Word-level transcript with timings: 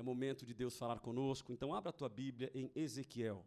É 0.00 0.02
momento 0.02 0.46
de 0.46 0.54
Deus 0.54 0.78
falar 0.78 0.98
conosco. 0.98 1.52
Então, 1.52 1.74
abra 1.74 1.90
a 1.90 1.92
tua 1.92 2.08
Bíblia 2.08 2.50
em 2.54 2.72
Ezequiel. 2.74 3.44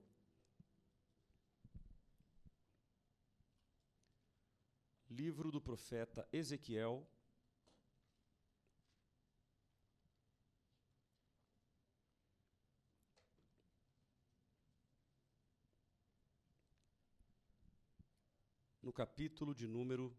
Livro 5.10 5.52
do 5.52 5.60
profeta 5.60 6.29
Ezequiel. 6.31 7.10
No 18.79 18.93
capítulo 18.93 19.55
de 19.55 19.67
número 19.67 20.15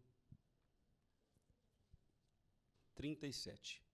37. 2.93 3.84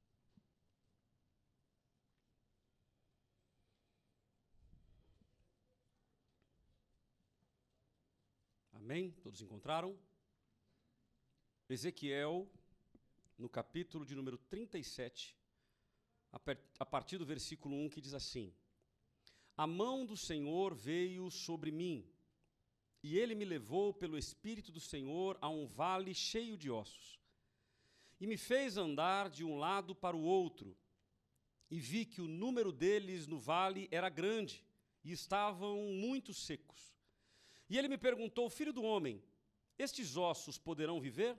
Amém? 8.84 9.12
Todos 9.22 9.42
encontraram? 9.42 9.96
Ezequiel, 11.70 12.50
no 13.38 13.48
capítulo 13.48 14.04
de 14.04 14.16
número 14.16 14.40
37, 14.40 15.38
a 16.80 16.86
partir 16.86 17.20
do 17.20 17.26
versículo 17.26 17.76
1, 17.76 17.90
que 17.90 18.02
diz 18.02 18.16
assim: 18.16 18.52
A 19.56 19.68
mão 19.68 20.04
do 20.04 20.18
Senhor 20.18 20.74
veio 20.74 21.30
sobre 21.30 21.72
mim, 21.72 22.12
e 23.04 23.20
ele 23.20 23.36
me 23.36 23.46
levou 23.46 23.94
pelo 23.94 24.18
Espírito 24.18 24.72
do 24.72 24.80
Senhor 24.80 25.38
a 25.40 25.48
um 25.48 25.68
vale 25.68 26.16
cheio 26.16 26.58
de 26.58 26.72
ossos 26.72 27.22
e 28.20 28.26
me 28.28 28.38
fez 28.38 28.78
andar 28.78 29.30
de 29.30 29.44
um 29.44 29.58
lado 29.58 29.96
para 29.96 30.16
o 30.16 30.22
outro, 30.22 30.78
e 31.72 31.80
vi 31.80 32.06
que 32.06 32.22
o 32.22 32.28
número 32.28 32.72
deles 32.72 33.26
no 33.26 33.40
vale 33.40 33.88
era 33.92 34.10
grande, 34.10 34.64
e 35.04 35.12
estavam 35.12 35.76
muito 35.94 36.32
secos. 36.32 37.01
E 37.72 37.78
ele 37.78 37.88
me 37.88 37.98
perguntou: 37.98 38.50
Filho 38.50 38.74
do 38.74 38.84
homem, 38.84 39.24
estes 39.86 40.18
ossos 40.18 40.58
poderão 40.60 41.00
viver? 41.00 41.34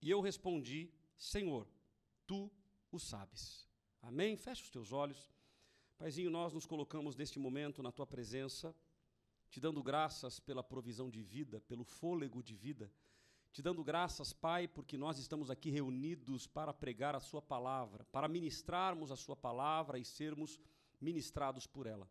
E 0.00 0.08
eu 0.08 0.20
respondi: 0.20 0.80
Senhor, 1.18 1.66
tu 2.26 2.50
o 2.92 2.98
sabes. 2.98 3.68
Amém? 4.00 4.36
Feche 4.36 4.62
os 4.62 4.70
teus 4.70 4.92
olhos. 4.92 5.30
Paizinho, 5.98 6.30
nós 6.30 6.54
nos 6.54 6.64
colocamos 6.64 7.16
neste 7.16 7.38
momento 7.38 7.82
na 7.82 7.92
tua 7.92 8.06
presença, 8.06 8.74
te 9.50 9.60
dando 9.60 9.82
graças 9.82 10.40
pela 10.40 10.62
provisão 10.62 11.10
de 11.10 11.22
vida, 11.22 11.60
pelo 11.60 11.84
fôlego 11.84 12.42
de 12.42 12.54
vida 12.54 12.90
te 13.52 13.62
dando 13.62 13.82
graças, 13.82 14.32
Pai, 14.32 14.68
porque 14.68 14.96
nós 14.96 15.18
estamos 15.18 15.50
aqui 15.50 15.70
reunidos 15.70 16.46
para 16.46 16.72
pregar 16.72 17.16
a 17.16 17.20
Sua 17.20 17.42
palavra, 17.42 18.04
para 18.12 18.28
ministrarmos 18.28 19.10
a 19.10 19.16
Sua 19.16 19.34
palavra 19.34 19.98
e 19.98 20.04
sermos 20.04 20.58
ministrados 21.00 21.66
por 21.66 21.86
ela. 21.86 22.08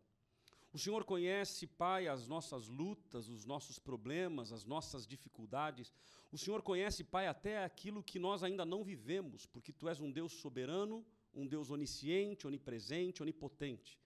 O 0.72 0.78
Senhor 0.78 1.04
conhece, 1.04 1.66
Pai, 1.66 2.06
as 2.06 2.28
nossas 2.28 2.68
lutas, 2.68 3.28
os 3.28 3.44
nossos 3.44 3.78
problemas, 3.78 4.52
as 4.52 4.64
nossas 4.64 5.04
dificuldades. 5.04 5.92
O 6.30 6.38
Senhor 6.38 6.62
conhece, 6.62 7.02
Pai, 7.02 7.26
até 7.26 7.64
aquilo 7.64 8.04
que 8.04 8.20
nós 8.20 8.44
ainda 8.44 8.64
não 8.64 8.84
vivemos, 8.84 9.46
porque 9.46 9.72
Tu 9.72 9.88
és 9.88 10.00
um 10.00 10.12
Deus 10.12 10.32
soberano, 10.34 11.04
um 11.34 11.44
Deus 11.44 11.70
onisciente, 11.70 12.46
onipresente, 12.46 13.20
onipotente. 13.20 13.98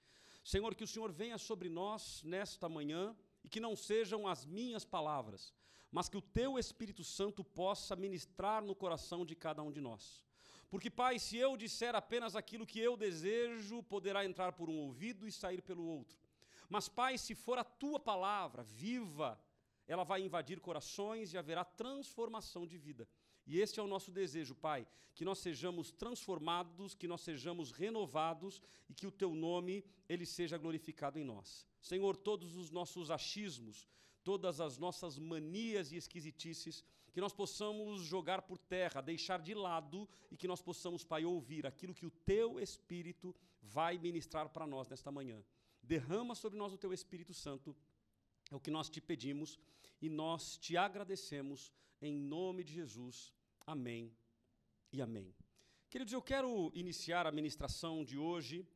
Senhor, 0.43 0.75
que 0.75 0.85
o 0.85 0.87
Senhor 0.87 1.13
venha 1.13 1.37
sobre 1.37 1.69
nós 1.69 2.23
nesta 2.25 2.67
manhã 2.67 3.15
e 3.43 3.49
que 3.49 3.61
não 3.61 3.77
sejam 3.77 4.27
as 4.27 4.47
minhas 4.47 4.87
palavras, 4.87 5.53
mas 5.93 6.09
que 6.09 6.17
o 6.17 6.23
teu 6.23 6.59
Espírito 6.59 7.05
Santo 7.05 7.45
possa 7.45 7.95
ministrar 7.95 8.65
no 8.65 8.75
coração 8.75 9.25
de 9.27 9.35
cada 9.35 9.63
um 9.63 9.71
de 9.71 9.83
nós. 9.83 10.25
Porque, 10.71 10.91
Pai, 10.91 11.19
se 11.19 11.37
eu 11.37 11.57
disser 11.57 11.95
apenas 11.95 12.35
aquilo 12.35 12.67
que 12.67 12.81
eu 12.81 12.97
desejo, 12.97 13.83
poderá 13.83 14.25
entrar 14.25 14.53
por 14.53 14.71
um 14.71 14.79
ouvido 14.79 15.29
e 15.29 15.33
sair 15.33 15.61
pelo 15.61 15.85
outro. 15.85 16.24
Mas, 16.69 16.89
Pai, 16.89 17.19
se 17.19 17.35
for 17.35 17.59
a 17.59 17.65
tua 17.65 18.01
palavra 18.01 18.63
viva, 18.63 19.41
ela 19.87 20.05
vai 20.05 20.23
invadir 20.23 20.61
corações 20.61 21.33
e 21.33 21.39
haverá 21.39 21.65
transformação 21.65 22.67
de 22.67 22.79
vida. 22.79 23.09
E 23.47 23.61
este 23.61 23.79
é 23.79 23.83
o 23.83 23.87
nosso 23.87 24.11
desejo, 24.11 24.55
Pai, 24.55 24.87
que 25.15 25.25
nós 25.25 25.39
sejamos 25.39 25.93
transformados, 25.93 26.95
que 26.95 27.07
nós 27.07 27.21
sejamos 27.21 27.71
renovados 27.71 28.61
e 28.89 28.95
que 28.95 29.07
o 29.07 29.13
teu 29.13 29.35
nome 29.35 29.85
ele 30.09 30.25
seja 30.25 30.57
glorificado 30.57 31.19
em 31.19 31.25
nós. 31.25 31.67
Senhor, 31.81 32.17
todos 32.17 32.57
os 32.57 32.71
nossos 32.71 33.11
achismos, 33.11 33.87
todas 34.23 34.61
as 34.61 34.79
nossas 34.79 35.19
manias 35.19 35.93
e 35.93 35.97
esquisitices, 35.97 36.83
que 37.13 37.21
nós 37.21 37.33
possamos 37.33 38.03
jogar 38.03 38.43
por 38.43 38.59
terra, 38.59 39.01
deixar 39.01 39.41
de 39.41 39.55
lado 39.55 40.09
e 40.31 40.37
que 40.37 40.49
nós 40.49 40.63
possamos, 40.63 41.05
Pai, 41.05 41.25
ouvir 41.25 41.67
aquilo 41.67 41.95
que 41.95 42.07
o 42.07 42.11
Teu 42.11 42.59
Espírito 42.59 43.37
vai 43.63 43.99
ministrar 43.99 44.49
para 44.49 44.67
nós 44.67 44.89
nesta 44.89 45.13
manhã. 45.13 45.45
Derrama 45.87 46.35
sobre 46.35 46.59
nós 46.59 46.73
o 46.73 46.79
Teu 46.79 46.93
Espírito 46.93 47.35
Santo, 47.35 47.77
é 48.51 48.57
o 48.57 48.61
que 48.61 48.71
nós 48.71 48.89
te 48.89 49.01
pedimos 49.01 49.59
e 50.01 50.09
nós 50.09 50.57
te 50.57 50.77
agradecemos 50.77 51.73
em 52.01 52.15
nome 52.15 52.65
de 52.65 52.73
Jesus. 52.73 53.33
Amém 53.67 54.13
e 54.93 55.01
amém. 55.01 55.35
Queridos, 55.91 56.13
eu 56.13 56.23
quero 56.23 56.73
iniciar 56.75 57.27
a 57.27 57.33
ministração 57.33 58.05
de 58.05 58.19
hoje 58.19 58.67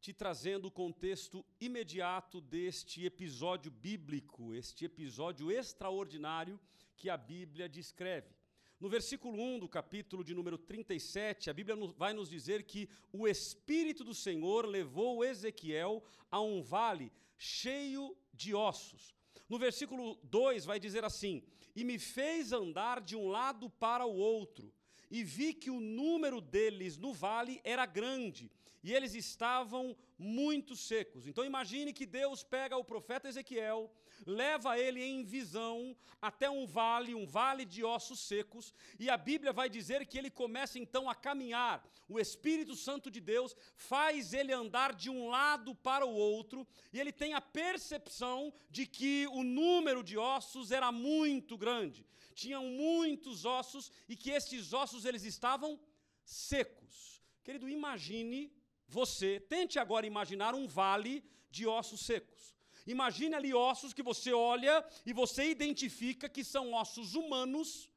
te 0.00 0.12
trazendo 0.12 0.66
o 0.66 0.70
contexto 0.70 1.44
imediato 1.60 2.40
deste 2.40 3.04
episódio 3.04 3.70
bíblico, 3.70 4.54
este 4.54 4.84
episódio 4.84 5.50
extraordinário 5.50 6.60
que 6.96 7.08
a 7.08 7.16
Bíblia 7.16 7.68
descreve. 7.68 8.35
No 8.78 8.90
versículo 8.90 9.40
1 9.40 9.60
do 9.60 9.68
capítulo 9.68 10.22
de 10.22 10.34
número 10.34 10.58
37, 10.58 11.48
a 11.48 11.54
Bíblia 11.54 11.74
vai 11.96 12.12
nos 12.12 12.28
dizer 12.28 12.64
que 12.64 12.90
o 13.10 13.26
Espírito 13.26 14.04
do 14.04 14.14
Senhor 14.14 14.66
levou 14.66 15.24
Ezequiel 15.24 16.04
a 16.30 16.42
um 16.42 16.60
vale 16.60 17.10
cheio 17.38 18.14
de 18.34 18.54
ossos. 18.54 19.14
No 19.48 19.58
versículo 19.58 20.18
2 20.24 20.66
vai 20.66 20.78
dizer 20.78 21.04
assim: 21.04 21.42
E 21.74 21.84
me 21.84 21.98
fez 21.98 22.52
andar 22.52 23.00
de 23.00 23.16
um 23.16 23.28
lado 23.28 23.70
para 23.70 24.04
o 24.04 24.14
outro, 24.14 24.70
e 25.10 25.24
vi 25.24 25.54
que 25.54 25.70
o 25.70 25.80
número 25.80 26.38
deles 26.38 26.98
no 26.98 27.14
vale 27.14 27.62
era 27.64 27.86
grande, 27.86 28.52
e 28.82 28.92
eles 28.92 29.14
estavam 29.14 29.96
muito 30.18 30.76
secos. 30.76 31.26
Então 31.26 31.46
imagine 31.46 31.94
que 31.94 32.04
Deus 32.04 32.42
pega 32.42 32.76
o 32.76 32.84
profeta 32.84 33.26
Ezequiel, 33.26 33.90
leva 34.24 34.78
ele 34.78 35.02
em 35.02 35.24
visão 35.24 35.96
até 36.20 36.48
um 36.48 36.66
vale, 36.66 37.14
um 37.14 37.26
vale 37.26 37.64
de 37.64 37.84
ossos 37.84 38.20
secos, 38.20 38.72
e 38.98 39.10
a 39.10 39.16
Bíblia 39.16 39.52
vai 39.52 39.68
dizer 39.68 40.06
que 40.06 40.16
ele 40.16 40.30
começa 40.30 40.78
então 40.78 41.08
a 41.08 41.14
caminhar. 41.14 41.86
O 42.08 42.18
Espírito 42.18 42.74
Santo 42.74 43.10
de 43.10 43.20
Deus 43.20 43.54
faz 43.74 44.32
ele 44.32 44.52
andar 44.52 44.94
de 44.94 45.10
um 45.10 45.28
lado 45.28 45.74
para 45.74 46.06
o 46.06 46.14
outro, 46.14 46.66
e 46.92 47.00
ele 47.00 47.12
tem 47.12 47.34
a 47.34 47.40
percepção 47.40 48.52
de 48.70 48.86
que 48.86 49.26
o 49.28 49.42
número 49.42 50.02
de 50.02 50.16
ossos 50.16 50.70
era 50.70 50.90
muito 50.90 51.58
grande. 51.58 52.06
Tinham 52.34 52.64
muitos 52.64 53.44
ossos 53.44 53.90
e 54.08 54.16
que 54.16 54.30
estes 54.30 54.72
ossos 54.72 55.04
eles 55.04 55.24
estavam 55.24 55.80
secos. 56.24 57.22
Querido, 57.42 57.68
imagine 57.68 58.52
você, 58.88 59.40
tente 59.40 59.78
agora 59.78 60.06
imaginar 60.06 60.54
um 60.54 60.66
vale 60.66 61.24
de 61.50 61.66
ossos 61.66 62.00
secos. 62.00 62.55
Imagine 62.86 63.34
ali 63.34 63.52
ossos 63.52 63.92
que 63.92 64.02
você 64.02 64.32
olha 64.32 64.84
e 65.04 65.12
você 65.12 65.50
identifica 65.50 66.28
que 66.28 66.44
são 66.44 66.72
ossos 66.72 67.14
humanos 67.14 67.90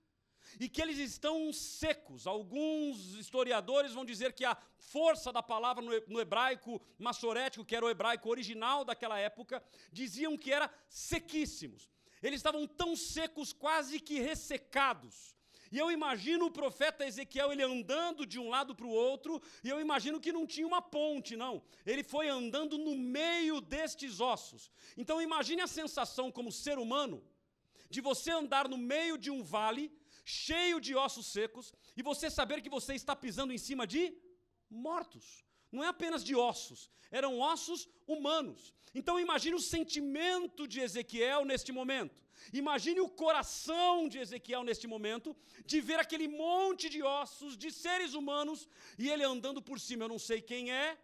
e 0.59 0.67
que 0.67 0.81
eles 0.81 0.97
estão 0.97 1.53
secos. 1.53 2.25
Alguns 2.25 3.13
historiadores 3.15 3.93
vão 3.93 4.05
dizer 4.05 4.33
que 4.33 4.45
a 4.45 4.57
força 4.77 5.31
da 5.31 5.43
palavra 5.43 5.83
no 6.07 6.19
hebraico 6.19 6.81
massorético, 6.97 7.65
que 7.65 7.75
era 7.75 7.85
o 7.85 7.89
hebraico 7.89 8.29
original 8.29 8.83
daquela 8.83 9.19
época, 9.19 9.63
diziam 9.91 10.37
que 10.37 10.51
era 10.51 10.71
sequíssimos. 10.87 11.89
Eles 12.21 12.39
estavam 12.39 12.65
tão 12.65 12.95
secos, 12.95 13.53
quase 13.53 13.99
que 13.99 14.19
ressecados. 14.19 15.35
E 15.71 15.77
eu 15.77 15.91
imagino 15.91 16.45
o 16.45 16.51
profeta 16.51 17.05
Ezequiel 17.05 17.51
ele 17.51 17.63
andando 17.63 18.25
de 18.25 18.39
um 18.39 18.49
lado 18.49 18.75
para 18.75 18.85
o 18.85 18.89
outro, 18.89 19.41
e 19.63 19.69
eu 19.69 19.79
imagino 19.79 20.19
que 20.19 20.31
não 20.31 20.45
tinha 20.47 20.65
uma 20.65 20.81
ponte, 20.81 21.35
não. 21.35 21.61
Ele 21.85 22.03
foi 22.03 22.27
andando 22.27 22.77
no 22.77 22.95
meio 22.95 23.61
destes 23.61 24.19
ossos. 24.19 24.71
Então 24.97 25.21
imagine 25.21 25.61
a 25.61 25.67
sensação 25.67 26.31
como 26.31 26.51
ser 26.51 26.77
humano 26.79 27.23
de 27.89 28.01
você 28.01 28.31
andar 28.31 28.67
no 28.67 28.77
meio 28.77 29.17
de 29.17 29.31
um 29.31 29.43
vale 29.43 29.91
cheio 30.23 30.79
de 30.79 30.95
ossos 30.95 31.27
secos 31.27 31.73
e 31.97 32.03
você 32.03 32.29
saber 32.29 32.61
que 32.61 32.69
você 32.69 32.93
está 32.93 33.15
pisando 33.15 33.51
em 33.51 33.57
cima 33.57 33.87
de 33.87 34.15
mortos. 34.69 35.43
Não 35.71 35.83
é 35.83 35.87
apenas 35.87 36.23
de 36.23 36.35
ossos, 36.35 36.89
eram 37.11 37.39
ossos 37.39 37.87
humanos. 38.07 38.73
Então 38.93 39.19
imagine 39.19 39.55
o 39.55 39.59
sentimento 39.59 40.67
de 40.67 40.79
Ezequiel 40.79 41.45
neste 41.45 41.71
momento. 41.71 42.15
Imagine 42.53 43.01
o 43.01 43.09
coração 43.09 44.07
de 44.07 44.17
Ezequiel 44.19 44.63
neste 44.63 44.87
momento, 44.87 45.35
de 45.65 45.81
ver 45.81 45.99
aquele 45.99 46.27
monte 46.27 46.89
de 46.89 47.01
ossos, 47.03 47.57
de 47.57 47.71
seres 47.71 48.13
humanos, 48.13 48.67
e 48.97 49.09
ele 49.09 49.23
andando 49.23 49.61
por 49.61 49.79
cima. 49.79 50.03
Eu 50.03 50.09
não 50.09 50.19
sei 50.19 50.41
quem 50.41 50.71
é, 50.71 50.97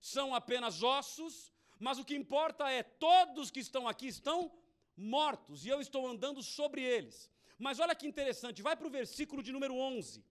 são 0.00 0.34
apenas 0.34 0.82
ossos, 0.82 1.52
mas 1.78 1.98
o 1.98 2.04
que 2.04 2.14
importa 2.14 2.70
é: 2.70 2.82
todos 2.82 3.50
que 3.50 3.60
estão 3.60 3.86
aqui 3.88 4.08
estão 4.08 4.52
mortos, 4.96 5.64
e 5.64 5.68
eu 5.68 5.80
estou 5.80 6.06
andando 6.06 6.42
sobre 6.42 6.82
eles. 6.82 7.30
Mas 7.58 7.78
olha 7.78 7.94
que 7.94 8.06
interessante, 8.06 8.62
vai 8.62 8.76
para 8.76 8.86
o 8.86 8.90
versículo 8.90 9.42
de 9.42 9.52
número 9.52 9.74
11. 9.74 10.24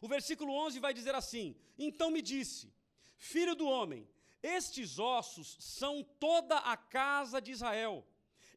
O 0.00 0.08
versículo 0.08 0.52
11 0.52 0.78
vai 0.78 0.94
dizer 0.94 1.14
assim: 1.14 1.56
Então 1.76 2.10
me 2.10 2.22
disse, 2.22 2.72
Filho 3.16 3.54
do 3.56 3.66
homem, 3.66 4.08
estes 4.40 4.98
ossos 4.98 5.56
são 5.58 6.04
toda 6.04 6.56
a 6.58 6.76
casa 6.76 7.40
de 7.40 7.50
Israel. 7.50 8.06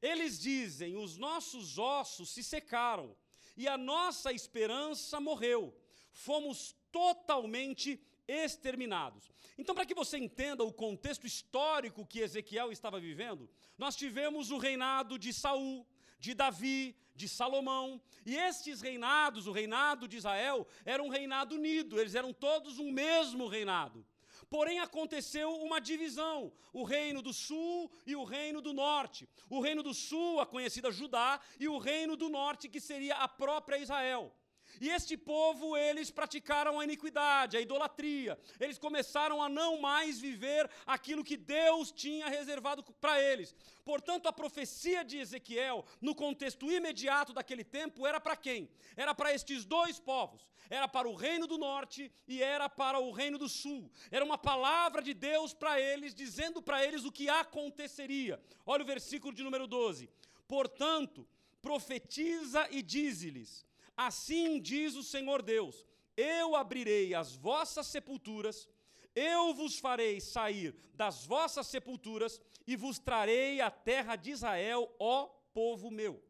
Eles 0.02 0.40
dizem: 0.40 0.96
os 0.96 1.18
nossos 1.18 1.78
ossos 1.78 2.30
se 2.30 2.44
secaram 2.44 3.16
e 3.56 3.68
a 3.68 3.78
nossa 3.78 4.32
esperança 4.32 5.20
morreu. 5.20 5.76
Fomos 6.12 6.76
totalmente 6.92 8.02
exterminados. 8.28 9.30
Então, 9.58 9.76
para 9.76 9.86
que 9.86 9.94
você 9.94 10.18
entenda 10.18 10.64
o 10.64 10.74
contexto 10.74 11.28
histórico 11.28 12.06
que 12.06 12.20
Ezequiel 12.20 12.72
estava 12.72 13.00
vivendo, 13.00 13.50
nós 13.78 13.96
tivemos 13.96 14.52
o 14.52 14.58
reinado 14.58 15.20
de 15.20 15.34
Saul, 15.34 15.86
de 16.20 16.34
Davi, 16.34 16.96
de 17.16 17.28
Salomão, 17.28 18.02
e 18.26 18.36
estes 18.36 18.82
reinados, 18.82 19.48
o 19.48 19.52
reinado 19.52 20.08
de 20.08 20.18
Israel, 20.18 20.66
era 20.86 21.04
um 21.04 21.10
reinado 21.10 21.56
unido, 21.56 22.00
eles 22.00 22.16
eram 22.16 22.34
todos 22.34 22.80
um 22.80 22.92
mesmo 22.92 23.48
reinado. 23.48 24.06
Porém, 24.52 24.82
aconteceu 24.82 25.50
uma 25.64 25.80
divisão: 25.80 26.52
o 26.74 26.84
reino 26.84 27.22
do 27.22 27.34
sul 27.34 27.90
e 28.06 28.18
o 28.18 28.26
reino 28.26 28.60
do 28.62 28.74
norte. 28.74 29.28
O 29.50 29.62
reino 29.62 29.82
do 29.82 29.94
sul, 29.94 30.42
a 30.42 30.46
conhecida 30.46 30.92
Judá, 30.92 31.40
e 31.58 31.70
o 31.70 31.78
reino 31.78 32.18
do 32.18 32.28
norte, 32.28 32.68
que 32.68 32.82
seria 32.82 33.16
a 33.16 33.30
própria 33.30 33.78
Israel. 33.78 34.36
E 34.80 34.90
este 34.90 35.18
povo, 35.18 35.76
eles 35.76 36.10
praticaram 36.10 36.80
a 36.80 36.84
iniquidade, 36.84 37.58
a 37.58 37.62
idolatria. 37.62 38.40
Eles 38.60 38.78
começaram 38.78 39.42
a 39.42 39.50
não 39.50 39.82
mais 39.82 40.20
viver 40.20 40.70
aquilo 40.86 41.24
que 41.24 41.38
Deus 41.38 41.92
tinha 41.92 42.28
reservado 42.28 42.84
para 43.00 43.22
eles. 43.22 43.56
Portanto, 43.84 44.28
a 44.28 44.34
profecia 44.34 45.04
de 45.04 45.18
Ezequiel, 45.18 45.86
no 46.00 46.16
contexto 46.16 46.72
imediato 46.72 47.34
daquele 47.34 47.64
tempo, 47.64 48.06
era 48.08 48.20
para 48.20 48.36
quem? 48.36 48.70
Era 48.96 49.14
para 49.14 49.34
estes 49.34 49.66
dois 49.66 50.00
povos. 50.00 50.48
Era 50.70 50.88
para 50.88 51.10
o 51.10 51.16
reino 51.16 51.48
do 51.48 51.58
norte 51.58 52.12
e 52.28 52.42
era 52.42 52.70
para 52.70 53.00
o 53.00 53.12
reino 53.12 53.38
do 53.38 53.50
sul. 53.50 53.92
Era 54.10 54.24
uma 54.24 54.38
palavra 54.38 55.02
de 55.02 55.14
Deus 55.14 55.54
para 55.54 55.80
eles, 55.80 56.16
dizendo 56.16 56.62
para 56.62 56.86
eles 56.86 57.04
o 57.04 57.12
que 57.12 57.28
aconteceria. 57.28 58.42
Olha 58.66 58.84
o 58.84 58.88
versículo 58.88 59.34
de 59.34 59.44
número 59.44 59.68
12. 59.68 60.10
Portanto, 60.48 61.28
profetiza 61.62 62.68
e 62.72 62.82
dize-lhes 62.82 63.66
Assim 63.96 64.60
diz 64.60 64.96
o 64.96 65.04
Senhor 65.04 65.42
Deus: 65.42 65.86
Eu 66.16 66.56
abrirei 66.56 67.14
as 67.14 67.36
vossas 67.36 67.88
sepulturas, 67.88 68.68
eu 69.16 69.54
vos 69.54 69.78
farei 69.78 70.20
sair 70.20 70.76
das 70.94 71.26
vossas 71.26 71.68
sepulturas 71.68 72.40
e 72.66 72.76
vos 72.76 73.00
trarei 73.00 73.60
a 73.62 73.70
terra 73.70 74.16
de 74.16 74.32
Israel, 74.32 74.94
ó 75.00 75.26
povo 75.54 75.92
meu. 75.92 76.24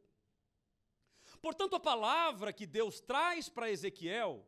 Portanto, 1.42 1.76
a 1.76 1.80
palavra 1.80 2.54
que 2.54 2.66
Deus 2.66 3.00
traz 3.00 3.50
para 3.50 3.72
Ezequiel, 3.72 4.46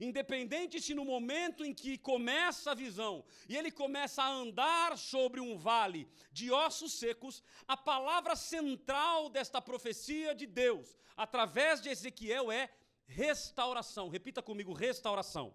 independente 0.00 0.80
se 0.80 0.94
no 0.94 1.04
momento 1.04 1.64
em 1.64 1.74
que 1.74 1.96
começa 1.96 2.72
a 2.72 2.74
visão 2.74 3.24
e 3.48 3.56
ele 3.56 3.70
começa 3.70 4.22
a 4.22 4.28
andar 4.28 4.96
sobre 4.98 5.40
um 5.40 5.56
vale 5.56 6.08
de 6.32 6.50
ossos 6.50 6.94
secos, 6.94 7.42
a 7.66 7.76
palavra 7.76 8.36
central 8.36 9.28
desta 9.28 9.60
profecia 9.60 10.34
de 10.34 10.46
Deus, 10.46 10.96
através 11.16 11.80
de 11.80 11.88
Ezequiel, 11.88 12.50
é 12.50 12.70
restauração. 13.06 14.08
Repita 14.08 14.42
comigo: 14.42 14.72
restauração. 14.72 15.54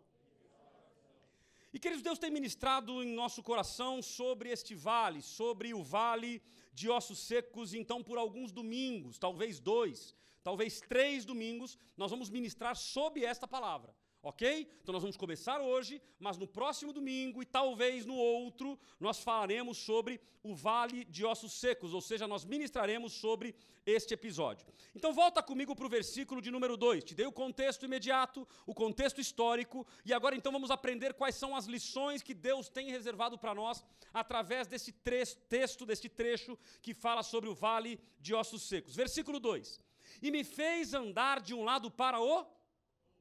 E 1.72 1.78
queridos, 1.78 2.04
Deus 2.04 2.18
tem 2.18 2.32
ministrado 2.32 3.04
em 3.04 3.14
nosso 3.14 3.44
coração 3.44 4.02
sobre 4.02 4.50
este 4.50 4.74
vale, 4.74 5.22
sobre 5.22 5.72
o 5.72 5.84
vale 5.84 6.42
de 6.74 6.90
ossos 6.90 7.20
secos, 7.20 7.76
então 7.76 8.04
por 8.04 8.18
alguns 8.18 8.52
domingos, 8.52 9.20
talvez 9.20 9.60
dois, 9.60 10.16
talvez 10.44 10.82
três 10.82 11.26
domingos, 11.26 11.78
nós 11.96 12.10
vamos 12.10 12.30
ministrar 12.30 12.76
sobre 12.76 13.24
esta 13.24 13.48
palavra. 13.48 13.96
Ok? 14.22 14.70
Então 14.82 14.92
nós 14.92 15.02
vamos 15.02 15.16
começar 15.16 15.62
hoje, 15.62 16.02
mas 16.20 16.38
no 16.38 16.46
próximo 16.46 16.92
domingo 16.92 17.42
e 17.42 17.46
talvez 17.46 18.06
no 18.06 18.16
outro, 18.16 18.78
nós 19.00 19.20
falaremos 19.20 19.78
sobre 19.78 20.20
o 20.44 20.54
vale 20.54 21.06
de 21.06 21.26
ossos 21.26 21.54
secos, 21.54 21.94
ou 21.94 22.02
seja, 22.02 22.28
nós 22.28 22.44
ministraremos 22.44 23.14
sobre 23.14 23.56
este 23.86 24.14
episódio. 24.14 24.68
Então 24.94 25.14
volta 25.14 25.42
comigo 25.42 25.74
para 25.74 25.86
o 25.86 25.90
versículo 25.90 26.42
de 26.42 26.52
número 26.52 26.76
2. 26.76 27.06
Te 27.06 27.16
dei 27.16 27.26
o 27.26 27.32
contexto 27.32 27.86
imediato, 27.86 28.46
o 28.66 28.74
contexto 28.74 29.22
histórico, 29.22 29.88
e 30.04 30.14
agora 30.14 30.36
então 30.36 30.52
vamos 30.52 30.70
aprender 30.70 31.14
quais 31.14 31.36
são 31.36 31.56
as 31.56 31.66
lições 31.66 32.22
que 32.22 32.34
Deus 32.34 32.68
tem 32.68 32.92
reservado 32.92 33.38
para 33.38 33.56
nós 33.56 33.82
através 34.14 34.68
desse 34.68 34.92
texto, 34.92 35.86
deste 35.86 36.10
trecho 36.10 36.60
que 36.82 36.94
fala 36.94 37.24
sobre 37.24 37.50
o 37.50 37.56
vale 37.56 37.98
de 38.20 38.36
ossos 38.36 38.64
secos. 38.64 38.98
Versículo 38.98 39.40
2. 39.40 39.80
E 40.22 40.30
me 40.30 40.44
fez 40.44 40.94
andar 40.94 41.40
de 41.40 41.54
um 41.54 41.64
lado 41.64 41.90
para 41.90 42.20
o 42.20 42.46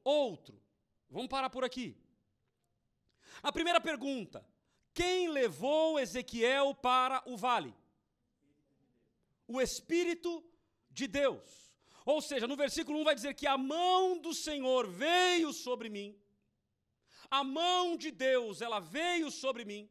outro 0.03 0.59
Vamos 1.09 1.27
parar 1.27 1.49
por 1.49 1.63
aqui. 1.63 1.97
A 3.41 3.51
primeira 3.51 3.81
pergunta: 3.81 4.45
quem 4.93 5.29
levou 5.29 5.99
Ezequiel 5.99 6.75
para 6.75 7.23
o 7.25 7.35
vale? 7.35 7.73
O 9.47 9.59
Espírito 9.59 10.43
de 10.91 11.07
Deus. 11.07 11.69
Ou 12.05 12.21
seja, 12.21 12.47
no 12.47 12.55
versículo 12.55 12.99
1 12.99 13.03
vai 13.03 13.15
dizer 13.15 13.33
que 13.33 13.47
a 13.47 13.57
mão 13.57 14.17
do 14.17 14.33
Senhor 14.33 14.87
veio 14.87 15.51
sobre 15.53 15.89
mim. 15.89 16.19
A 17.29 17.43
mão 17.43 17.95
de 17.95 18.09
Deus, 18.09 18.61
ela 18.61 18.79
veio 18.79 19.29
sobre 19.29 19.63
mim 19.63 19.89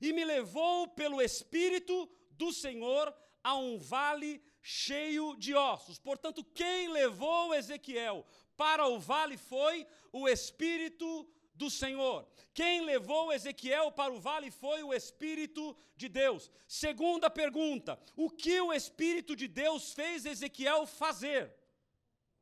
e 0.00 0.12
me 0.12 0.24
levou 0.24 0.88
pelo 0.88 1.20
Espírito 1.20 2.08
do 2.30 2.52
Senhor 2.52 3.12
a 3.42 3.56
um 3.56 3.78
vale 3.78 4.42
cheio 4.62 5.34
de 5.36 5.54
ossos. 5.54 5.98
Portanto, 5.98 6.44
quem 6.44 6.88
levou 6.88 7.54
Ezequiel 7.54 8.24
para 8.58 8.88
o 8.88 8.98
vale 8.98 9.36
foi 9.36 9.86
o 10.12 10.28
Espírito 10.28 11.08
do 11.54 11.70
Senhor. 11.70 12.26
Quem 12.52 12.84
levou 12.84 13.32
Ezequiel 13.32 13.92
para 13.92 14.12
o 14.12 14.20
vale 14.20 14.50
foi 14.50 14.82
o 14.82 14.92
Espírito 14.92 15.76
de 15.96 16.08
Deus. 16.08 16.50
Segunda 16.66 17.30
pergunta: 17.30 17.98
o 18.16 18.28
que 18.28 18.60
o 18.60 18.72
Espírito 18.72 19.36
de 19.36 19.46
Deus 19.46 19.92
fez 19.92 20.26
Ezequiel 20.26 20.86
fazer? 20.86 21.54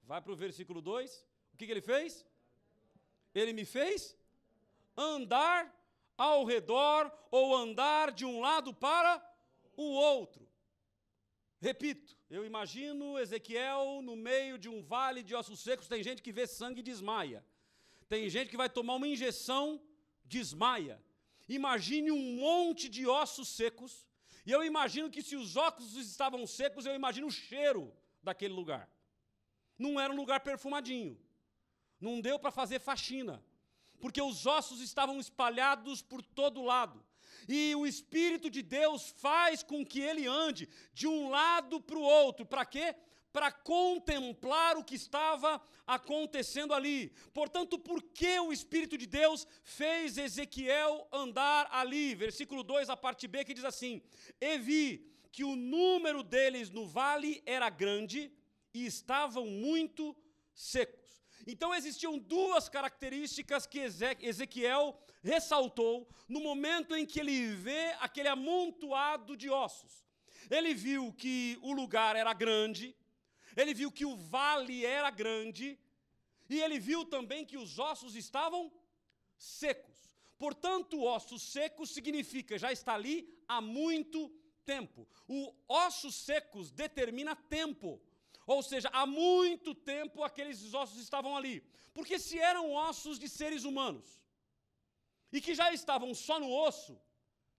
Vai 0.03 0.23
para 0.23 0.33
o 0.33 0.37
versículo 0.37 0.81
2. 0.81 1.27
O 1.53 1.57
que, 1.59 1.67
que 1.67 1.73
ele 1.73 1.83
fez? 1.83 2.25
Ele 3.35 3.53
me 3.53 3.67
fez 3.67 4.17
andar 4.97 5.61
ao 6.17 6.45
redor 6.45 7.13
ou 7.31 7.55
andar 7.55 8.11
de 8.11 8.25
um 8.25 8.41
lado 8.41 8.73
para 8.73 9.23
o 9.77 9.91
outro. 10.13 10.49
Repito, 11.61 12.16
eu 12.29 12.45
imagino 12.45 13.19
Ezequiel 13.19 14.01
no 14.03 14.17
meio 14.17 14.59
de 14.59 14.69
um 14.69 14.83
vale 14.83 15.23
de 15.23 15.35
ossos 15.35 15.61
secos, 15.61 15.87
tem 15.87 16.03
gente 16.03 16.23
que 16.23 16.33
vê 16.33 16.47
sangue 16.47 16.81
e 16.81 16.83
desmaia. 16.83 17.45
Tem 18.09 18.29
gente 18.29 18.51
que 18.51 18.57
vai 18.57 18.69
tomar 18.69 18.95
uma 18.95 19.07
injeção, 19.07 19.81
desmaia. 20.25 21.01
Imagine 21.49 22.11
um 22.11 22.37
monte 22.41 22.89
de 22.89 23.07
ossos 23.07 23.49
secos, 23.49 24.07
e 24.45 24.51
eu 24.51 24.65
imagino 24.65 25.11
que 25.11 25.23
se 25.23 25.37
os 25.37 25.57
ossos 25.57 25.95
estavam 25.97 26.47
secos, 26.47 26.85
eu 26.85 26.95
imagino 26.95 27.29
o 27.29 27.33
cheiro 27.33 27.93
daquele 28.23 28.55
lugar. 28.55 28.91
Não 29.79 30.01
era 30.01 30.13
um 30.13 30.17
lugar 30.17 30.41
perfumadinho. 30.41 31.19
Não 32.01 32.21
deu 32.21 32.39
para 32.39 32.51
fazer 32.51 32.81
faxina, 32.81 33.43
porque 34.01 34.21
os 34.21 34.47
ossos 34.47 34.81
estavam 34.81 35.19
espalhados 35.21 36.03
por 36.03 36.23
todo 36.23 36.63
lado. 36.63 37.06
E 37.49 37.75
o 37.75 37.87
Espírito 37.87 38.51
de 38.51 38.63
Deus 38.63 39.15
faz 39.19 39.63
com 39.63 39.85
que 39.85 40.01
ele 40.01 40.27
ande 40.27 40.69
de 40.93 41.07
um 41.07 41.29
lado 41.29 41.81
para 41.81 41.99
o 41.99 42.03
outro. 42.03 42.45
Para 42.45 42.65
quê? 42.65 42.95
Para 43.33 43.53
contemplar 43.53 44.77
o 44.77 44.85
que 44.85 44.95
estava 44.95 45.63
acontecendo 45.87 46.75
ali. 46.75 47.13
Portanto, 47.33 47.79
por 47.79 48.03
que 48.03 48.41
o 48.41 48.53
Espírito 48.53 48.99
de 48.99 49.07
Deus 49.07 49.47
fez 49.63 50.19
Ezequiel 50.19 51.07
andar 51.13 51.69
ali? 51.71 52.15
Versículo 52.15 52.63
2, 52.63 52.91
a 52.91 52.97
parte 52.97 53.29
B, 53.29 53.45
que 53.45 53.55
diz 53.55 53.65
assim: 53.65 54.03
E 54.41 54.59
vi 54.59 55.07
que 55.31 55.45
o 55.45 55.55
número 55.55 56.23
deles 56.23 56.71
no 56.71 56.87
vale 56.87 57.43
era 57.45 57.69
grande 57.69 58.33
e 58.73 58.87
estavam 58.87 59.47
muito 59.47 60.17
secos. 60.55 61.23
Então 61.47 61.75
existiam 61.75 62.19
duas 62.19 62.69
características 62.69 63.67
que 63.67 63.79
Ezequiel 64.21 64.99
ressaltou 65.27 66.09
no 66.29 66.41
momento 66.41 66.95
em 66.95 67.05
que 67.05 67.19
ele 67.21 67.49
vê 67.67 67.95
aquele 68.01 68.29
amontoado 68.29 69.37
de 69.37 69.51
ossos. 69.51 70.05
Ele 70.49 70.73
viu 70.73 71.13
que 71.13 71.59
o 71.63 71.73
lugar 71.73 72.15
era 72.15 72.33
grande, 72.33 72.95
ele 73.57 73.75
viu 73.75 73.91
que 73.91 74.05
o 74.05 74.17
vale 74.17 74.87
era 74.87 75.11
grande, 75.11 75.79
e 76.49 76.61
ele 76.61 76.79
viu 76.79 77.05
também 77.05 77.45
que 77.45 77.59
os 77.59 77.79
ossos 77.79 78.15
estavam 78.15 78.73
secos. 79.37 79.97
Portanto, 80.39 81.03
ossos 81.03 81.43
secos 81.43 81.91
significa 81.91 82.57
já 82.57 82.71
está 82.71 82.95
ali 82.95 83.29
há 83.49 83.61
muito 83.61 84.31
tempo. 84.65 85.09
O 85.27 85.53
ossos 85.69 86.15
secos 86.15 86.71
determina 86.71 87.35
tempo. 87.35 88.01
Ou 88.47 88.63
seja, 88.63 88.89
há 88.93 89.05
muito 89.07 89.75
tempo 89.75 90.23
aqueles 90.23 90.73
ossos 90.73 91.01
estavam 91.01 91.37
ali. 91.37 91.65
Porque 91.93 92.17
se 92.17 92.39
eram 92.39 92.73
ossos 92.73 93.19
de 93.19 93.29
seres 93.29 93.65
humanos 93.65 94.21
e 95.33 95.41
que 95.41 95.55
já 95.55 95.73
estavam 95.73 96.15
só 96.15 96.39
no 96.39 96.51
osso, 96.51 97.01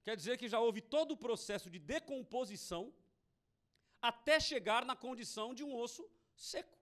quer 0.04 0.16
dizer 0.16 0.38
que 0.38 0.48
já 0.48 0.60
houve 0.60 0.82
todo 0.82 1.12
o 1.12 1.18
processo 1.18 1.70
de 1.70 1.80
decomposição 1.80 2.94
até 4.02 4.40
chegar 4.40 4.86
na 4.86 4.96
condição 4.96 5.54
de 5.54 5.64
um 5.64 5.76
osso 5.76 6.10
seco. 6.36 6.78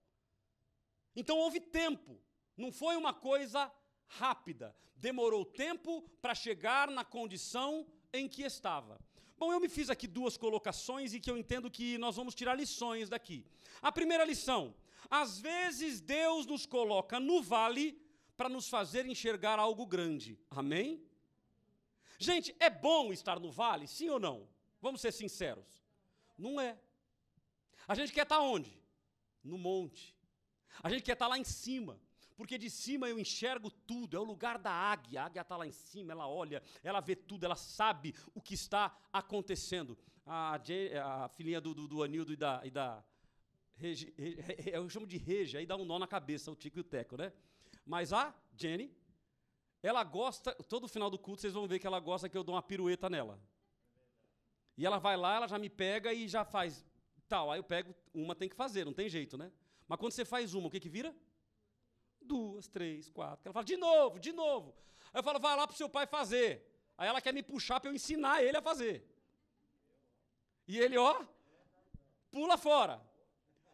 Então 1.16 1.38
houve 1.38 1.60
tempo, 1.60 2.20
não 2.58 2.72
foi 2.72 2.96
uma 2.96 3.14
coisa 3.14 3.72
rápida. 4.08 4.76
Demorou 4.96 5.46
tempo 5.46 6.02
para 6.22 6.36
chegar 6.36 6.90
na 6.90 7.04
condição 7.04 7.86
em 8.14 8.28
que 8.28 8.44
estava. 8.44 9.00
Bom, 9.38 9.52
eu 9.52 9.60
me 9.60 9.68
fiz 9.68 9.90
aqui 9.90 10.08
duas 10.08 10.38
colocações 10.38 11.14
e 11.14 11.20
que 11.20 11.30
eu 11.30 11.38
entendo 11.38 11.70
que 11.70 11.98
nós 11.98 12.16
vamos 12.16 12.34
tirar 12.34 12.56
lições 12.56 13.10
daqui. 13.10 13.46
A 13.82 13.92
primeira 13.92 14.24
lição: 14.24 14.74
às 15.10 15.40
vezes 15.40 16.00
Deus 16.00 16.46
nos 16.46 16.66
coloca 16.66 17.20
no 17.20 17.42
vale 17.42 18.02
para 18.36 18.50
nos 18.50 18.68
fazer 18.68 19.06
enxergar 19.06 19.60
algo 19.60 19.86
grande. 19.86 20.40
Amém? 20.50 21.04
Gente, 22.18 22.56
é 22.60 22.70
bom 22.70 23.12
estar 23.12 23.40
no 23.40 23.52
vale, 23.52 23.88
sim 23.88 24.10
ou 24.10 24.20
não? 24.20 24.48
Vamos 24.82 25.02
ser 25.02 25.12
sinceros. 25.12 25.84
Não 26.38 26.60
é. 26.60 26.78
A 27.88 27.96
gente 27.96 28.12
quer 28.12 28.24
estar 28.24 28.40
onde? 28.40 28.82
No 29.44 29.58
monte. 29.58 30.16
A 30.84 30.90
gente 30.90 31.04
quer 31.04 31.14
estar 31.14 31.28
lá 31.28 31.38
em 31.38 31.44
cima. 31.44 32.00
Porque 32.36 32.58
de 32.58 32.70
cima 32.70 33.08
eu 33.08 33.18
enxergo 33.18 33.72
tudo, 33.72 34.18
é 34.18 34.20
o 34.20 34.24
lugar 34.24 34.58
da 34.58 34.72
águia. 34.72 35.22
A 35.22 35.26
águia 35.26 35.42
está 35.42 35.56
lá 35.56 35.66
em 35.66 35.72
cima, 35.72 36.12
ela 36.12 36.28
olha, 36.28 36.62
ela 36.84 37.00
vê 37.00 37.16
tudo, 37.16 37.46
ela 37.46 37.56
sabe 37.56 38.14
o 38.34 38.42
que 38.42 38.54
está 38.54 38.96
acontecendo. 39.12 39.98
A, 40.26 40.60
a 41.04 41.30
filhinha 41.30 41.62
do, 41.62 41.74
do, 41.74 41.88
do 41.88 42.04
Anildo 42.04 42.34
e 42.34 42.36
da. 42.36 42.62
E 42.66 42.72
da 42.72 43.04
Regi, 43.78 44.14
eu 44.72 44.90
chamo 44.90 45.06
de 45.06 45.18
Regia, 45.18 45.60
aí 45.60 45.66
dá 45.66 45.76
um 45.76 45.84
nó 45.84 46.00
na 46.00 46.08
cabeça, 46.08 46.50
o 46.50 46.56
Tico 46.56 46.78
e 46.78 46.82
o 46.82 46.84
Teco, 46.84 47.18
né? 47.18 47.34
Mas 47.86 48.12
a 48.12 48.34
Jenny, 48.58 48.92
ela 49.82 50.04
gosta, 50.04 50.54
todo 50.64 50.88
final 50.88 51.10
do 51.10 51.20
culto 51.20 51.42
vocês 51.42 51.54
vão 51.54 51.68
ver 51.68 51.80
que 51.80 51.88
ela 51.88 52.00
gosta 52.00 52.28
que 52.28 52.38
eu 52.38 52.44
dou 52.44 52.56
uma 52.56 52.64
pirueta 52.64 53.10
nela. 53.10 53.40
E 54.78 54.86
ela 54.86 54.98
vai 54.98 55.16
lá, 55.16 55.36
ela 55.36 55.48
já 55.48 55.60
me 55.60 55.70
pega 55.70 56.14
e 56.14 56.28
já 56.28 56.44
faz 56.44 56.86
tal. 57.28 57.52
Aí 57.52 57.60
eu 57.60 57.64
pego, 57.64 57.94
uma 58.14 58.36
tem 58.36 58.50
que 58.50 58.56
fazer, 58.56 58.86
não 58.86 58.94
tem 58.94 59.08
jeito, 59.08 59.38
né? 59.38 59.52
Mas 59.88 60.00
quando 60.00 60.12
você 60.12 60.26
faz 60.26 60.54
uma, 60.54 60.68
o 60.68 60.72
que 60.72 60.80
que 60.80 60.90
vira? 60.90 61.16
duas, 62.26 62.68
três, 62.68 63.10
quatro. 63.10 63.42
Ela 63.46 63.54
fala, 63.54 63.66
de 63.66 63.78
novo, 63.78 64.20
de 64.20 64.34
novo. 64.34 64.76
Aí 65.14 65.20
eu 65.20 65.24
falo, 65.24 65.40
vai 65.40 65.56
lá 65.56 65.66
para 65.68 65.74
o 65.74 65.78
seu 65.78 65.88
pai 65.88 66.06
fazer. 66.06 66.66
Aí 66.98 67.08
ela 67.08 67.22
quer 67.22 67.34
me 67.34 67.44
puxar 67.44 67.80
para 67.80 67.90
eu 67.90 67.96
ensinar 67.96 68.44
ele 68.44 68.58
a 68.58 68.62
fazer. 68.62 69.08
E 70.68 70.78
ele, 70.78 70.98
ó, 70.98 71.24
pula 72.32 72.58
fora. 72.58 73.02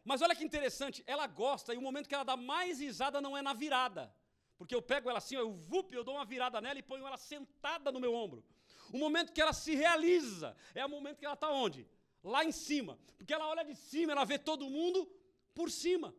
Mas 0.03 0.21
olha 0.21 0.35
que 0.35 0.43
interessante, 0.43 1.03
ela 1.05 1.27
gosta, 1.27 1.73
e 1.73 1.77
o 1.77 1.81
momento 1.81 2.07
que 2.07 2.15
ela 2.15 2.23
dá 2.23 2.35
mais 2.35 2.79
risada 2.79 3.21
não 3.21 3.37
é 3.37 3.41
na 3.41 3.53
virada. 3.53 4.13
Porque 4.57 4.75
eu 4.75 4.81
pego 4.81 5.09
ela 5.09 5.17
assim, 5.17 5.35
eu, 5.35 5.53
vup, 5.53 5.91
eu 5.93 6.03
dou 6.03 6.15
uma 6.15 6.25
virada 6.25 6.59
nela 6.61 6.79
e 6.79 6.83
ponho 6.83 7.05
ela 7.05 7.17
sentada 7.17 7.91
no 7.91 7.99
meu 7.99 8.13
ombro. 8.13 8.43
O 8.91 8.97
momento 8.97 9.31
que 9.31 9.41
ela 9.41 9.53
se 9.53 9.75
realiza 9.75 10.55
é 10.75 10.85
o 10.85 10.89
momento 10.89 11.19
que 11.19 11.25
ela 11.25 11.33
está 11.35 11.49
onde? 11.49 11.87
Lá 12.23 12.43
em 12.43 12.51
cima. 12.51 12.99
Porque 13.17 13.33
ela 13.33 13.47
olha 13.47 13.63
de 13.63 13.75
cima, 13.75 14.11
ela 14.11 14.25
vê 14.25 14.37
todo 14.37 14.69
mundo 14.69 15.09
por 15.53 15.71
cima. 15.71 16.13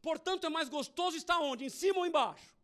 Portanto, 0.00 0.46
é 0.46 0.50
mais 0.50 0.68
gostoso 0.68 1.16
estar 1.16 1.38
onde? 1.40 1.64
Em 1.64 1.68
cima 1.70 1.98
ou 1.98 2.06
embaixo? 2.06 2.54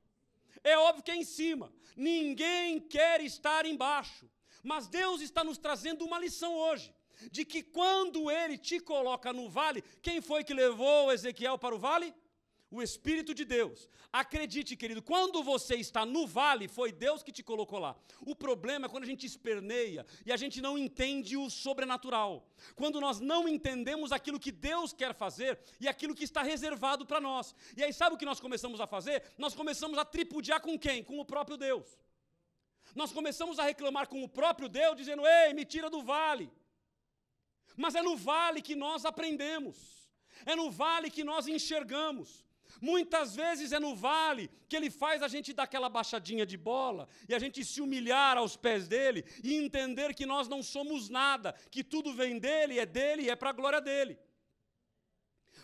É 0.63 0.77
óbvio 0.79 1.03
que 1.03 1.11
é 1.11 1.17
em 1.17 1.25
cima. 1.25 1.73
Ninguém 1.97 2.81
quer 2.81 3.21
estar 3.23 3.65
embaixo. 3.67 4.31
Mas 4.63 4.87
Deus 4.87 5.21
está 5.21 5.43
nos 5.43 5.59
trazendo 5.59 6.05
uma 6.05 6.19
lição 6.19 6.55
hoje. 6.55 6.95
De 7.31 7.45
que 7.45 7.63
quando 7.63 8.31
Ele 8.31 8.57
te 8.57 8.81
coloca 8.81 9.33
no 9.33 9.49
vale, 9.49 9.83
quem 10.03 10.21
foi 10.21 10.45
que 10.45 10.55
levou 10.55 11.13
Ezequiel 11.13 11.59
para 11.59 11.75
o 11.75 11.79
vale? 11.79 12.15
o 12.71 12.81
Espírito 12.81 13.35
de 13.35 13.45
Deus. 13.45 13.89
Acredite, 14.13 14.77
querido, 14.77 15.03
quando 15.03 15.43
você 15.43 15.75
está 15.75 16.07
no 16.07 16.27
vale, 16.27 16.69
foi 16.69 16.93
Deus 16.93 17.23
que 17.23 17.33
te 17.33 17.43
colocou 17.43 17.79
lá. 17.79 17.97
O 18.21 18.35
problema 18.35 18.87
é 18.87 18.89
quando 18.89 19.03
a 19.03 19.07
gente 19.07 19.27
esperneia 19.27 20.07
e 20.25 20.33
a 20.33 20.37
gente 20.37 20.61
não 20.61 20.79
entende 20.79 21.37
o 21.37 21.51
sobrenatural. 21.51 22.47
Quando 22.77 23.01
nós 23.01 23.19
não 23.19 23.49
entendemos 23.49 24.13
aquilo 24.13 24.39
que 24.39 24.53
Deus 24.53 24.93
quer 24.93 25.15
fazer 25.15 25.59
e 25.81 25.89
aquilo 25.89 26.15
que 26.15 26.25
está 26.25 26.43
reservado 26.43 27.05
para 27.05 27.21
nós. 27.21 27.55
E 27.77 27.83
aí, 27.83 27.93
sabe 27.93 28.15
o 28.15 28.19
que 28.19 28.25
nós 28.25 28.41
começamos 28.41 28.81
a 28.81 28.87
fazer? 28.87 29.23
Nós 29.37 29.55
começamos 29.55 29.99
a 29.99 30.05
tripudiar 30.05 30.61
com 30.61 30.79
quem? 30.79 31.03
Com 31.03 31.19
o 31.19 31.25
próprio 31.25 31.57
Deus. 31.57 31.99
Nós 32.95 33.13
começamos 33.13 33.59
a 33.59 33.65
reclamar 33.65 34.09
com 34.09 34.23
o 34.23 34.29
próprio 34.29 34.69
Deus, 34.69 34.97
dizendo: 34.97 35.27
Ei, 35.27 35.53
me 35.55 35.65
tira 35.65 35.91
do 35.91 36.03
vale. 36.03 36.51
Mas 37.77 37.95
é 37.95 38.03
no 38.03 38.17
vale 38.17 38.61
que 38.63 38.75
nós 38.75 39.05
aprendemos. 39.05 40.09
É 40.45 40.55
no 40.55 40.71
vale 40.71 41.11
que 41.11 41.25
nós 41.25 41.47
enxergamos. 41.47 42.45
Muitas 42.81 43.35
vezes 43.35 43.73
é 43.73 43.79
no 43.79 43.95
vale 43.95 44.51
que 44.69 44.77
ele 44.77 44.91
faz 44.91 45.23
a 45.23 45.29
gente 45.29 45.53
dar 45.53 45.65
aquela 45.65 45.89
baixadinha 45.89 46.47
de 46.47 46.57
bola 46.57 47.09
e 47.29 47.35
a 47.35 47.39
gente 47.39 47.65
se 47.65 47.81
humilhar 47.81 48.37
aos 48.37 48.57
pés 48.57 48.87
dele 48.87 49.25
e 49.43 49.55
entender 49.57 50.15
que 50.15 50.27
nós 50.27 50.49
não 50.49 50.63
somos 50.63 51.09
nada, 51.09 51.53
que 51.71 51.83
tudo 51.83 52.13
vem 52.15 52.39
dele, 52.39 52.79
é 52.79 52.87
dele 52.87 53.23
e 53.23 53.31
é 53.31 53.37
para 53.37 53.51
a 53.51 53.55
glória 53.55 53.81
dele. 53.81 54.19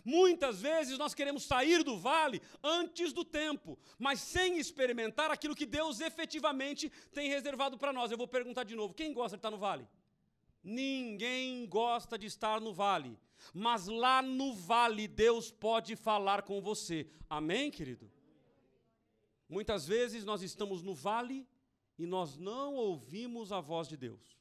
Muitas 0.05 0.61
vezes 0.61 0.99
nós 0.99 1.15
queremos 1.15 1.45
sair 1.45 1.83
do 1.83 1.97
vale 1.97 2.41
antes 2.63 3.13
do 3.13 3.25
tempo, 3.25 3.79
mas 3.99 4.21
sem 4.21 4.59
experimentar 4.59 5.31
aquilo 5.33 5.55
que 5.55 5.67
Deus 5.67 6.01
efetivamente 6.01 6.91
tem 7.13 7.29
reservado 7.29 7.77
para 7.77 7.93
nós. 7.93 8.11
Eu 8.11 8.19
vou 8.19 8.29
perguntar 8.29 8.65
de 8.65 8.77
novo: 8.77 8.95
quem 8.95 9.13
gosta 9.13 9.37
de 9.37 9.41
estar 9.41 9.51
no 9.51 9.59
vale? 9.59 9.87
Ninguém 10.67 11.67
gosta 11.67 12.19
de 12.19 12.27
estar 12.27 12.61
no 12.61 12.75
vale 12.75 13.17
mas 13.53 13.87
lá 13.87 14.23
no 14.23 14.55
vale 14.55 15.07
Deus 15.07 15.51
pode 15.51 15.97
falar 15.97 16.43
com 16.43 16.61
você. 16.61 17.07
Amém, 17.29 17.71
querido? 17.71 18.11
Muitas 19.49 19.87
vezes 19.87 20.25
nós 20.25 20.43
estamos 20.43 20.83
no 20.83 20.95
vale 20.95 21.47
e 21.99 22.07
nós 22.07 22.37
não 22.37 22.75
ouvimos 22.75 23.53
a 23.53 23.61
voz 23.61 23.89
de 23.89 23.97
Deus. 23.97 24.37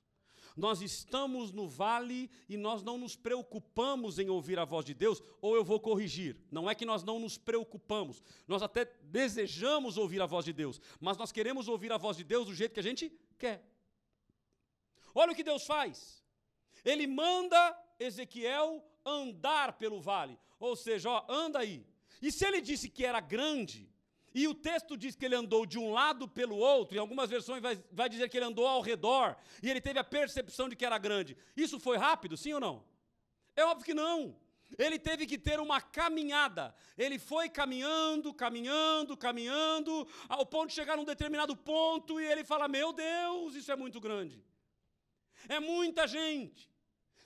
Nós 0.55 0.82
estamos 0.82 1.51
no 1.51 1.67
vale 1.67 2.29
e 2.48 2.55
nós 2.55 2.82
não 2.82 2.98
nos 2.98 3.15
preocupamos 3.15 4.20
em 4.20 4.29
ouvir 4.29 4.58
a 4.58 4.63
voz 4.63 4.86
de 4.86 4.94
Deus, 4.94 5.22
ou 5.41 5.53
eu 5.53 5.65
vou 5.65 5.82
corrigir. 5.82 6.41
Não 6.50 6.70
é 6.70 6.74
que 6.74 6.86
nós 6.86 7.03
não 7.03 7.20
nos 7.20 7.38
preocupamos, 7.38 8.24
nós 8.48 8.62
até 8.62 8.86
desejamos 9.03 9.98
ouvir 9.98 10.22
a 10.22 10.25
voz 10.25 10.46
de 10.46 10.53
Deus, 10.53 10.79
mas 11.00 11.17
nós 11.17 11.32
queremos 11.32 11.67
ouvir 11.67 11.91
a 11.91 11.98
voz 11.98 12.15
de 12.15 12.24
Deus 12.24 12.46
do 12.46 12.55
jeito 12.55 12.74
que 12.74 12.79
a 12.79 12.84
gente 12.84 13.12
quer. 13.38 13.75
Olha 15.15 15.31
o 15.31 15.36
que 15.36 15.43
Deus 15.43 15.65
faz. 15.65 16.22
Ele 16.84 17.07
manda 17.07 17.75
Ezequiel 18.00 18.86
andar 19.05 19.74
pelo 19.74 20.01
vale. 20.01 20.38
Ou 20.60 20.75
seja, 20.75 21.10
ó, 21.10 21.25
anda 21.29 21.60
aí. 21.60 21.86
E 22.22 22.31
se 22.31 22.45
ele 22.45 22.62
disse 22.62 22.89
que 22.89 23.05
era 23.05 23.19
grande, 23.19 23.89
e 24.34 24.48
o 24.48 24.53
texto 24.53 24.98
diz 24.98 25.15
que 25.15 25.24
ele 25.24 25.36
andou 25.36 25.65
de 25.65 25.79
um 25.79 25.93
lado 25.93 26.27
pelo 26.27 26.57
outro, 26.57 26.98
em 26.98 27.00
algumas 27.00 27.29
versões 27.29 27.62
vai, 27.62 27.81
vai 27.91 28.10
dizer 28.10 28.29
que 28.29 28.38
ele 28.38 28.45
andou 28.45 28.67
ao 28.67 28.81
redor, 28.81 29.38
e 29.63 29.69
ele 29.69 29.79
teve 29.79 29.98
a 29.98 30.03
percepção 30.03 30.67
de 30.67 30.75
que 30.75 30.86
era 30.86 30.98
grande. 30.98 31.38
Isso 31.55 31.79
foi 31.79 31.98
rápido, 31.98 32.36
sim 32.36 32.53
ou 32.53 32.60
não? 32.60 32.86
É 33.55 33.63
óbvio 33.63 33.86
que 33.86 33.93
não. 33.93 34.36
Ele 34.77 35.00
teve 35.00 35.25
que 35.25 35.38
ter 35.38 35.60
uma 35.60 35.79
caminhada. 35.79 36.75
Ele 36.98 37.17
foi 37.17 37.48
caminhando, 37.48 38.34
caminhando, 38.34 39.15
caminhando, 39.15 40.07
ao 40.27 40.45
ponto 40.45 40.69
de 40.69 40.74
chegar 40.74 40.98
num 40.98 41.05
determinado 41.05 41.55
ponto 41.55 42.19
e 42.19 42.25
ele 42.25 42.43
fala: 42.43 42.67
Meu 42.67 42.91
Deus, 42.91 43.55
isso 43.55 43.72
é 43.72 43.75
muito 43.75 44.01
grande. 44.01 44.43
É 45.47 45.59
muita 45.59 46.07
gente. 46.07 46.69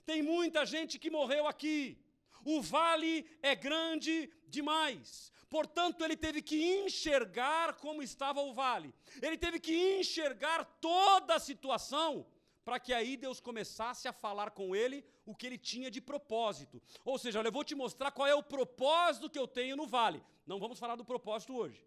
Tem 0.06 0.22
muita 0.22 0.66
gente 0.66 0.98
que 0.98 1.10
morreu 1.10 1.48
aqui. 1.48 1.98
O 2.44 2.62
vale 2.62 3.26
é 3.42 3.56
grande 3.56 4.32
demais. 4.48 5.32
Portanto, 5.50 6.04
ele 6.04 6.16
teve 6.16 6.42
que 6.42 6.58
enxergar 6.80 7.74
como 7.74 8.04
estava 8.04 8.42
o 8.42 8.54
vale. 8.54 8.94
Ele 9.22 9.38
teve 9.38 9.60
que 9.60 10.00
enxergar 10.00 10.64
toda 10.80 11.36
a 11.36 11.40
situação 11.40 12.26
para 12.64 12.80
que 12.80 12.94
aí 12.94 13.18
Deus 13.18 13.40
começasse 13.40 14.08
a 14.08 14.14
falar 14.14 14.52
com 14.52 14.76
ele 14.76 15.04
o 15.26 15.36
que 15.36 15.48
ele 15.48 15.58
tinha 15.58 15.90
de 15.90 16.00
propósito. 16.00 16.82
Ou 17.04 17.18
seja, 17.18 17.40
olha, 17.40 17.48
eu 17.48 17.52
vou 17.52 17.64
te 17.64 17.74
mostrar 17.74 18.12
qual 18.12 18.28
é 18.28 18.36
o 18.36 18.44
propósito 18.44 19.30
que 19.30 19.40
eu 19.40 19.48
tenho 19.48 19.76
no 19.76 19.88
vale. 19.88 20.24
Não 20.46 20.60
vamos 20.60 20.78
falar 20.78 20.96
do 20.96 21.04
propósito 21.04 21.56
hoje. 21.56 21.84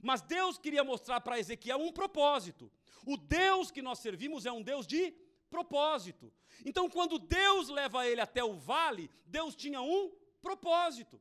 Mas 0.00 0.20
Deus 0.20 0.58
queria 0.58 0.84
mostrar 0.84 1.20
para 1.22 1.38
Ezequiel 1.38 1.78
um 1.78 1.90
propósito. 1.90 2.70
O 3.06 3.16
Deus 3.16 3.70
que 3.70 3.80
nós 3.80 3.98
servimos 3.98 4.44
é 4.44 4.52
um 4.52 4.62
Deus 4.62 4.86
de 4.86 5.14
propósito. 5.48 6.32
Então, 6.64 6.88
quando 6.88 7.18
Deus 7.18 7.68
leva 7.68 8.06
ele 8.06 8.20
até 8.20 8.42
o 8.42 8.54
vale, 8.54 9.10
Deus 9.26 9.54
tinha 9.54 9.80
um 9.80 10.10
propósito. 10.40 11.20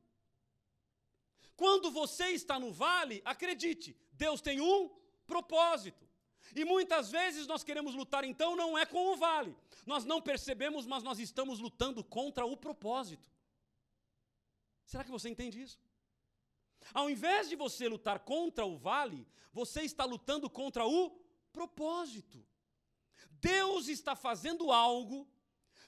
Quando 1.55 1.89
você 1.89 2.27
está 2.29 2.59
no 2.59 2.71
vale, 2.71 3.21
acredite, 3.25 3.97
Deus 4.11 4.41
tem 4.41 4.61
um 4.61 4.89
propósito. 5.25 6.07
E 6.55 6.63
muitas 6.63 7.11
vezes 7.11 7.47
nós 7.47 7.63
queremos 7.63 7.93
lutar, 7.93 8.23
então, 8.23 8.55
não 8.55 8.77
é 8.77 8.85
com 8.85 9.13
o 9.13 9.17
vale. 9.17 9.55
Nós 9.85 10.05
não 10.05 10.21
percebemos, 10.21 10.85
mas 10.85 11.03
nós 11.03 11.19
estamos 11.19 11.59
lutando 11.59 12.03
contra 12.03 12.45
o 12.45 12.55
propósito. 12.55 13.29
Será 14.85 15.03
que 15.03 15.11
você 15.11 15.29
entende 15.29 15.61
isso? 15.61 15.79
Ao 16.93 17.09
invés 17.09 17.49
de 17.49 17.55
você 17.55 17.87
lutar 17.89 18.19
contra 18.19 18.65
o 18.65 18.77
vale, 18.77 19.27
você 19.51 19.81
está 19.81 20.05
lutando 20.05 20.49
contra 20.49 20.85
o 20.85 21.09
propósito. 21.51 22.45
Deus 23.41 23.87
está 23.87 24.15
fazendo 24.15 24.71
algo, 24.71 25.27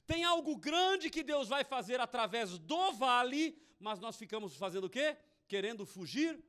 tem 0.05 0.23
algo 0.23 0.55
grande 0.57 1.09
que 1.09 1.23
Deus 1.23 1.47
vai 1.47 1.63
fazer 1.63 1.99
através 1.99 2.57
do 2.57 2.91
vale, 2.93 3.57
mas 3.79 3.99
nós 3.99 4.17
ficamos 4.17 4.55
fazendo 4.55 4.85
o 4.85 4.89
quê? 4.89 5.17
Querendo 5.47 5.85
fugir 5.85 6.43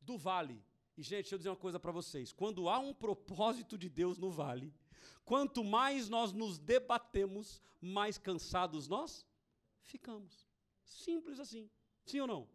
do 0.00 0.16
vale. 0.16 0.62
E, 0.96 1.02
gente, 1.02 1.22
deixa 1.22 1.34
eu 1.34 1.38
dizer 1.38 1.50
uma 1.50 1.56
coisa 1.56 1.78
para 1.78 1.92
vocês: 1.92 2.32
quando 2.32 2.68
há 2.68 2.78
um 2.78 2.94
propósito 2.94 3.76
de 3.76 3.88
Deus 3.88 4.18
no 4.18 4.30
vale, 4.30 4.72
quanto 5.24 5.62
mais 5.62 6.08
nós 6.08 6.32
nos 6.32 6.58
debatemos, 6.58 7.60
mais 7.80 8.16
cansados 8.16 8.88
nós 8.88 9.26
ficamos. 9.82 10.46
Simples 10.84 11.38
assim. 11.38 11.70
Sim 12.04 12.20
ou 12.20 12.26
não? 12.26 12.48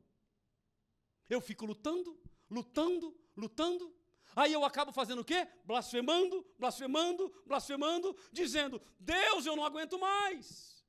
Eu 1.29 1.39
fico 1.39 1.65
lutando, 1.65 2.19
lutando, 2.49 3.15
lutando, 3.37 3.93
Aí 4.35 4.53
eu 4.53 4.63
acabo 4.63 4.91
fazendo 4.91 5.19
o 5.19 5.25
quê? 5.25 5.47
Blasfemando, 5.65 6.45
blasfemando, 6.57 7.33
blasfemando, 7.45 8.15
dizendo: 8.31 8.81
Deus, 8.99 9.45
eu 9.45 9.55
não 9.55 9.65
aguento 9.65 9.99
mais. 9.99 10.83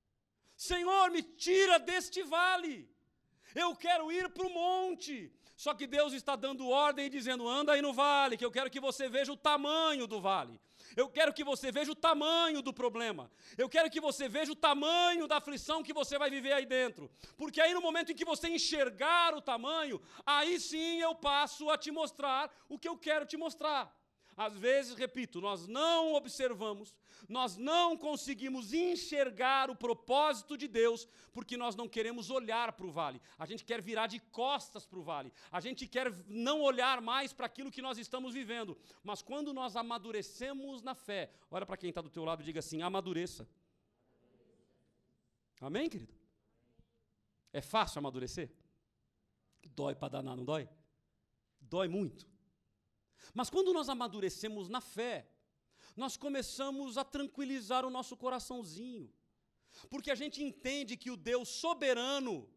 Senhor, 0.56 1.11
me 1.11 1.22
tira 1.22 1.78
deste 1.78 2.22
vale. 2.22 2.88
Eu 3.54 3.75
quero 3.76 4.11
ir 4.12 4.28
para 4.30 4.46
o 4.46 4.50
monte. 4.50 5.32
Só 5.62 5.73
que 5.75 5.87
Deus 5.87 6.12
está 6.12 6.35
dando 6.35 6.69
ordem 6.69 7.07
e 7.07 7.09
dizendo: 7.09 7.49
anda 7.49 7.73
aí 7.73 7.81
no 7.81 7.92
vale, 7.92 8.37
que 8.37 8.45
eu 8.45 8.50
quero 8.50 8.69
que 8.69 8.81
você 8.81 9.09
veja 9.09 9.31
o 9.33 9.37
tamanho 9.37 10.09
do 10.09 10.21
vale. 10.21 10.61
Eu 10.97 11.09
quero 11.09 11.33
que 11.33 11.45
você 11.45 11.71
veja 11.71 11.92
o 11.92 11.95
tamanho 11.95 12.61
do 12.61 12.73
problema. 12.73 13.31
Eu 13.57 13.69
quero 13.69 13.88
que 13.88 14.00
você 14.00 14.28
veja 14.28 14.50
o 14.50 14.57
tamanho 14.57 15.28
da 15.28 15.37
aflição 15.37 15.81
que 15.81 15.92
você 15.92 16.19
vai 16.19 16.28
viver 16.31 16.52
aí 16.52 16.66
dentro. 16.66 17.09
Porque 17.37 17.61
aí 17.61 17.73
no 17.73 17.81
momento 17.81 18.11
em 18.11 18.14
que 18.16 18.25
você 18.25 18.49
enxergar 18.49 19.37
o 19.37 19.40
tamanho, 19.40 20.02
aí 20.26 20.59
sim 20.59 21.00
eu 21.00 21.14
passo 21.14 21.71
a 21.71 21.78
te 21.78 21.92
mostrar 21.92 22.50
o 22.69 22.76
que 22.76 22.88
eu 22.88 22.99
quero 22.99 23.25
te 23.25 23.37
mostrar. 23.37 23.97
Às 24.36 24.56
vezes, 24.56 24.94
repito, 24.94 25.40
nós 25.40 25.66
não 25.66 26.14
observamos, 26.14 26.94
nós 27.28 27.56
não 27.56 27.96
conseguimos 27.96 28.72
enxergar 28.72 29.70
o 29.70 29.76
propósito 29.76 30.56
de 30.56 30.66
Deus, 30.66 31.06
porque 31.32 31.56
nós 31.56 31.76
não 31.76 31.88
queremos 31.88 32.30
olhar 32.30 32.72
para 32.72 32.86
o 32.86 32.90
vale. 32.90 33.20
A 33.38 33.44
gente 33.44 33.64
quer 33.64 33.82
virar 33.82 34.06
de 34.06 34.18
costas 34.18 34.86
para 34.86 34.98
o 34.98 35.02
vale. 35.02 35.32
A 35.50 35.60
gente 35.60 35.86
quer 35.86 36.10
não 36.26 36.62
olhar 36.62 37.00
mais 37.00 37.32
para 37.32 37.46
aquilo 37.46 37.70
que 37.70 37.82
nós 37.82 37.98
estamos 37.98 38.32
vivendo. 38.32 38.76
Mas 39.04 39.20
quando 39.20 39.52
nós 39.52 39.76
amadurecemos 39.76 40.82
na 40.82 40.94
fé, 40.94 41.30
olha 41.50 41.66
para 41.66 41.76
quem 41.76 41.90
está 41.90 42.00
do 42.00 42.10
teu 42.10 42.24
lado 42.24 42.42
e 42.42 42.44
diga 42.44 42.60
assim: 42.60 42.82
amadureça. 42.82 43.46
Amém, 45.60 45.88
querido? 45.88 46.12
É 47.52 47.60
fácil 47.60 47.98
amadurecer? 47.98 48.50
Dói 49.76 49.94
para 49.94 50.08
danar, 50.08 50.36
não 50.36 50.44
dói? 50.44 50.68
Dói 51.60 51.86
muito. 51.86 52.31
Mas 53.34 53.50
quando 53.50 53.72
nós 53.72 53.88
amadurecemos 53.88 54.68
na 54.68 54.80
fé, 54.80 55.28
nós 55.96 56.16
começamos 56.16 56.96
a 56.96 57.04
tranquilizar 57.04 57.84
o 57.84 57.90
nosso 57.90 58.16
coraçãozinho, 58.16 59.12
porque 59.90 60.10
a 60.10 60.14
gente 60.14 60.42
entende 60.42 60.96
que 60.96 61.10
o 61.10 61.16
Deus 61.16 61.48
soberano, 61.48 62.48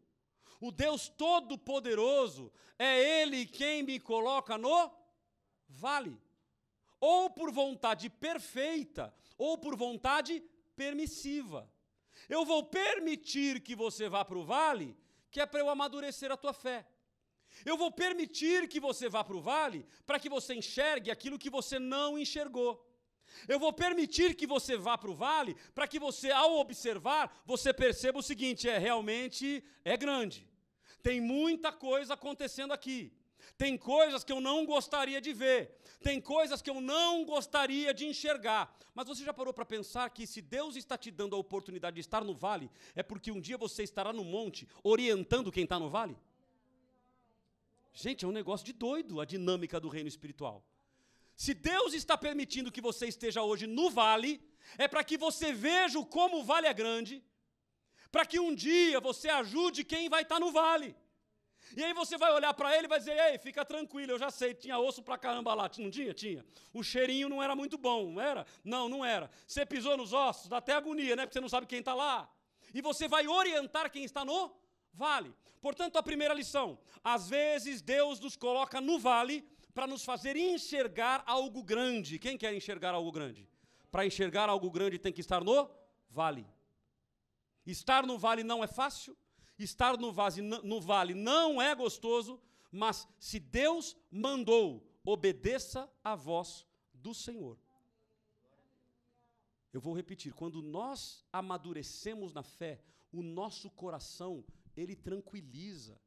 o 0.60 0.70
Deus 0.70 1.08
todo-poderoso, 1.08 2.52
é 2.78 3.20
Ele 3.20 3.46
quem 3.46 3.82
me 3.82 3.98
coloca 4.00 4.56
no 4.56 4.90
vale, 5.68 6.18
ou 7.00 7.30
por 7.30 7.50
vontade 7.52 8.08
perfeita, 8.08 9.14
ou 9.36 9.58
por 9.58 9.76
vontade 9.76 10.42
permissiva. 10.74 11.70
Eu 12.28 12.44
vou 12.44 12.64
permitir 12.64 13.60
que 13.60 13.74
você 13.74 14.08
vá 14.08 14.24
para 14.24 14.38
o 14.38 14.44
vale, 14.44 14.96
que 15.30 15.40
é 15.40 15.46
para 15.46 15.60
eu 15.60 15.68
amadurecer 15.68 16.32
a 16.32 16.36
tua 16.36 16.52
fé. 16.52 16.86
Eu 17.64 17.76
vou 17.76 17.90
permitir 17.90 18.68
que 18.68 18.80
você 18.80 19.08
vá 19.08 19.24
para 19.24 19.36
o 19.36 19.40
vale 19.40 19.86
para 20.04 20.18
que 20.18 20.28
você 20.28 20.54
enxergue 20.54 21.10
aquilo 21.10 21.38
que 21.38 21.50
você 21.50 21.78
não 21.78 22.18
enxergou. 22.18 22.82
Eu 23.48 23.58
vou 23.58 23.72
permitir 23.72 24.34
que 24.34 24.46
você 24.46 24.76
vá 24.76 24.96
para 24.96 25.10
o 25.10 25.14
vale 25.14 25.56
para 25.74 25.86
que 25.86 25.98
você, 25.98 26.30
ao 26.30 26.58
observar, 26.58 27.42
você 27.44 27.72
perceba 27.72 28.18
o 28.18 28.22
seguinte: 28.22 28.68
é 28.68 28.78
realmente 28.78 29.64
é 29.84 29.96
grande. 29.96 30.48
Tem 31.02 31.20
muita 31.20 31.72
coisa 31.72 32.14
acontecendo 32.14 32.72
aqui. 32.72 33.12
Tem 33.56 33.76
coisas 33.76 34.24
que 34.24 34.32
eu 34.32 34.40
não 34.40 34.66
gostaria 34.66 35.20
de 35.20 35.32
ver. 35.32 35.78
Tem 36.02 36.20
coisas 36.20 36.60
que 36.60 36.68
eu 36.68 36.80
não 36.80 37.24
gostaria 37.24 37.94
de 37.94 38.04
enxergar. 38.04 38.76
Mas 38.94 39.06
você 39.06 39.24
já 39.24 39.32
parou 39.32 39.52
para 39.52 39.64
pensar 39.64 40.10
que 40.10 40.26
se 40.26 40.42
Deus 40.42 40.76
está 40.76 40.98
te 40.98 41.10
dando 41.10 41.36
a 41.36 41.38
oportunidade 41.38 41.94
de 41.94 42.00
estar 42.00 42.24
no 42.24 42.34
vale, 42.34 42.70
é 42.94 43.02
porque 43.02 43.30
um 43.30 43.40
dia 43.40 43.56
você 43.56 43.82
estará 43.82 44.12
no 44.12 44.24
monte 44.24 44.68
orientando 44.82 45.52
quem 45.52 45.64
está 45.64 45.78
no 45.78 45.88
vale? 45.88 46.16
Gente, 47.98 48.26
é 48.26 48.28
um 48.28 48.32
negócio 48.40 48.66
de 48.66 48.74
doido 48.74 49.22
a 49.22 49.24
dinâmica 49.24 49.80
do 49.80 49.88
reino 49.88 50.06
espiritual. 50.06 50.62
Se 51.34 51.54
Deus 51.54 51.94
está 51.94 52.16
permitindo 52.18 52.70
que 52.70 52.82
você 52.88 53.06
esteja 53.06 53.42
hoje 53.42 53.66
no 53.66 53.88
vale, 53.88 54.38
é 54.76 54.86
para 54.86 55.02
que 55.02 55.16
você 55.16 55.50
veja 55.50 56.04
como 56.04 56.40
o 56.40 56.44
vale 56.44 56.66
é 56.66 56.74
grande, 56.74 57.24
para 58.12 58.26
que 58.26 58.38
um 58.38 58.54
dia 58.54 59.00
você 59.00 59.30
ajude 59.30 59.82
quem 59.82 60.10
vai 60.10 60.22
estar 60.24 60.38
no 60.38 60.52
vale. 60.52 60.94
E 61.74 61.82
aí 61.82 61.94
você 61.94 62.18
vai 62.18 62.30
olhar 62.34 62.52
para 62.52 62.76
ele 62.76 62.84
e 62.84 62.88
vai 62.88 62.98
dizer: 62.98 63.18
Ei, 63.18 63.38
fica 63.38 63.64
tranquilo, 63.64 64.12
eu 64.12 64.18
já 64.18 64.30
sei, 64.30 64.52
tinha 64.52 64.78
osso 64.78 65.02
pra 65.02 65.16
caramba 65.16 65.54
lá. 65.54 65.70
Não 65.78 65.90
tinha? 65.90 66.12
Tinha. 66.12 66.44
O 66.74 66.82
cheirinho 66.82 67.30
não 67.30 67.42
era 67.42 67.56
muito 67.56 67.78
bom, 67.78 68.12
não 68.12 68.20
era? 68.20 68.46
Não, 68.62 68.90
não 68.90 69.02
era. 69.02 69.30
Você 69.46 69.64
pisou 69.64 69.96
nos 69.96 70.12
ossos, 70.12 70.48
dá 70.48 70.58
até 70.58 70.74
agonia, 70.74 71.16
né? 71.16 71.24
Porque 71.24 71.32
você 71.32 71.40
não 71.40 71.48
sabe 71.48 71.66
quem 71.66 71.78
está 71.78 71.94
lá. 71.94 72.30
E 72.74 72.82
você 72.82 73.08
vai 73.08 73.26
orientar 73.26 73.90
quem 73.90 74.04
está 74.04 74.22
no 74.22 74.54
vale. 74.96 75.34
Portanto, 75.60 75.96
a 75.96 76.02
primeira 76.02 76.34
lição: 76.34 76.78
às 77.04 77.28
vezes 77.28 77.82
Deus 77.82 78.18
nos 78.18 78.36
coloca 78.36 78.80
no 78.80 78.98
vale 78.98 79.44
para 79.74 79.86
nos 79.86 80.04
fazer 80.04 80.36
enxergar 80.36 81.22
algo 81.26 81.62
grande. 81.62 82.18
Quem 82.18 82.38
quer 82.38 82.54
enxergar 82.54 82.94
algo 82.94 83.12
grande? 83.12 83.48
Para 83.90 84.06
enxergar 84.06 84.48
algo 84.48 84.70
grande 84.70 84.98
tem 84.98 85.12
que 85.12 85.20
estar 85.20 85.44
no 85.44 85.70
vale. 86.08 86.46
Estar 87.66 88.06
no 88.06 88.18
vale 88.18 88.42
não 88.42 88.62
é 88.62 88.66
fácil, 88.66 89.16
estar 89.58 89.98
no, 89.98 90.12
vale, 90.12 90.40
no 90.40 90.80
vale 90.80 91.14
não 91.14 91.60
é 91.60 91.74
gostoso, 91.74 92.40
mas 92.70 93.06
se 93.18 93.38
Deus 93.38 93.96
mandou, 94.10 94.86
obedeça 95.04 95.90
a 96.02 96.14
voz 96.14 96.66
do 96.94 97.12
Senhor. 97.12 97.58
Eu 99.72 99.80
vou 99.80 99.94
repetir: 99.94 100.32
quando 100.32 100.62
nós 100.62 101.24
amadurecemos 101.32 102.32
na 102.32 102.42
fé, 102.42 102.80
o 103.12 103.22
nosso 103.22 103.70
coração 103.70 104.44
ele 104.76 104.94
tranquiliza. 104.94 105.98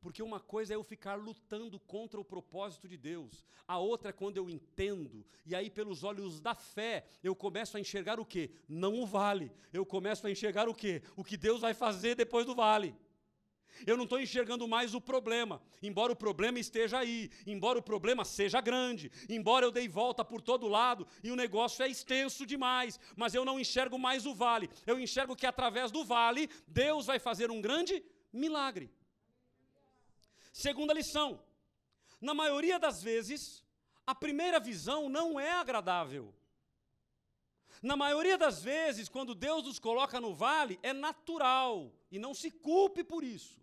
Porque 0.00 0.22
uma 0.22 0.38
coisa 0.38 0.72
é 0.72 0.76
eu 0.76 0.84
ficar 0.84 1.16
lutando 1.16 1.78
contra 1.80 2.20
o 2.20 2.24
propósito 2.24 2.86
de 2.86 2.96
Deus, 2.96 3.44
a 3.66 3.78
outra 3.78 4.10
é 4.10 4.12
quando 4.12 4.36
eu 4.36 4.48
entendo, 4.48 5.26
e 5.44 5.54
aí 5.54 5.68
pelos 5.68 6.04
olhos 6.04 6.40
da 6.40 6.54
fé, 6.54 7.04
eu 7.22 7.34
começo 7.34 7.76
a 7.76 7.80
enxergar 7.80 8.20
o 8.20 8.24
quê? 8.24 8.50
Não 8.68 9.00
o 9.00 9.06
vale. 9.06 9.50
Eu 9.72 9.84
começo 9.84 10.26
a 10.26 10.30
enxergar 10.30 10.68
o 10.68 10.74
quê? 10.74 11.02
O 11.16 11.24
que 11.24 11.36
Deus 11.36 11.60
vai 11.60 11.74
fazer 11.74 12.14
depois 12.14 12.46
do 12.46 12.54
vale. 12.54 12.94
Eu 13.86 13.96
não 13.96 14.04
estou 14.04 14.20
enxergando 14.20 14.66
mais 14.66 14.94
o 14.94 15.00
problema, 15.00 15.60
embora 15.82 16.12
o 16.12 16.16
problema 16.16 16.58
esteja 16.58 16.98
aí, 16.98 17.30
embora 17.46 17.78
o 17.78 17.82
problema 17.82 18.24
seja 18.24 18.60
grande, 18.60 19.10
embora 19.28 19.64
eu 19.64 19.70
dei 19.70 19.88
volta 19.88 20.24
por 20.24 20.40
todo 20.40 20.68
lado 20.68 21.06
e 21.22 21.30
o 21.30 21.36
negócio 21.36 21.82
é 21.82 21.88
extenso 21.88 22.44
demais, 22.46 22.98
mas 23.16 23.34
eu 23.34 23.44
não 23.44 23.58
enxergo 23.58 23.98
mais 23.98 24.26
o 24.26 24.34
vale. 24.34 24.68
Eu 24.86 24.98
enxergo 24.98 25.36
que 25.36 25.46
através 25.46 25.90
do 25.90 26.04
vale, 26.04 26.48
Deus 26.66 27.06
vai 27.06 27.18
fazer 27.18 27.50
um 27.50 27.60
grande 27.60 28.02
milagre. 28.32 28.90
Segunda 30.52 30.92
lição: 30.92 31.40
na 32.20 32.34
maioria 32.34 32.78
das 32.78 33.02
vezes, 33.02 33.64
a 34.06 34.14
primeira 34.14 34.58
visão 34.58 35.08
não 35.08 35.38
é 35.38 35.52
agradável. 35.52 36.34
Na 37.82 37.96
maioria 37.96 38.36
das 38.36 38.62
vezes, 38.62 39.08
quando 39.08 39.34
Deus 39.34 39.64
nos 39.64 39.78
coloca 39.78 40.20
no 40.20 40.34
vale, 40.34 40.78
é 40.82 40.92
natural, 40.92 41.92
e 42.10 42.18
não 42.18 42.34
se 42.34 42.50
culpe 42.50 43.04
por 43.04 43.22
isso. 43.22 43.60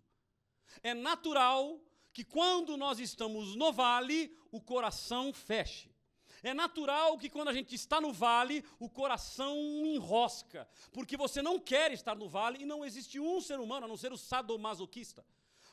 É 0.82 0.94
natural 0.94 1.80
que 2.12 2.24
quando 2.24 2.76
nós 2.76 2.98
estamos 2.98 3.54
no 3.56 3.72
vale, 3.72 4.34
o 4.50 4.60
coração 4.60 5.32
feche. 5.32 5.94
É 6.42 6.54
natural 6.54 7.18
que 7.18 7.28
quando 7.28 7.48
a 7.48 7.52
gente 7.52 7.74
está 7.74 8.00
no 8.00 8.12
vale, 8.12 8.64
o 8.78 8.88
coração 8.88 9.56
enrosca, 9.84 10.68
porque 10.92 11.16
você 11.16 11.42
não 11.42 11.58
quer 11.58 11.92
estar 11.92 12.14
no 12.14 12.28
vale 12.28 12.62
e 12.62 12.66
não 12.66 12.84
existe 12.84 13.18
um 13.18 13.40
ser 13.40 13.58
humano, 13.58 13.86
a 13.86 13.88
não 13.88 13.96
ser 13.96 14.12
o 14.12 14.18
sadomasoquista. 14.18 15.26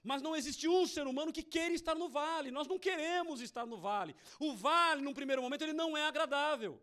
Mas 0.03 0.21
não 0.21 0.35
existe 0.35 0.67
um 0.67 0.85
ser 0.85 1.07
humano 1.07 1.31
que 1.31 1.43
queira 1.43 1.73
estar 1.73 1.95
no 1.95 2.09
vale. 2.09 2.51
Nós 2.51 2.67
não 2.67 2.77
queremos 2.77 3.39
estar 3.39 3.65
no 3.65 3.77
vale. 3.77 4.13
O 4.37 4.53
vale, 4.53 5.01
num 5.01 5.13
primeiro 5.13 5.41
momento, 5.41 5.61
ele 5.61 5.73
não 5.73 5.95
é 5.95 6.05
agradável. 6.05 6.81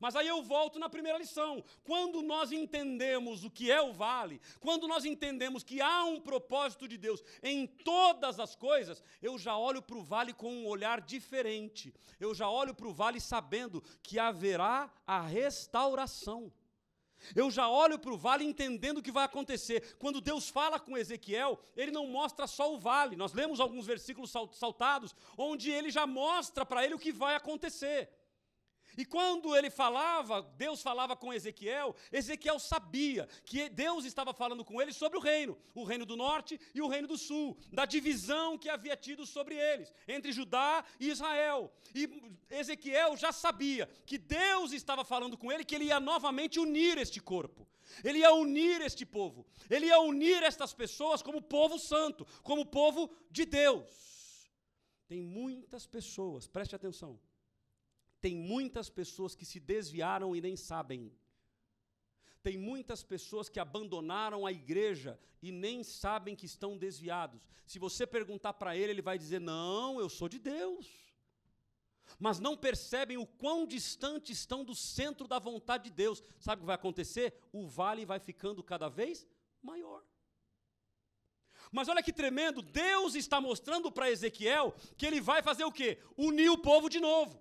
Mas 0.00 0.16
aí 0.16 0.26
eu 0.26 0.42
volto 0.42 0.78
na 0.78 0.88
primeira 0.88 1.18
lição. 1.18 1.62
Quando 1.84 2.22
nós 2.22 2.50
entendemos 2.50 3.44
o 3.44 3.50
que 3.50 3.70
é 3.70 3.80
o 3.82 3.92
vale, 3.92 4.40
quando 4.58 4.88
nós 4.88 5.04
entendemos 5.04 5.62
que 5.62 5.80
há 5.80 6.04
um 6.04 6.18
propósito 6.18 6.88
de 6.88 6.96
Deus 6.96 7.22
em 7.42 7.66
todas 7.66 8.40
as 8.40 8.56
coisas, 8.56 9.04
eu 9.20 9.38
já 9.38 9.56
olho 9.56 9.82
para 9.82 9.98
o 9.98 10.02
vale 10.02 10.32
com 10.32 10.50
um 10.50 10.66
olhar 10.66 11.02
diferente. 11.02 11.94
Eu 12.18 12.34
já 12.34 12.48
olho 12.48 12.74
para 12.74 12.88
o 12.88 12.94
vale 12.94 13.20
sabendo 13.20 13.82
que 14.02 14.18
haverá 14.18 14.90
a 15.06 15.20
restauração. 15.20 16.50
Eu 17.36 17.50
já 17.50 17.68
olho 17.68 17.98
para 17.98 18.12
o 18.12 18.16
vale 18.16 18.44
entendendo 18.44 18.98
o 18.98 19.02
que 19.02 19.12
vai 19.12 19.24
acontecer. 19.24 19.96
Quando 19.98 20.20
Deus 20.22 20.48
fala 20.48 20.80
com 20.80 20.96
Ezequiel, 20.96 21.60
ele 21.76 21.90
não 21.90 22.06
mostra 22.06 22.46
só 22.46 22.72
o 22.72 22.78
vale. 22.78 23.16
Nós 23.16 23.34
lemos 23.34 23.60
alguns 23.60 23.86
versículos 23.86 24.32
saltados, 24.52 25.14
onde 25.36 25.70
ele 25.70 25.90
já 25.90 26.06
mostra 26.06 26.64
para 26.64 26.84
ele 26.84 26.94
o 26.94 26.98
que 26.98 27.12
vai 27.12 27.34
acontecer. 27.34 28.08
E 29.00 29.04
quando 29.06 29.56
ele 29.56 29.70
falava, 29.70 30.42
Deus 30.58 30.82
falava 30.82 31.16
com 31.16 31.32
Ezequiel, 31.32 31.96
Ezequiel 32.12 32.58
sabia 32.58 33.26
que 33.46 33.70
Deus 33.70 34.04
estava 34.04 34.34
falando 34.34 34.62
com 34.62 34.78
ele 34.78 34.92
sobre 34.92 35.16
o 35.16 35.22
reino, 35.22 35.56
o 35.74 35.84
reino 35.84 36.04
do 36.04 36.18
norte 36.18 36.60
e 36.74 36.82
o 36.82 36.86
reino 36.86 37.08
do 37.08 37.16
sul, 37.16 37.56
da 37.72 37.86
divisão 37.86 38.58
que 38.58 38.68
havia 38.68 38.94
tido 38.94 39.24
sobre 39.24 39.54
eles, 39.54 39.90
entre 40.06 40.32
Judá 40.32 40.84
e 41.00 41.08
Israel. 41.08 41.72
E 41.94 42.30
Ezequiel 42.50 43.16
já 43.16 43.32
sabia 43.32 43.88
que 44.04 44.18
Deus 44.18 44.70
estava 44.74 45.02
falando 45.02 45.38
com 45.38 45.50
ele, 45.50 45.64
que 45.64 45.76
ele 45.76 45.86
ia 45.86 45.98
novamente 45.98 46.60
unir 46.60 46.98
este 46.98 47.22
corpo. 47.22 47.66
Ele 48.04 48.18
ia 48.18 48.34
unir 48.34 48.82
este 48.82 49.06
povo. 49.06 49.46
Ele 49.70 49.86
ia 49.86 49.98
unir 49.98 50.42
estas 50.42 50.74
pessoas 50.74 51.22
como 51.22 51.40
povo 51.40 51.78
santo, 51.78 52.26
como 52.42 52.66
povo 52.66 53.10
de 53.30 53.46
Deus. 53.46 53.88
Tem 55.08 55.22
muitas 55.22 55.86
pessoas, 55.86 56.46
preste 56.46 56.76
atenção 56.76 57.18
Tem 58.20 58.36
muitas 58.36 58.90
pessoas 58.90 59.34
que 59.34 59.44
se 59.44 59.58
desviaram 59.58 60.36
e 60.36 60.40
nem 60.40 60.56
sabem. 60.56 61.12
Tem 62.42 62.56
muitas 62.56 63.02
pessoas 63.02 63.48
que 63.48 63.60
abandonaram 63.60 64.46
a 64.46 64.52
igreja 64.52 65.18
e 65.42 65.52
nem 65.52 65.82
sabem 65.82 66.34
que 66.34 66.46
estão 66.46 66.76
desviados. 66.76 67.46
Se 67.66 67.78
você 67.78 68.06
perguntar 68.06 68.54
para 68.54 68.76
ele, 68.76 68.92
ele 68.92 69.02
vai 69.02 69.18
dizer: 69.18 69.40
Não, 69.40 70.00
eu 70.00 70.08
sou 70.08 70.28
de 70.28 70.38
Deus. 70.38 70.86
Mas 72.18 72.40
não 72.40 72.56
percebem 72.56 73.16
o 73.16 73.26
quão 73.26 73.66
distante 73.66 74.32
estão 74.32 74.64
do 74.64 74.74
centro 74.74 75.28
da 75.28 75.38
vontade 75.38 75.84
de 75.84 75.90
Deus. 75.90 76.22
Sabe 76.38 76.60
o 76.60 76.62
que 76.62 76.66
vai 76.66 76.74
acontecer? 76.74 77.34
O 77.52 77.66
vale 77.66 78.04
vai 78.04 78.18
ficando 78.18 78.62
cada 78.62 78.88
vez 78.88 79.26
maior. 79.62 80.02
Mas 81.70 81.88
olha 81.88 82.02
que 82.02 82.12
tremendo, 82.12 82.62
Deus 82.62 83.14
está 83.14 83.40
mostrando 83.40 83.92
para 83.92 84.10
Ezequiel 84.10 84.74
que 84.96 85.06
ele 85.06 85.20
vai 85.20 85.40
fazer 85.40 85.64
o 85.64 85.70
quê? 85.70 86.02
Unir 86.16 86.50
o 86.50 86.58
povo 86.58 86.88
de 86.88 86.98
novo. 86.98 87.40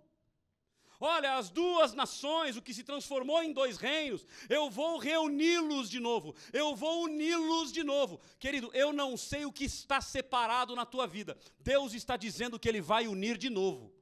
Olha, 0.99 1.38
as 1.38 1.49
duas 1.49 1.93
nações, 1.93 2.57
o 2.57 2.62
que 2.62 2.73
se 2.73 2.83
transformou 2.83 3.41
em 3.41 3.53
dois 3.53 3.77
reinos, 3.77 4.25
eu 4.49 4.69
vou 4.69 4.97
reuni-los 4.97 5.89
de 5.89 5.99
novo, 5.99 6.35
eu 6.51 6.75
vou 6.75 7.03
uni-los 7.03 7.71
de 7.71 7.83
novo. 7.83 8.19
Querido, 8.38 8.69
eu 8.73 8.91
não 8.91 9.15
sei 9.15 9.45
o 9.45 9.51
que 9.51 9.63
está 9.63 10.01
separado 10.01 10.75
na 10.75 10.85
tua 10.85 11.07
vida, 11.07 11.38
Deus 11.59 11.93
está 11.93 12.17
dizendo 12.17 12.59
que 12.59 12.67
Ele 12.67 12.81
vai 12.81 13.07
unir 13.07 13.38
de 13.38 13.49
novo. 13.49 13.93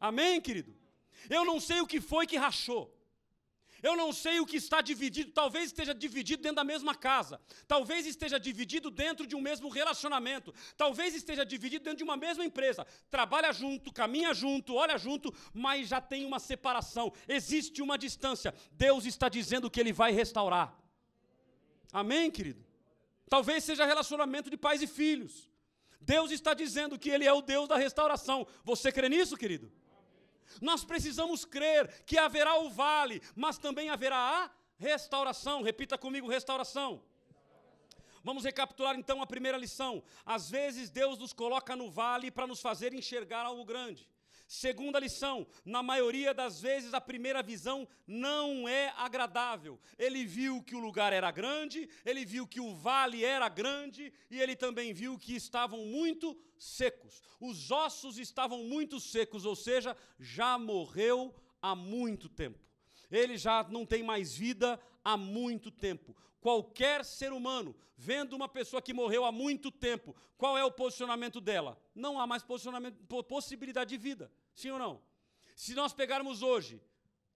Amém, 0.00 0.40
querido? 0.40 0.74
Eu 1.28 1.44
não 1.44 1.60
sei 1.60 1.80
o 1.80 1.86
que 1.86 2.00
foi 2.00 2.26
que 2.26 2.36
rachou. 2.36 2.99
Eu 3.82 3.96
não 3.96 4.12
sei 4.12 4.40
o 4.40 4.46
que 4.46 4.56
está 4.56 4.80
dividido, 4.80 5.32
talvez 5.32 5.66
esteja 5.66 5.94
dividido 5.94 6.42
dentro 6.42 6.56
da 6.56 6.64
mesma 6.64 6.94
casa, 6.94 7.40
talvez 7.66 8.06
esteja 8.06 8.38
dividido 8.38 8.90
dentro 8.90 9.26
de 9.26 9.34
um 9.34 9.40
mesmo 9.40 9.68
relacionamento, 9.68 10.52
talvez 10.76 11.14
esteja 11.14 11.44
dividido 11.44 11.84
dentro 11.84 11.98
de 11.98 12.04
uma 12.04 12.16
mesma 12.16 12.44
empresa. 12.44 12.86
Trabalha 13.10 13.52
junto, 13.52 13.92
caminha 13.92 14.34
junto, 14.34 14.74
olha 14.74 14.98
junto, 14.98 15.34
mas 15.52 15.88
já 15.88 16.00
tem 16.00 16.24
uma 16.24 16.38
separação, 16.38 17.12
existe 17.28 17.80
uma 17.80 17.96
distância. 17.96 18.54
Deus 18.72 19.06
está 19.06 19.28
dizendo 19.28 19.70
que 19.70 19.80
Ele 19.80 19.92
vai 19.92 20.12
restaurar. 20.12 20.76
Amém, 21.92 22.30
querido? 22.30 22.64
Talvez 23.28 23.64
seja 23.64 23.86
relacionamento 23.86 24.50
de 24.50 24.56
pais 24.56 24.82
e 24.82 24.86
filhos. 24.86 25.48
Deus 26.00 26.30
está 26.30 26.54
dizendo 26.54 26.98
que 26.98 27.10
Ele 27.10 27.24
é 27.24 27.32
o 27.32 27.42
Deus 27.42 27.68
da 27.68 27.76
restauração. 27.76 28.46
Você 28.64 28.90
crê 28.90 29.08
nisso, 29.08 29.36
querido? 29.36 29.70
Nós 30.60 30.84
precisamos 30.84 31.44
crer 31.44 32.02
que 32.04 32.18
haverá 32.18 32.58
o 32.58 32.70
vale, 32.70 33.22
mas 33.34 33.58
também 33.58 33.90
haverá 33.90 34.16
a 34.16 34.50
restauração. 34.78 35.62
Repita 35.62 35.98
comigo: 35.98 36.28
restauração. 36.28 37.02
Vamos 38.22 38.44
recapitular 38.44 38.96
então 38.96 39.22
a 39.22 39.26
primeira 39.26 39.56
lição. 39.56 40.02
Às 40.24 40.50
vezes 40.50 40.90
Deus 40.90 41.18
nos 41.18 41.32
coloca 41.32 41.74
no 41.74 41.90
vale 41.90 42.30
para 42.30 42.46
nos 42.46 42.60
fazer 42.60 42.92
enxergar 42.92 43.46
algo 43.46 43.64
grande. 43.64 44.08
Segunda 44.52 44.98
lição: 44.98 45.46
na 45.64 45.80
maioria 45.80 46.34
das 46.34 46.60
vezes 46.60 46.92
a 46.92 47.00
primeira 47.00 47.40
visão 47.40 47.86
não 48.04 48.68
é 48.68 48.92
agradável. 48.96 49.78
Ele 49.96 50.26
viu 50.26 50.60
que 50.60 50.74
o 50.74 50.80
lugar 50.80 51.12
era 51.12 51.30
grande, 51.30 51.88
ele 52.04 52.24
viu 52.24 52.48
que 52.48 52.58
o 52.58 52.74
vale 52.74 53.24
era 53.24 53.48
grande 53.48 54.12
e 54.28 54.40
ele 54.40 54.56
também 54.56 54.92
viu 54.92 55.16
que 55.16 55.36
estavam 55.36 55.86
muito 55.86 56.36
secos. 56.58 57.22
Os 57.40 57.70
ossos 57.70 58.18
estavam 58.18 58.64
muito 58.64 58.98
secos, 58.98 59.44
ou 59.44 59.54
seja, 59.54 59.96
já 60.18 60.58
morreu 60.58 61.32
há 61.62 61.76
muito 61.76 62.28
tempo. 62.28 62.58
Ele 63.08 63.38
já 63.38 63.62
não 63.62 63.86
tem 63.86 64.02
mais 64.02 64.34
vida 64.34 64.80
há 65.04 65.16
muito 65.16 65.70
tempo. 65.70 66.16
Qualquer 66.40 67.04
ser 67.04 67.32
humano, 67.32 67.72
vendo 67.96 68.34
uma 68.34 68.48
pessoa 68.48 68.82
que 68.82 68.92
morreu 68.92 69.24
há 69.24 69.30
muito 69.30 69.70
tempo, 69.70 70.16
qual 70.36 70.58
é 70.58 70.64
o 70.64 70.72
posicionamento 70.72 71.40
dela? 71.40 71.80
Não 71.94 72.18
há 72.18 72.26
mais 72.26 72.42
posicionamento, 72.42 72.96
possibilidade 73.24 73.90
de 73.90 73.96
vida. 73.96 74.28
Sim 74.60 74.72
ou 74.72 74.78
não? 74.78 75.02
Se 75.56 75.74
nós 75.74 75.92
pegarmos 76.00 76.42
hoje, 76.42 76.82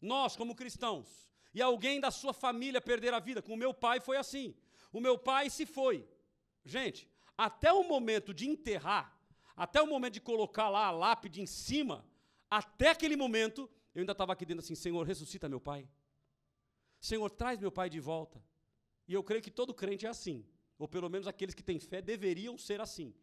nós 0.01 0.37
como 0.37 0.55
cristãos, 0.55 1.09
e 1.55 1.63
alguém 1.63 1.99
da 1.99 2.11
sua 2.11 2.35
família 2.35 2.81
perder 2.81 3.15
a 3.15 3.21
vida, 3.29 3.41
com 3.41 3.55
o 3.55 3.63
meu 3.65 3.73
pai 3.73 3.99
foi 3.99 4.17
assim. 4.19 4.55
O 4.93 5.01
meu 5.01 5.17
pai 5.17 5.49
se 5.49 5.65
foi. 5.65 6.07
Gente, 6.65 7.09
até 7.47 7.73
o 7.73 7.83
momento 7.83 8.35
de 8.35 8.47
enterrar, 8.47 9.07
até 9.57 9.81
o 9.81 9.87
momento 9.87 10.15
de 10.15 10.21
colocar 10.21 10.69
lá 10.69 10.87
a 10.87 10.91
lápide 10.91 11.41
em 11.41 11.47
cima, 11.47 12.05
até 12.51 12.91
aquele 12.91 13.17
momento, 13.17 13.71
eu 13.95 14.01
ainda 14.01 14.13
estava 14.13 14.33
aqui 14.33 14.45
dentro 14.45 14.63
assim: 14.65 14.75
Senhor, 14.75 15.03
ressuscita 15.07 15.49
meu 15.49 15.61
pai. 15.61 15.89
Senhor, 17.01 17.31
traz 17.31 17.59
meu 17.59 17.73
pai 17.73 17.89
de 17.89 18.01
volta. 18.01 18.43
E 19.09 19.15
eu 19.15 19.23
creio 19.23 19.43
que 19.43 19.51
todo 19.51 19.73
crente 19.73 20.07
é 20.07 20.09
assim, 20.09 20.47
ou 20.79 20.89
pelo 20.89 21.09
menos 21.09 21.27
aqueles 21.27 21.55
que 21.55 21.63
têm 21.63 21.79
fé 21.79 22.03
deveriam 22.03 22.59
ser 22.59 22.81
assim 22.81 23.15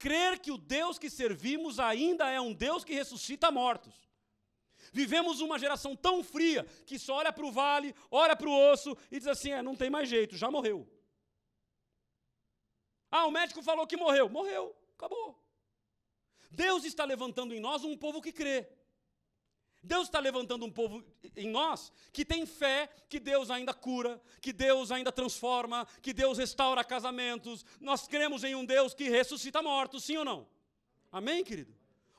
crer 0.00 0.38
que 0.40 0.50
o 0.50 0.56
Deus 0.56 0.98
que 0.98 1.10
servimos 1.10 1.78
ainda 1.78 2.28
é 2.28 2.40
um 2.40 2.54
Deus 2.54 2.82
que 2.82 2.94
ressuscita 2.94 3.50
mortos. 3.50 3.94
Vivemos 4.92 5.40
uma 5.40 5.58
geração 5.58 5.94
tão 5.94 6.24
fria 6.24 6.64
que 6.86 6.98
só 6.98 7.16
olha 7.16 7.32
para 7.32 7.44
o 7.44 7.52
vale, 7.52 7.94
olha 8.10 8.34
para 8.34 8.48
o 8.48 8.72
osso 8.72 8.96
e 9.10 9.18
diz 9.18 9.28
assim: 9.28 9.52
é, 9.52 9.62
não 9.62 9.76
tem 9.76 9.90
mais 9.90 10.08
jeito, 10.08 10.36
já 10.36 10.50
morreu. 10.50 10.88
Ah, 13.10 13.26
o 13.26 13.30
médico 13.30 13.62
falou 13.62 13.86
que 13.86 13.96
morreu. 13.96 14.28
Morreu, 14.28 14.74
acabou. 14.96 15.38
Deus 16.50 16.84
está 16.84 17.04
levantando 17.04 17.54
em 17.54 17.60
nós 17.60 17.84
um 17.84 17.96
povo 17.96 18.22
que 18.22 18.32
crê. 18.32 18.66
Deus 19.82 20.08
está 20.08 20.18
levantando 20.18 20.64
um 20.64 20.70
povo 20.70 21.02
em 21.34 21.48
nós 21.48 21.90
que 22.12 22.24
tem 22.24 22.44
fé 22.44 22.88
que 23.08 23.18
Deus 23.18 23.50
ainda 23.50 23.72
cura, 23.72 24.20
que 24.40 24.52
Deus 24.52 24.90
ainda 24.90 25.10
transforma, 25.10 25.86
que 26.02 26.12
Deus 26.12 26.36
restaura 26.36 26.84
casamentos. 26.84 27.64
Nós 27.80 28.06
cremos 28.06 28.44
em 28.44 28.54
um 28.54 28.64
Deus 28.64 28.92
que 28.92 29.08
ressuscita 29.08 29.62
mortos, 29.62 30.04
sim 30.04 30.18
ou 30.18 30.24
não? 30.24 30.46
Amém, 31.10 31.42
querido? 31.42 31.74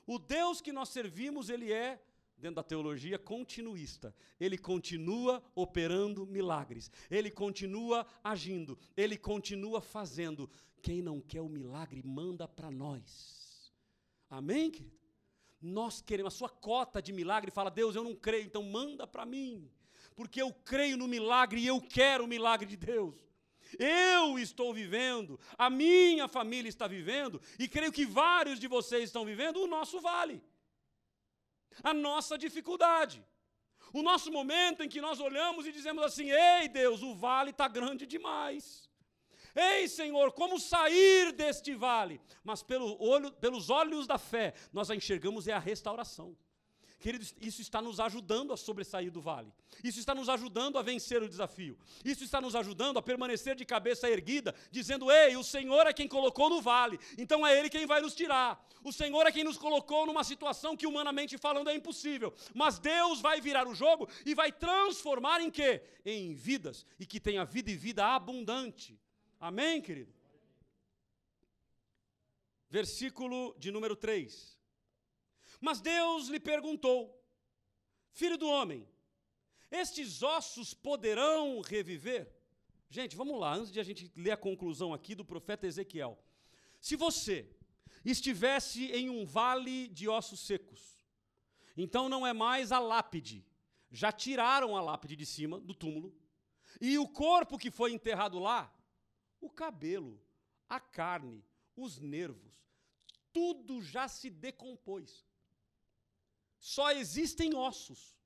O 0.06 0.18
Deus 0.18 0.60
que 0.60 0.72
nós 0.72 0.88
servimos, 0.88 1.48
ele 1.48 1.72
é, 1.72 2.02
dentro 2.36 2.56
da 2.56 2.62
teologia, 2.64 3.16
continuista. 3.16 4.14
Ele 4.40 4.58
continua 4.58 5.40
operando 5.54 6.26
milagres, 6.26 6.90
ele 7.08 7.30
continua 7.30 8.04
agindo, 8.24 8.76
ele 8.96 9.16
continua 9.16 9.80
fazendo. 9.80 10.50
Quem 10.82 11.00
não 11.00 11.20
quer 11.20 11.40
o 11.40 11.48
milagre, 11.48 12.02
manda 12.04 12.48
para 12.48 12.68
nós. 12.68 13.72
Amém, 14.28 14.68
querido? 14.68 15.01
Nós 15.62 16.00
queremos 16.00 16.34
a 16.34 16.36
sua 16.36 16.48
cota 16.48 17.00
de 17.00 17.12
milagre. 17.12 17.50
Fala, 17.50 17.70
Deus, 17.70 17.94
eu 17.94 18.02
não 18.02 18.14
creio, 18.14 18.44
então 18.44 18.62
manda 18.62 19.06
para 19.06 19.24
mim. 19.24 19.70
Porque 20.16 20.42
eu 20.42 20.52
creio 20.52 20.96
no 20.96 21.06
milagre 21.06 21.60
e 21.60 21.66
eu 21.66 21.80
quero 21.80 22.24
o 22.24 22.28
milagre 22.28 22.66
de 22.66 22.76
Deus. 22.76 23.14
Eu 23.78 24.38
estou 24.38 24.74
vivendo, 24.74 25.38
a 25.56 25.70
minha 25.70 26.28
família 26.28 26.68
está 26.68 26.86
vivendo, 26.86 27.40
e 27.58 27.66
creio 27.66 27.92
que 27.92 28.04
vários 28.04 28.58
de 28.60 28.68
vocês 28.68 29.04
estão 29.04 29.24
vivendo 29.24 29.62
o 29.62 29.66
nosso 29.66 29.98
vale, 29.98 30.42
a 31.82 31.94
nossa 31.94 32.36
dificuldade, 32.36 33.24
o 33.92 34.02
nosso 34.02 34.30
momento 34.30 34.82
em 34.82 34.88
que 34.88 35.00
nós 35.00 35.20
olhamos 35.20 35.66
e 35.66 35.72
dizemos 35.72 36.04
assim: 36.04 36.30
Ei 36.30 36.68
Deus, 36.68 37.02
o 37.02 37.14
vale 37.14 37.50
está 37.50 37.66
grande 37.66 38.06
demais. 38.06 38.90
Ei, 39.54 39.88
Senhor, 39.88 40.32
como 40.32 40.58
sair 40.58 41.32
deste 41.32 41.74
vale? 41.74 42.20
Mas 42.42 42.62
pelo 42.62 42.96
olho, 43.02 43.30
pelos 43.32 43.70
olhos 43.70 44.06
da 44.06 44.18
fé, 44.18 44.54
nós 44.72 44.90
a 44.90 44.96
enxergamos 44.96 45.46
é 45.46 45.52
a 45.52 45.58
restauração. 45.58 46.36
Queridos, 47.02 47.34
isso 47.40 47.60
está 47.60 47.82
nos 47.82 47.98
ajudando 47.98 48.52
a 48.52 48.56
sobressair 48.56 49.10
do 49.10 49.20
vale. 49.20 49.52
Isso 49.82 49.98
está 49.98 50.14
nos 50.14 50.28
ajudando 50.28 50.78
a 50.78 50.82
vencer 50.82 51.20
o 51.20 51.28
desafio. 51.28 51.76
Isso 52.04 52.22
está 52.22 52.40
nos 52.40 52.54
ajudando 52.54 52.96
a 52.96 53.02
permanecer 53.02 53.56
de 53.56 53.64
cabeça 53.64 54.08
erguida, 54.08 54.54
dizendo: 54.70 55.10
Ei, 55.10 55.36
o 55.36 55.42
Senhor 55.42 55.84
é 55.84 55.92
quem 55.92 56.06
colocou 56.06 56.48
no 56.48 56.62
vale, 56.62 57.00
então 57.18 57.44
é 57.44 57.58
Ele 57.58 57.68
quem 57.68 57.86
vai 57.86 58.00
nos 58.00 58.14
tirar. 58.14 58.64
O 58.84 58.92
Senhor 58.92 59.26
é 59.26 59.32
quem 59.32 59.42
nos 59.42 59.58
colocou 59.58 60.06
numa 60.06 60.22
situação 60.22 60.76
que, 60.76 60.86
humanamente 60.86 61.36
falando, 61.36 61.68
é 61.68 61.74
impossível. 61.74 62.32
Mas 62.54 62.78
Deus 62.78 63.20
vai 63.20 63.40
virar 63.40 63.66
o 63.66 63.74
jogo 63.74 64.08
e 64.24 64.32
vai 64.32 64.52
transformar 64.52 65.40
em 65.40 65.50
quê? 65.50 65.82
Em 66.06 66.34
vidas, 66.34 66.86
e 67.00 67.04
que 67.04 67.18
tenha 67.18 67.44
vida 67.44 67.68
e 67.68 67.76
vida 67.76 68.06
abundante. 68.06 68.96
Amém, 69.42 69.82
querido? 69.82 70.14
Versículo 72.70 73.52
de 73.58 73.72
número 73.72 73.96
3. 73.96 74.56
Mas 75.60 75.80
Deus 75.80 76.28
lhe 76.28 76.38
perguntou: 76.38 77.20
Filho 78.12 78.38
do 78.38 78.46
homem, 78.46 78.88
estes 79.68 80.22
ossos 80.22 80.72
poderão 80.72 81.60
reviver? 81.60 82.32
Gente, 82.88 83.16
vamos 83.16 83.40
lá, 83.40 83.56
antes 83.56 83.72
de 83.72 83.80
a 83.80 83.82
gente 83.82 84.12
ler 84.14 84.30
a 84.30 84.36
conclusão 84.36 84.94
aqui 84.94 85.12
do 85.12 85.24
profeta 85.24 85.66
Ezequiel. 85.66 86.16
Se 86.80 86.94
você 86.94 87.50
estivesse 88.04 88.92
em 88.92 89.10
um 89.10 89.24
vale 89.24 89.88
de 89.88 90.08
ossos 90.08 90.38
secos, 90.38 91.04
então 91.76 92.08
não 92.08 92.24
é 92.24 92.32
mais 92.32 92.70
a 92.70 92.78
lápide, 92.78 93.44
já 93.90 94.12
tiraram 94.12 94.76
a 94.76 94.80
lápide 94.80 95.16
de 95.16 95.26
cima 95.26 95.58
do 95.58 95.74
túmulo, 95.74 96.14
e 96.80 96.96
o 96.96 97.08
corpo 97.08 97.58
que 97.58 97.72
foi 97.72 97.90
enterrado 97.90 98.38
lá 98.38 98.72
o 99.42 99.50
cabelo, 99.50 100.18
a 100.68 100.80
carne, 100.80 101.44
os 101.76 101.98
nervos, 101.98 102.52
tudo 103.32 103.82
já 103.82 104.08
se 104.08 104.30
decompôs. 104.30 105.26
Só 106.58 106.92
existem 106.92 107.54
ossos. 107.54 108.16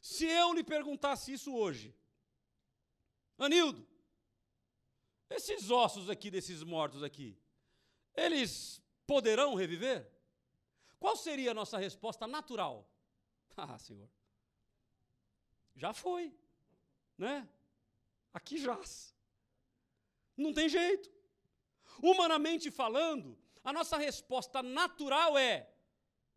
Se 0.00 0.26
eu 0.26 0.52
lhe 0.52 0.62
perguntasse 0.62 1.32
isso 1.32 1.52
hoje, 1.52 1.96
Anildo, 3.38 3.86
esses 5.30 5.70
ossos 5.70 6.08
aqui 6.10 6.30
desses 6.30 6.62
mortos 6.62 7.02
aqui, 7.02 7.36
eles 8.14 8.80
poderão 9.06 9.54
reviver? 9.54 10.08
Qual 11.00 11.16
seria 11.16 11.50
a 11.50 11.54
nossa 11.54 11.78
resposta 11.78 12.26
natural? 12.26 12.88
Ah, 13.58 13.78
Senhor. 13.78 14.10
Já 15.74 15.94
foi, 15.94 16.30
né? 17.16 17.48
Aqui 18.34 18.58
jaz. 18.58 19.15
Não 20.36 20.52
tem 20.52 20.68
jeito. 20.68 21.10
Humanamente 22.02 22.70
falando, 22.70 23.38
a 23.64 23.72
nossa 23.72 23.96
resposta 23.96 24.62
natural 24.62 25.36
é: 25.36 25.68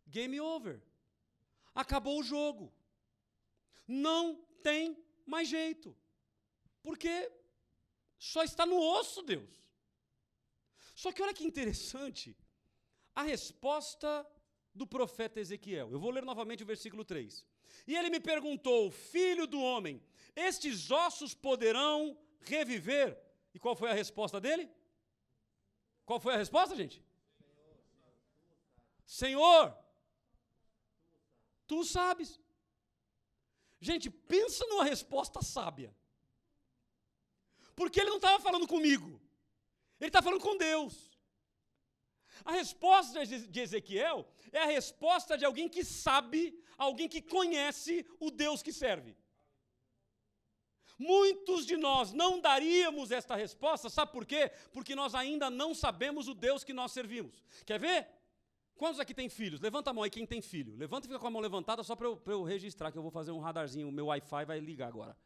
game 0.06 0.40
over. 0.40 0.82
Acabou 1.74 2.18
o 2.18 2.22
jogo. 2.22 2.72
Não 3.86 4.36
tem 4.62 4.96
mais 5.26 5.48
jeito. 5.48 5.96
Porque 6.82 7.30
só 8.18 8.42
está 8.42 8.64
no 8.66 8.78
osso, 8.78 9.22
Deus. 9.22 9.50
Só 10.94 11.12
que 11.12 11.22
olha 11.22 11.34
que 11.34 11.44
interessante 11.44 12.36
a 13.14 13.22
resposta 13.22 14.26
do 14.74 14.86
profeta 14.86 15.40
Ezequiel. 15.40 15.90
Eu 15.90 16.00
vou 16.00 16.10
ler 16.10 16.24
novamente 16.24 16.62
o 16.62 16.66
versículo 16.66 17.04
3. 17.04 17.46
E 17.86 17.96
ele 17.96 18.10
me 18.10 18.20
perguntou: 18.20 18.90
Filho 18.90 19.46
do 19.46 19.60
homem, 19.60 20.02
estes 20.34 20.90
ossos 20.90 21.34
poderão 21.34 22.18
reviver? 22.40 23.18
E 23.54 23.58
qual 23.58 23.74
foi 23.74 23.90
a 23.90 23.94
resposta 23.94 24.40
dele? 24.40 24.70
Qual 26.04 26.20
foi 26.20 26.34
a 26.34 26.36
resposta, 26.36 26.74
gente? 26.76 27.04
Senhor, 29.04 29.76
tu 31.66 31.84
sabes. 31.84 32.40
Gente, 33.80 34.10
pensa 34.10 34.64
numa 34.66 34.84
resposta 34.84 35.42
sábia. 35.42 35.94
Porque 37.74 38.00
ele 38.00 38.10
não 38.10 38.16
estava 38.16 38.38
falando 38.42 38.66
comigo, 38.68 39.20
ele 39.98 40.08
está 40.08 40.20
falando 40.20 40.42
com 40.42 40.56
Deus. 40.56 41.10
A 42.44 42.52
resposta 42.52 43.24
de 43.26 43.60
Ezequiel 43.60 44.26
é 44.52 44.60
a 44.60 44.66
resposta 44.66 45.36
de 45.36 45.44
alguém 45.44 45.68
que 45.68 45.84
sabe, 45.84 46.58
alguém 46.76 47.08
que 47.08 47.22
conhece 47.22 48.06
o 48.18 48.30
Deus 48.30 48.62
que 48.62 48.72
serve. 48.72 49.16
Muitos 51.00 51.64
de 51.64 51.78
nós 51.78 52.12
não 52.12 52.42
daríamos 52.42 53.10
esta 53.10 53.34
resposta, 53.34 53.88
sabe 53.88 54.12
por 54.12 54.26
quê? 54.26 54.52
Porque 54.70 54.94
nós 54.94 55.14
ainda 55.14 55.48
não 55.48 55.74
sabemos 55.74 56.28
o 56.28 56.34
Deus 56.34 56.62
que 56.62 56.74
nós 56.74 56.92
servimos. 56.92 57.42
Quer 57.64 57.80
ver? 57.80 58.06
Quantos 58.76 59.00
aqui 59.00 59.14
tem 59.14 59.26
filhos? 59.26 59.62
Levanta 59.62 59.88
a 59.88 59.94
mão 59.94 60.04
aí 60.04 60.10
quem 60.10 60.26
tem 60.26 60.42
filho. 60.42 60.76
Levanta 60.76 61.06
e 61.06 61.08
fica 61.08 61.18
com 61.18 61.26
a 61.26 61.30
mão 61.30 61.40
levantada 61.40 61.82
só 61.82 61.96
para 61.96 62.06
eu, 62.06 62.20
eu, 62.26 62.42
registrar, 62.42 62.92
que 62.92 62.98
eu 62.98 63.02
vou 63.02 63.10
fazer 63.10 63.30
um 63.30 63.38
radarzinho, 63.38 63.88
o 63.88 63.92
meu 63.92 64.08
Wi-Fi 64.08 64.44
vai 64.44 64.60
ligar 64.60 64.88
agora. 64.88 65.16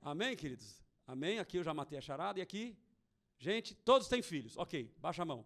Amém, 0.00 0.36
queridos? 0.36 0.80
Amém? 1.04 1.40
Aqui 1.40 1.56
eu 1.56 1.64
já 1.64 1.74
matei 1.74 1.98
a 1.98 2.00
charada 2.00 2.38
e 2.38 2.42
aqui, 2.42 2.78
gente, 3.40 3.74
todos 3.74 4.06
têm 4.06 4.22
filhos. 4.22 4.56
Ok, 4.56 4.88
baixa 4.98 5.22
a 5.22 5.24
mão. 5.24 5.44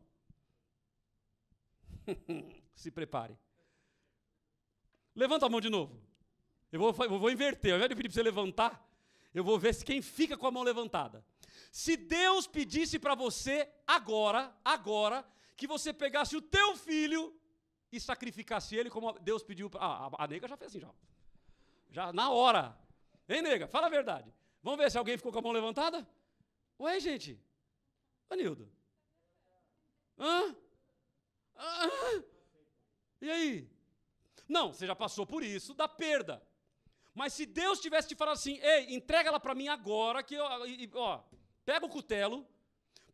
Se 2.77 2.91
prepare. 2.91 3.39
Levanta 5.17 5.47
a 5.47 5.49
mão 5.49 5.63
de 5.63 5.71
novo. 5.71 5.99
Eu 6.71 6.79
vou, 6.79 6.95
eu 7.07 7.19
vou 7.19 7.31
inverter. 7.31 7.73
Ao 7.73 7.79
invés 7.79 7.89
de 7.89 7.97
pedir 7.97 8.09
para 8.11 8.15
você 8.17 8.23
levantar, 8.23 8.92
eu 9.35 9.45
vou 9.45 9.59
ver 9.59 9.75
se 9.75 9.85
quem 9.85 10.03
fica 10.03 10.37
com 10.37 10.47
a 10.47 10.51
mão 10.51 10.63
levantada. 10.63 11.25
Se 11.71 11.97
Deus 11.97 12.47
pedisse 12.47 12.99
para 12.99 13.15
você 13.15 13.69
agora, 13.87 14.55
agora, 14.65 15.27
que 15.57 15.67
você 15.67 15.93
pegasse 15.93 16.37
o 16.37 16.43
teu 16.43 16.77
filho 16.77 17.35
e 17.91 18.01
sacrificasse 18.01 18.77
ele 18.77 18.91
como 18.91 19.13
Deus 19.21 19.43
pediu. 19.43 19.71
Ah, 19.79 20.11
a, 20.19 20.25
a 20.25 20.27
nega 20.27 20.47
já 20.49 20.57
fez 20.57 20.71
assim, 20.71 20.81
já. 20.81 20.91
Já 21.91 22.13
na 22.13 22.31
hora. 22.31 22.77
Hein, 23.29 23.43
nega? 23.43 23.67
Fala 23.67 23.87
a 23.87 23.91
verdade. 23.91 24.33
Vamos 24.63 24.79
ver 24.79 24.91
se 24.91 24.99
alguém 24.99 25.17
ficou 25.17 25.33
com 25.33 25.39
a 25.39 25.43
mão 25.43 25.53
levantada? 25.53 26.07
Ué, 26.79 27.01
gente. 27.01 27.41
Anildo. 28.29 28.71
Hã? 30.19 30.57
Hã? 31.57 32.25
E 33.21 33.31
aí? 33.31 33.71
Não, 34.49 34.73
você 34.73 34.87
já 34.87 34.95
passou 34.95 35.27
por 35.27 35.43
isso 35.43 35.75
da 35.75 35.89
perda. 35.89 36.43
Mas 37.15 37.33
se 37.35 37.45
Deus 37.45 37.81
tivesse 37.81 38.09
te 38.09 38.15
falado 38.15 38.35
assim, 38.35 38.59
ei, 38.63 38.95
entrega 38.95 39.29
ela 39.29 39.41
para 39.41 39.55
mim 39.55 39.69
agora, 39.69 40.23
que 40.23 40.35
eu, 40.35 40.45
ó, 40.95 41.23
pega 41.65 41.85
o 41.85 41.89
cutelo, 41.89 42.47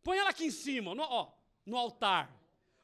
põe 0.01 0.17
ela 0.17 0.29
aqui 0.29 0.45
em 0.45 0.51
cima, 0.51 0.95
no, 0.95 1.03
ó, 1.03 1.31
no 1.65 1.77
altar. 1.77 2.33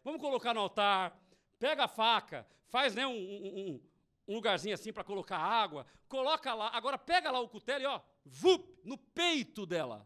Vamos 0.03 0.19
colocar 0.19 0.53
no 0.53 0.59
altar, 0.59 1.17
pega 1.57 1.85
a 1.85 1.87
faca, 1.87 2.45
faz 2.67 2.93
né, 2.93 3.07
um, 3.07 3.13
um, 3.13 3.81
um 4.27 4.35
lugarzinho 4.35 4.75
assim 4.75 4.91
para 4.91 5.03
colocar 5.03 5.37
água, 5.37 5.85
coloca 6.07 6.53
lá, 6.53 6.69
agora 6.73 6.97
pega 6.97 7.31
lá 7.31 7.39
o 7.39 7.49
cutelo 7.49 7.83
e 7.83 7.87
ó, 7.87 8.01
vup, 8.25 8.67
no 8.83 8.97
peito 8.97 9.65
dela. 9.65 10.05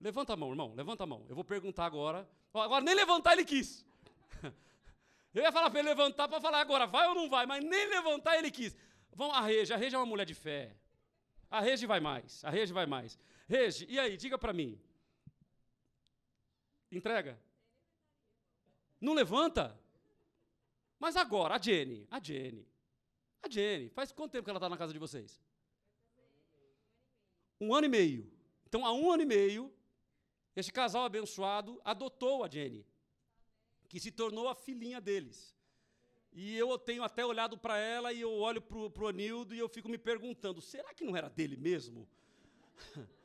Levanta 0.00 0.32
a 0.32 0.36
mão, 0.36 0.50
irmão, 0.50 0.74
levanta 0.74 1.04
a 1.04 1.06
mão. 1.06 1.24
Eu 1.28 1.34
vou 1.36 1.44
perguntar 1.44 1.86
agora. 1.86 2.28
Agora 2.52 2.84
nem 2.84 2.92
levantar 2.92 3.34
ele 3.34 3.44
quis. 3.44 3.86
Eu 5.32 5.42
ia 5.42 5.52
falar 5.52 5.70
para 5.70 5.78
ele 5.78 5.88
levantar 5.88 6.28
para 6.28 6.40
falar 6.40 6.60
agora, 6.60 6.88
vai 6.88 7.06
ou 7.08 7.14
não 7.14 7.30
vai, 7.30 7.46
mas 7.46 7.64
nem 7.64 7.86
levantar 7.86 8.36
ele 8.36 8.50
quis. 8.50 8.76
Vamos, 9.14 9.36
a 9.36 9.40
Rege, 9.40 9.72
a 9.72 9.76
Rege 9.76 9.94
é 9.94 9.98
uma 9.98 10.06
mulher 10.06 10.24
de 10.24 10.34
fé. 10.34 10.76
A 11.50 11.60
Rege 11.60 11.86
vai 11.86 12.00
mais, 12.00 12.44
a 12.44 12.50
Rege 12.50 12.72
vai 12.72 12.86
mais. 12.86 13.18
Rege, 13.46 13.86
e 13.88 13.98
aí, 13.98 14.16
diga 14.16 14.38
para 14.38 14.52
mim. 14.52 14.80
Entrega. 16.90 17.38
Não 19.00 19.14
levanta? 19.14 19.78
Mas 20.98 21.16
agora, 21.16 21.56
a 21.56 21.58
Jenny, 21.58 22.06
a 22.10 22.22
Jenny. 22.22 22.66
A 23.42 23.48
Jenny, 23.48 23.88
faz 23.90 24.12
quanto 24.12 24.32
tempo 24.32 24.44
que 24.44 24.50
ela 24.50 24.58
está 24.58 24.68
na 24.68 24.76
casa 24.76 24.92
de 24.92 24.98
vocês? 24.98 25.42
Um 27.60 27.74
ano 27.74 27.86
e 27.86 27.90
meio. 27.90 28.32
Então, 28.66 28.86
há 28.86 28.92
um 28.92 29.10
ano 29.10 29.22
e 29.22 29.26
meio, 29.26 29.72
esse 30.54 30.72
casal 30.72 31.04
abençoado 31.04 31.80
adotou 31.84 32.44
a 32.44 32.48
Jenny, 32.48 32.86
que 33.88 34.00
se 34.00 34.10
tornou 34.10 34.48
a 34.48 34.54
filhinha 34.54 35.00
deles. 35.00 35.54
E 36.32 36.56
eu 36.56 36.78
tenho 36.78 37.02
até 37.02 37.24
olhado 37.24 37.58
para 37.58 37.76
ela 37.76 38.12
e 38.12 38.20
eu 38.20 38.32
olho 38.32 38.62
para 38.62 39.04
o 39.04 39.08
Anildo 39.08 39.54
e 39.54 39.58
eu 39.58 39.68
fico 39.68 39.88
me 39.88 39.98
perguntando: 39.98 40.60
será 40.60 40.94
que 40.94 41.04
não 41.04 41.16
era 41.16 41.28
dele 41.28 41.56
mesmo? 41.56 42.08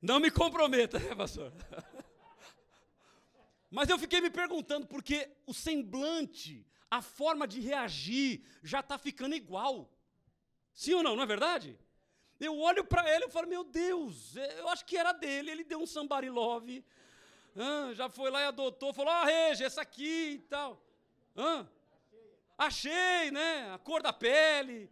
Não 0.00 0.18
me 0.18 0.32
comprometa, 0.32 0.98
né, 0.98 1.14
pastor? 1.14 1.52
Mas 3.70 3.88
eu 3.88 3.96
fiquei 3.96 4.20
me 4.20 4.30
perguntando, 4.30 4.84
porque 4.84 5.30
o 5.46 5.54
semblante, 5.54 6.66
a 6.90 7.00
forma 7.00 7.46
de 7.46 7.60
reagir, 7.60 8.44
já 8.64 8.80
está 8.80 8.98
ficando 8.98 9.36
igual. 9.36 9.88
Sim 10.74 10.94
ou 10.94 11.02
não, 11.04 11.14
não 11.14 11.22
é 11.22 11.26
verdade? 11.26 11.78
Eu 12.40 12.58
olho 12.58 12.84
para 12.84 13.08
ele 13.14 13.26
e 13.26 13.30
falo, 13.30 13.46
meu 13.46 13.62
Deus, 13.62 14.34
eu 14.34 14.68
acho 14.68 14.84
que 14.84 14.96
era 14.96 15.12
dele, 15.12 15.52
ele 15.52 15.62
deu 15.62 15.80
um 15.80 15.86
somebody 15.86 16.28
love, 16.28 16.84
ah, 17.56 17.92
já 17.94 18.08
foi 18.08 18.30
lá 18.30 18.40
e 18.42 18.44
adotou, 18.44 18.92
falou, 18.92 19.12
ah, 19.12 19.24
Rege, 19.24 19.64
essa 19.64 19.82
aqui 19.82 20.32
e 20.32 20.38
tal. 20.38 20.82
Ah, 21.36 21.66
achei, 22.56 23.30
né, 23.30 23.70
a 23.72 23.78
cor 23.78 24.02
da 24.02 24.12
pele, 24.12 24.90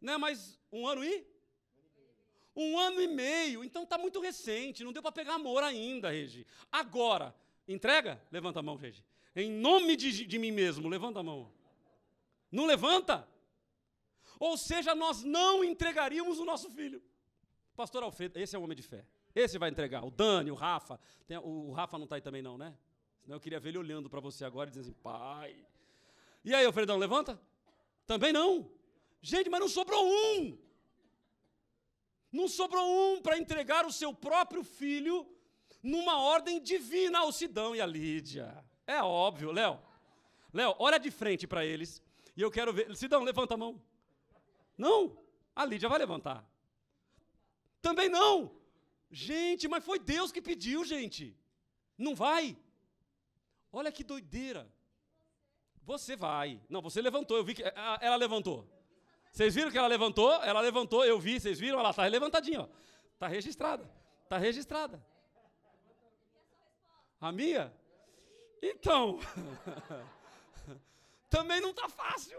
né, 0.00 0.16
mas 0.16 0.58
um 0.72 0.86
ano 0.86 1.04
e? 1.04 1.26
Um 2.54 2.78
ano 2.78 3.00
e 3.00 3.08
meio, 3.08 3.62
então 3.64 3.84
está 3.84 3.96
muito 3.96 4.20
recente, 4.20 4.84
não 4.84 4.92
deu 4.92 5.02
para 5.02 5.12
pegar 5.12 5.34
amor 5.34 5.62
ainda, 5.62 6.10
Regi. 6.10 6.46
Agora, 6.70 7.34
Entrega? 7.72 8.20
Levanta 8.32 8.58
a 8.58 8.62
mão, 8.62 8.76
gente. 8.78 9.04
Em 9.34 9.48
nome 9.48 9.94
de, 9.94 10.26
de 10.26 10.38
mim 10.38 10.50
mesmo, 10.50 10.88
levanta 10.88 11.20
a 11.20 11.22
mão. 11.22 11.52
Não 12.50 12.66
levanta? 12.66 13.28
Ou 14.40 14.56
seja, 14.56 14.92
nós 14.92 15.22
não 15.22 15.62
entregaríamos 15.62 16.40
o 16.40 16.44
nosso 16.44 16.68
filho. 16.70 17.00
Pastor 17.76 18.02
Alfredo, 18.02 18.40
esse 18.40 18.56
é 18.56 18.58
um 18.58 18.64
homem 18.64 18.76
de 18.76 18.82
fé. 18.82 19.06
Esse 19.34 19.58
vai 19.58 19.70
entregar. 19.70 20.04
O 20.04 20.10
Dani, 20.10 20.50
o 20.50 20.54
Rafa. 20.54 20.98
Tem, 21.26 21.38
o, 21.38 21.68
o, 21.68 21.72
Rafa 21.72 21.98
não 21.98 22.04
está 22.04 22.16
aí 22.16 22.22
também, 22.22 22.42
não, 22.42 22.58
né? 22.58 22.76
Senão 23.22 23.36
eu 23.36 23.40
queria 23.40 23.60
ver 23.60 23.70
ele 23.70 23.78
olhando 23.78 24.08
para 24.08 24.20
você 24.20 24.44
agora 24.44 24.68
e 24.68 24.72
dizendo 24.72 24.90
assim, 24.90 25.02
pai. 25.02 25.56
E 26.44 26.54
aí, 26.54 26.64
Alfredão, 26.64 26.96
levanta? 26.96 27.40
Também 28.06 28.32
não. 28.32 28.70
Gente, 29.22 29.50
mas 29.50 29.60
não 29.60 29.68
sobrou 29.68 30.04
um. 30.04 30.58
Não 32.32 32.48
sobrou 32.48 32.84
um 32.84 33.20
para 33.20 33.38
entregar 33.38 33.84
o 33.86 33.92
seu 33.92 34.14
próprio 34.14 34.64
filho 34.64 35.26
numa 35.82 36.20
ordem 36.20 36.60
divina 36.60 37.20
ao 37.20 37.32
Sidão 37.32 37.74
e 37.74 37.80
a 37.80 37.86
Lídia. 37.86 38.64
É 38.86 39.02
óbvio, 39.02 39.52
Léo. 39.52 39.80
Léo, 40.52 40.74
olha 40.78 40.98
de 40.98 41.10
frente 41.10 41.46
para 41.46 41.64
eles 41.64 42.02
e 42.36 42.42
eu 42.42 42.50
quero 42.50 42.72
ver. 42.72 42.94
Sidão, 42.96 43.22
levanta 43.22 43.54
a 43.54 43.56
mão. 43.56 43.80
Não, 44.76 45.16
a 45.54 45.64
Lídia 45.64 45.88
vai 45.88 45.98
levantar. 45.98 46.44
Também 47.82 48.08
não. 48.08 48.59
Gente, 49.10 49.66
mas 49.66 49.84
foi 49.84 49.98
Deus 49.98 50.30
que 50.30 50.40
pediu, 50.40 50.84
gente. 50.84 51.36
Não 51.98 52.14
vai? 52.14 52.56
Olha 53.72 53.90
que 53.90 54.04
doideira. 54.04 54.70
Você 55.82 56.14
vai. 56.14 56.60
Não, 56.68 56.80
você 56.80 57.02
levantou, 57.02 57.36
eu 57.36 57.44
vi 57.44 57.54
que 57.54 57.64
ela 58.00 58.16
levantou. 58.16 58.68
Vocês 59.32 59.54
viram 59.54 59.70
que 59.70 59.78
ela 59.78 59.88
levantou? 59.88 60.32
Ela 60.42 60.60
levantou, 60.60 61.04
eu 61.04 61.18
vi, 61.18 61.40
vocês 61.40 61.58
viram? 61.58 61.78
Ela 61.78 61.90
está 61.90 62.04
levantadinha, 62.06 62.62
ó. 62.62 62.68
Está 63.14 63.26
registrada. 63.28 63.90
Está 64.24 64.38
registrada. 64.38 65.04
A 67.20 67.30
minha? 67.32 67.72
Então, 68.62 69.18
também 71.28 71.60
não 71.60 71.70
está 71.70 71.88
fácil. 71.88 72.38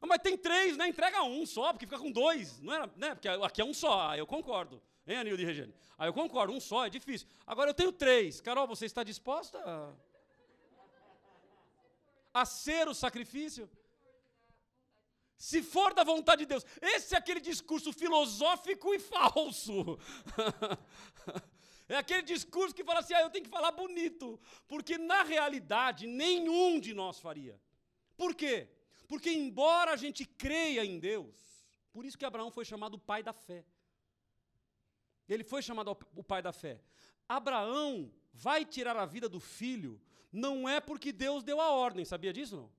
Ah, 0.00 0.06
mas 0.06 0.20
tem 0.22 0.36
três, 0.36 0.76
né? 0.76 0.88
Entrega 0.88 1.22
um 1.22 1.46
só, 1.46 1.72
porque 1.72 1.86
fica 1.86 1.98
com 1.98 2.12
dois. 2.12 2.60
Não 2.60 2.72
era, 2.72 2.86
né? 2.96 3.14
Porque 3.14 3.28
aqui 3.28 3.62
é 3.62 3.64
um 3.64 3.72
só, 3.74 4.14
eu 4.14 4.26
concordo. 4.26 4.82
Hein, 5.06 5.18
Anil 5.18 5.36
de 5.36 5.44
Regine? 5.44 5.74
Aí 5.98 6.08
eu 6.08 6.14
concordo, 6.14 6.52
um 6.52 6.60
só 6.60 6.86
é 6.86 6.90
difícil. 6.90 7.28
Agora 7.46 7.70
eu 7.70 7.74
tenho 7.74 7.92
três. 7.92 8.40
Carol, 8.40 8.66
você 8.66 8.86
está 8.86 9.02
disposta? 9.02 9.58
a 12.34 12.44
ser 12.44 12.88
o 12.88 12.94
sacrifício? 12.94 13.70
Se 15.36 15.62
for 15.62 15.94
da 15.94 16.02
vontade 16.02 16.40
de 16.40 16.46
Deus. 16.46 16.66
Esse 16.82 17.14
é 17.14 17.18
aquele 17.18 17.40
discurso 17.40 17.92
filosófico 17.92 18.92
e 18.92 18.98
falso. 18.98 19.98
é 21.88 21.96
aquele 21.96 22.22
discurso 22.22 22.74
que 22.74 22.82
fala 22.82 23.00
assim: 23.00 23.14
ah, 23.14 23.20
eu 23.20 23.30
tenho 23.30 23.44
que 23.44 23.50
falar 23.50 23.70
bonito. 23.70 24.40
Porque 24.66 24.98
na 24.98 25.22
realidade, 25.22 26.06
nenhum 26.06 26.80
de 26.80 26.92
nós 26.92 27.20
faria. 27.20 27.60
Por 28.16 28.34
quê? 28.34 28.68
Porque, 29.06 29.30
embora 29.30 29.92
a 29.92 29.96
gente 29.96 30.24
creia 30.24 30.84
em 30.84 30.98
Deus, 30.98 31.36
por 31.92 32.04
isso 32.04 32.18
que 32.18 32.24
Abraão 32.24 32.50
foi 32.50 32.64
chamado 32.64 32.98
pai 32.98 33.22
da 33.22 33.32
fé. 33.32 33.64
Ele 35.28 35.44
foi 35.44 35.62
chamado 35.62 35.96
o 36.14 36.22
pai 36.22 36.42
da 36.42 36.52
fé. 36.52 36.80
Abraão 37.28 38.12
vai 38.32 38.64
tirar 38.64 38.96
a 38.96 39.06
vida 39.06 39.28
do 39.28 39.40
filho, 39.40 40.00
não 40.30 40.68
é 40.68 40.80
porque 40.80 41.12
Deus 41.12 41.42
deu 41.42 41.60
a 41.60 41.70
ordem, 41.70 42.04
sabia 42.04 42.32
disso 42.32 42.56
não? 42.56 42.72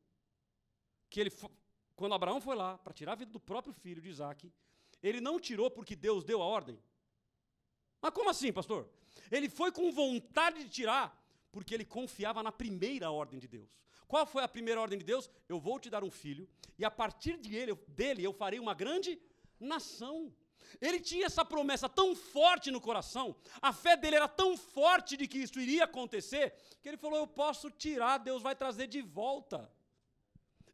Que 1.09 1.19
ele, 1.21 1.31
quando 1.95 2.13
Abraão 2.13 2.41
foi 2.41 2.55
lá 2.55 2.77
para 2.77 2.93
tirar 2.93 3.13
a 3.13 3.15
vida 3.15 3.31
do 3.31 3.39
próprio 3.39 3.73
filho 3.73 4.01
de 4.01 4.09
Isaac, 4.09 4.51
ele 5.01 5.21
não 5.21 5.39
tirou 5.39 5.71
porque 5.71 5.95
Deus 5.95 6.23
deu 6.23 6.41
a 6.41 6.45
ordem. 6.45 6.77
Mas 8.01 8.11
como 8.11 8.29
assim, 8.29 8.51
pastor? 8.51 8.89
Ele 9.31 9.49
foi 9.49 9.71
com 9.71 9.91
vontade 9.91 10.63
de 10.63 10.69
tirar, 10.69 11.17
porque 11.51 11.73
ele 11.73 11.85
confiava 11.85 12.43
na 12.43 12.51
primeira 12.51 13.09
ordem 13.09 13.39
de 13.39 13.47
Deus. 13.47 13.69
Qual 14.07 14.25
foi 14.25 14.43
a 14.43 14.47
primeira 14.47 14.79
ordem 14.79 14.99
de 14.99 15.05
Deus? 15.05 15.29
Eu 15.49 15.59
vou 15.59 15.79
te 15.79 15.89
dar 15.89 16.03
um 16.03 16.11
filho, 16.11 16.47
e 16.77 16.85
a 16.85 16.91
partir 16.91 17.37
de 17.37 17.55
ele, 17.55 17.73
dele 17.87 18.23
eu 18.23 18.33
farei 18.33 18.59
uma 18.59 18.73
grande 18.73 19.19
nação. 19.59 20.31
Ele 20.81 20.99
tinha 20.99 21.25
essa 21.25 21.43
promessa 21.43 21.87
tão 21.87 22.15
forte 22.15 22.71
no 22.71 22.81
coração, 22.81 23.35
a 23.61 23.71
fé 23.71 23.95
dele 23.95 24.15
era 24.15 24.27
tão 24.27 24.57
forte 24.57 25.17
de 25.17 25.27
que 25.27 25.39
isso 25.39 25.59
iria 25.59 25.85
acontecer, 25.85 26.53
que 26.81 26.89
ele 26.89 26.97
falou: 26.97 27.19
Eu 27.19 27.27
posso 27.27 27.69
tirar, 27.69 28.17
Deus 28.17 28.41
vai 28.41 28.55
trazer 28.55 28.87
de 28.87 29.01
volta. 29.01 29.71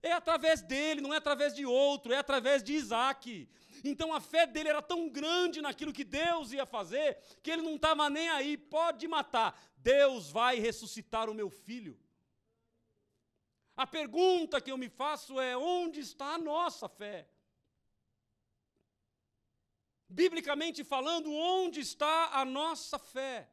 É 0.04 0.12
através 0.14 0.62
dele, 0.62 1.00
não 1.00 1.14
é 1.14 1.18
através 1.18 1.54
de 1.54 1.66
outro, 1.66 2.12
é 2.12 2.18
através 2.18 2.64
de 2.64 2.74
Isaac. 2.74 3.48
Então 3.84 4.14
a 4.14 4.20
fé 4.20 4.48
dele 4.48 4.70
era 4.70 4.82
tão 4.82 5.08
grande 5.08 5.62
naquilo 5.62 5.94
que 5.94 6.04
Deus 6.04 6.52
ia 6.52 6.66
fazer, 6.66 7.18
que 7.44 7.52
ele 7.52 7.62
não 7.62 7.76
estava 7.76 8.10
nem 8.10 8.30
aí, 8.30 8.58
pode 8.58 9.08
matar, 9.08 9.60
Deus 9.78 10.32
vai 10.32 10.60
ressuscitar 10.60 11.30
o 11.30 11.34
meu 11.34 11.50
filho. 11.50 12.00
A 13.76 13.88
pergunta 13.88 14.62
que 14.62 14.72
eu 14.72 14.78
me 14.78 14.90
faço 14.90 15.40
é: 15.40 15.56
onde 15.58 16.00
está 16.00 16.34
a 16.34 16.38
nossa 16.38 16.90
fé? 16.90 17.28
Biblicamente 20.12 20.84
falando, 20.84 21.32
onde 21.34 21.80
está 21.80 22.32
a 22.34 22.44
nossa 22.44 23.00
fé? 23.00 23.50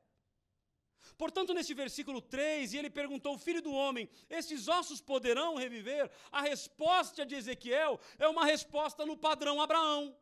Portanto, 1.16 1.54
nesse 1.54 1.72
versículo 1.72 2.20
3, 2.20 2.72
e 2.72 2.78
ele 2.78 2.90
perguntou: 2.90 3.38
Filho 3.38 3.62
do 3.62 3.72
homem, 3.72 4.08
esses 4.28 4.66
ossos 4.66 5.00
poderão 5.00 5.54
reviver? 5.54 6.10
A 6.32 6.42
resposta 6.42 7.24
de 7.24 7.36
Ezequiel 7.36 8.00
é 8.18 8.26
uma 8.28 8.44
resposta 8.44 9.06
no 9.06 9.16
padrão 9.16 9.60
Abraão. 9.60 10.16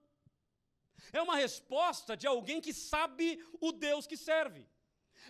É 1.13 1.21
uma 1.23 1.37
resposta 1.37 2.17
de 2.17 2.27
alguém 2.27 2.61
que 2.61 2.73
sabe 2.73 3.43
o 3.61 3.73
Deus 3.73 4.07
que 4.07 4.17
serve. 4.17 4.67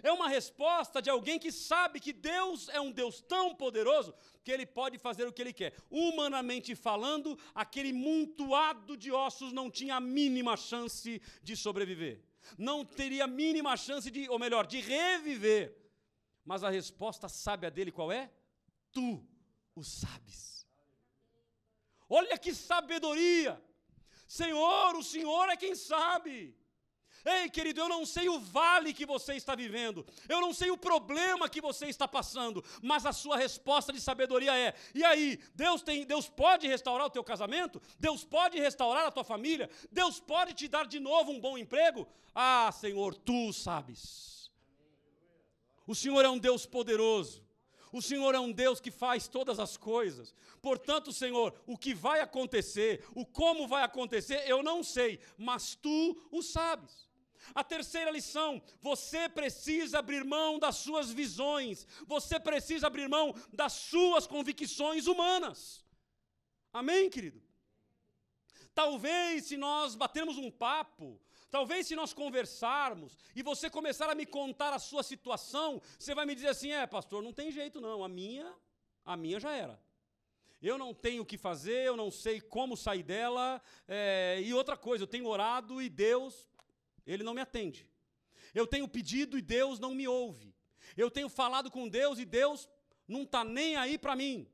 É 0.03 0.13
uma 0.13 0.29
resposta 0.29 1.01
de 1.01 1.11
alguém 1.11 1.39
que 1.39 1.51
sabe 1.51 2.01
que 2.01 2.13
Deus 2.13 2.69
é 2.69 2.81
um 2.81 2.91
Deus 2.91 3.21
tão 3.21 3.55
poderoso 3.55 4.15
que 4.45 4.53
ele 4.53 4.67
pode 4.67 4.99
fazer 4.99 5.27
o 5.27 5.33
que 5.33 5.43
ele 5.43 5.53
quer. 5.53 5.75
Humanamente 5.91 6.75
falando, 6.75 7.39
aquele 7.55 7.93
montuado 7.93 8.97
de 8.97 9.11
ossos 9.11 9.53
não 9.53 9.71
tinha 9.71 9.97
a 9.97 10.01
mínima 10.01 10.57
chance 10.57 11.21
de 11.43 11.57
sobreviver. 11.57 12.23
Não 12.57 12.85
teria 12.85 13.25
a 13.25 13.29
mínima 13.29 13.77
chance 13.77 14.11
de, 14.11 14.29
ou 14.29 14.39
melhor, 14.39 14.67
de 14.67 14.81
reviver. 14.81 15.77
Mas 16.45 16.63
a 16.63 16.71
resposta 16.71 17.29
sábia 17.29 17.71
dele 17.71 17.91
qual 17.91 18.13
é? 18.13 18.31
Tu 18.93 19.25
o 19.75 19.83
sabes. 19.83 20.67
Olha 22.09 22.39
que 22.39 22.55
sabedoria! 22.55 23.61
Senhor, 24.29 24.97
o 24.97 25.03
Senhor 25.03 25.49
é 25.49 25.57
quem 25.57 25.75
sabe. 25.75 26.57
Ei, 27.29 27.51
querido, 27.51 27.81
eu 27.81 27.89
não 27.89 28.07
sei 28.07 28.29
o 28.29 28.39
vale 28.39 28.95
que 28.95 29.05
você 29.05 29.35
está 29.35 29.57
vivendo, 29.57 30.07
eu 30.29 30.41
não 30.41 30.55
sei 30.55 30.71
o 30.71 30.79
problema 30.79 31.49
que 31.49 31.61
você 31.61 31.87
está 31.87 32.07
passando, 32.07 32.65
mas 32.81 33.05
a 33.05 33.13
sua 33.13 33.37
resposta 33.37 33.93
de 33.93 34.01
sabedoria 34.01 34.57
é: 34.57 34.73
e 34.95 35.05
aí, 35.05 35.41
Deus 35.53 35.83
tem, 35.83 36.07
Deus 36.07 36.29
pode 36.29 36.69
restaurar 36.69 37.09
o 37.09 37.11
teu 37.11 37.25
casamento? 37.25 37.83
Deus 37.99 38.25
pode 38.25 38.61
restaurar 38.61 39.07
a 39.07 39.11
tua 39.11 39.25
família? 39.25 39.69
Deus 39.91 40.21
pode 40.21 40.55
te 40.55 40.69
dar 40.69 40.87
de 40.87 41.01
novo 41.01 41.33
um 41.33 41.41
bom 41.41 41.59
emprego? 41.59 42.07
Ah, 42.33 42.71
Senhor, 42.71 43.13
tu 43.17 43.53
sabes. 43.53 44.49
O 45.85 45.97
Senhor 45.97 46.25
é 46.25 46.29
um 46.29 46.39
Deus 46.39 46.65
poderoso. 46.65 47.45
O 47.93 48.01
Senhor 48.01 48.35
é 48.37 48.39
um 48.39 48.53
Deus 48.53 48.79
que 48.79 48.91
faz 48.91 49.27
todas 49.27 49.59
as 49.59 49.77
coisas. 49.77 50.33
Portanto, 50.63 51.13
Senhor, 51.13 51.55
o 51.67 51.77
que 51.77 51.93
vai 51.93 52.21
acontecer, 52.21 53.05
o 53.15 53.27
como 53.27 53.67
vai 53.67 53.83
acontecer, 53.83 54.45
eu 54.47 54.63
não 54.63 54.85
sei, 54.85 55.19
mas 55.37 55.75
tu 55.75 56.17
o 56.31 56.41
sabes. 56.41 57.07
A 57.55 57.63
terceira 57.65 58.11
lição: 58.11 58.63
você 58.81 59.29
precisa 59.29 59.99
abrir 59.99 60.25
mão 60.25 60.59
das 60.59 60.77
suas 60.77 61.11
visões, 61.11 61.87
você 62.07 62.39
precisa 62.39 62.87
abrir 62.87 63.09
mão 63.09 63.35
das 63.53 63.73
suas 63.73 64.27
convicções 64.27 65.07
humanas. 65.07 65.85
Amém, 66.73 67.09
querido? 67.09 67.43
Talvez 68.75 69.47
se 69.47 69.57
nós 69.57 69.95
batermos 69.95 70.37
um 70.37 70.51
papo, 70.51 71.19
talvez 71.51 71.87
se 71.87 71.97
nós 71.97 72.13
conversarmos 72.13 73.17
e 73.35 73.43
você 73.43 73.71
começar 73.71 74.11
a 74.11 74.15
me 74.15 74.27
contar 74.27 74.75
a 74.75 74.79
sua 74.79 75.03
situação, 75.03 75.81
você 75.99 76.15
vai 76.15 76.27
me 76.27 76.35
dizer 76.35 76.49
assim: 76.49 76.71
é, 76.71 76.87
pastor, 76.87 77.23
não 77.23 77.33
tem 77.33 77.51
jeito 77.51 77.81
não, 77.81 78.05
a 78.05 78.09
minha, 78.09 78.55
a 79.05 79.17
minha 79.17 79.41
já 79.41 79.53
era. 79.53 79.81
Eu 80.61 80.77
não 80.77 80.93
tenho 80.93 81.23
o 81.23 81.27
que 81.27 81.39
fazer, 81.39 81.87
eu 81.87 81.97
não 81.97 82.11
sei 82.11 82.41
como 82.41 82.77
sair 82.77 83.03
dela. 83.03 83.63
É, 83.87 84.41
e 84.43 84.53
outra 84.53 84.77
coisa, 84.77 85.05
eu 85.05 85.09
tenho 85.09 85.27
orado 85.27 85.81
e 85.81 85.89
Deus 85.89 86.47
ele 87.07 87.23
não 87.23 87.35
me 87.35 87.41
atende. 87.41 87.89
Eu 88.55 88.67
tenho 88.67 88.89
pedido 88.89 89.39
e 89.39 89.43
Deus 89.43 89.79
não 89.79 89.95
me 89.95 90.09
ouve. 90.09 90.55
Eu 90.97 91.11
tenho 91.11 91.29
falado 91.29 91.71
com 91.71 91.89
Deus 91.89 92.19
e 92.19 92.25
Deus 92.25 92.69
não 93.07 93.23
está 93.23 93.45
nem 93.45 93.77
aí 93.77 93.99
para 93.99 94.17
mim. 94.17 94.49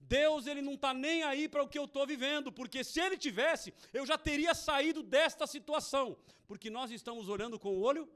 Deus 0.00 0.46
ele 0.46 0.62
não 0.62 0.74
está 0.74 0.94
nem 0.94 1.22
aí 1.22 1.48
para 1.48 1.62
o 1.62 1.68
que 1.68 1.78
eu 1.78 1.84
estou 1.84 2.06
vivendo, 2.06 2.52
porque 2.52 2.84
se 2.84 3.00
ele 3.00 3.16
tivesse, 3.16 3.74
eu 3.92 4.06
já 4.06 4.16
teria 4.16 4.54
saído 4.54 5.02
desta 5.02 5.46
situação, 5.46 6.16
porque 6.46 6.70
nós 6.70 6.90
estamos 6.90 7.28
olhando 7.28 7.58
com 7.58 7.70
o 7.70 7.80
olho 7.80 8.08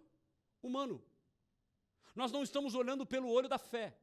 humano. 0.62 1.02
Nós 2.14 2.30
não 2.30 2.42
estamos 2.42 2.74
olhando 2.74 3.04
pelo 3.06 3.28
olho 3.28 3.48
da 3.48 3.58
fé. 3.58 3.96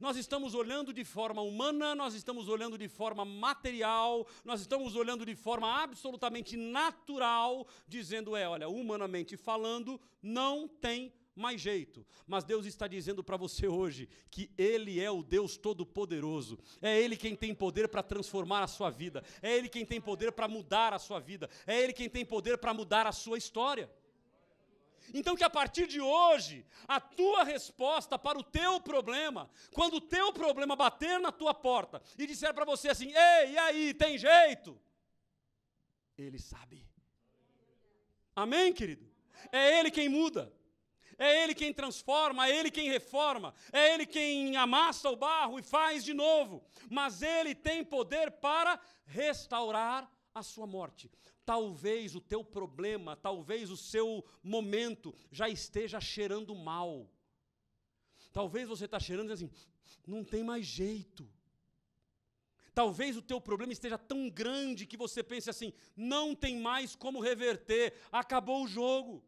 Nós 0.00 0.16
estamos 0.16 0.54
olhando 0.54 0.92
de 0.92 1.04
forma 1.04 1.42
humana, 1.42 1.94
nós 1.94 2.14
estamos 2.14 2.48
olhando 2.48 2.76
de 2.76 2.88
forma 2.88 3.24
material, 3.24 4.26
nós 4.44 4.60
estamos 4.60 4.96
olhando 4.96 5.24
de 5.24 5.34
forma 5.34 5.82
absolutamente 5.82 6.56
natural, 6.56 7.66
dizendo: 7.86 8.34
é, 8.36 8.48
olha, 8.48 8.68
humanamente 8.68 9.36
falando, 9.36 10.00
não 10.22 10.66
tem 10.66 11.12
mais 11.34 11.60
jeito. 11.60 12.04
Mas 12.26 12.44
Deus 12.44 12.66
está 12.66 12.86
dizendo 12.86 13.22
para 13.24 13.36
você 13.36 13.66
hoje 13.66 14.08
que 14.30 14.50
Ele 14.56 15.00
é 15.00 15.10
o 15.10 15.22
Deus 15.22 15.56
Todo-Poderoso. 15.56 16.58
É 16.80 17.00
Ele 17.00 17.16
quem 17.16 17.34
tem 17.34 17.54
poder 17.54 17.88
para 17.88 18.02
transformar 18.02 18.62
a 18.62 18.66
sua 18.68 18.90
vida. 18.90 19.24
É 19.40 19.56
Ele 19.56 19.68
quem 19.68 19.84
tem 19.84 20.00
poder 20.00 20.32
para 20.32 20.48
mudar 20.48 20.92
a 20.92 20.98
sua 20.98 21.18
vida. 21.18 21.48
É 21.66 21.80
Ele 21.80 21.92
quem 21.92 22.08
tem 22.08 22.24
poder 22.24 22.58
para 22.58 22.74
mudar 22.74 23.06
a 23.06 23.12
sua 23.12 23.38
história. 23.38 23.90
Então, 25.12 25.36
que 25.36 25.44
a 25.44 25.50
partir 25.50 25.86
de 25.86 26.00
hoje, 26.00 26.64
a 26.86 27.00
tua 27.00 27.44
resposta 27.44 28.18
para 28.18 28.38
o 28.38 28.42
teu 28.42 28.80
problema, 28.80 29.50
quando 29.72 29.94
o 29.94 30.00
teu 30.00 30.32
problema 30.32 30.76
bater 30.76 31.18
na 31.20 31.32
tua 31.32 31.54
porta 31.54 32.02
e 32.18 32.26
disser 32.26 32.54
para 32.54 32.64
você 32.64 32.88
assim: 32.88 33.12
ei, 33.12 33.52
e 33.52 33.58
aí, 33.58 33.94
tem 33.94 34.16
jeito? 34.16 34.80
Ele 36.16 36.38
sabe. 36.38 36.86
Amém, 38.34 38.72
querido? 38.72 39.10
É 39.50 39.78
Ele 39.78 39.90
quem 39.90 40.08
muda. 40.08 40.52
É 41.18 41.42
Ele 41.42 41.54
quem 41.54 41.72
transforma, 41.72 42.48
é 42.48 42.56
Ele 42.56 42.70
quem 42.70 42.90
reforma, 42.90 43.54
é 43.72 43.94
Ele 43.94 44.06
quem 44.06 44.56
amassa 44.56 45.10
o 45.10 45.16
barro 45.16 45.58
e 45.58 45.62
faz 45.62 46.04
de 46.04 46.14
novo. 46.14 46.64
Mas 46.90 47.22
Ele 47.22 47.54
tem 47.54 47.84
poder 47.84 48.30
para 48.32 48.80
restaurar 49.04 50.10
a 50.34 50.42
sua 50.42 50.66
morte. 50.66 51.10
Talvez 51.44 52.14
o 52.14 52.20
teu 52.20 52.44
problema, 52.44 53.16
talvez 53.16 53.70
o 53.70 53.76
seu 53.76 54.24
momento 54.42 55.14
já 55.30 55.48
esteja 55.48 56.00
cheirando 56.00 56.54
mal. 56.54 57.08
Talvez 58.32 58.68
você 58.68 58.86
está 58.86 58.98
cheirando 58.98 59.32
assim, 59.32 59.50
não 60.06 60.24
tem 60.24 60.42
mais 60.42 60.64
jeito. 60.64 61.28
Talvez 62.74 63.16
o 63.16 63.22
teu 63.22 63.40
problema 63.40 63.72
esteja 63.72 63.98
tão 63.98 64.30
grande 64.30 64.86
que 64.86 64.96
você 64.96 65.22
pense 65.22 65.50
assim, 65.50 65.72
não 65.94 66.34
tem 66.34 66.58
mais 66.58 66.96
como 66.96 67.20
reverter, 67.20 67.94
acabou 68.10 68.64
o 68.64 68.68
jogo. 68.68 69.22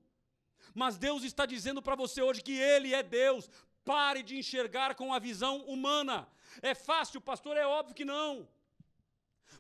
Mas 0.75 0.97
Deus 0.97 1.23
está 1.25 1.45
dizendo 1.45 1.83
para 1.83 1.95
você 1.95 2.23
hoje 2.23 2.43
que 2.43 2.53
Ele 2.53 2.95
é 2.95 3.03
Deus. 3.03 3.51
Pare 3.85 4.23
de 4.23 4.39
enxergar 4.39 4.95
com 4.95 5.13
a 5.13 5.19
visão 5.19 5.59
humana. 5.67 6.27
É 6.63 6.75
fácil, 6.75 7.21
pastor? 7.21 7.55
É 7.57 7.67
óbvio 7.67 7.95
que 7.95 8.05
não 8.05 8.49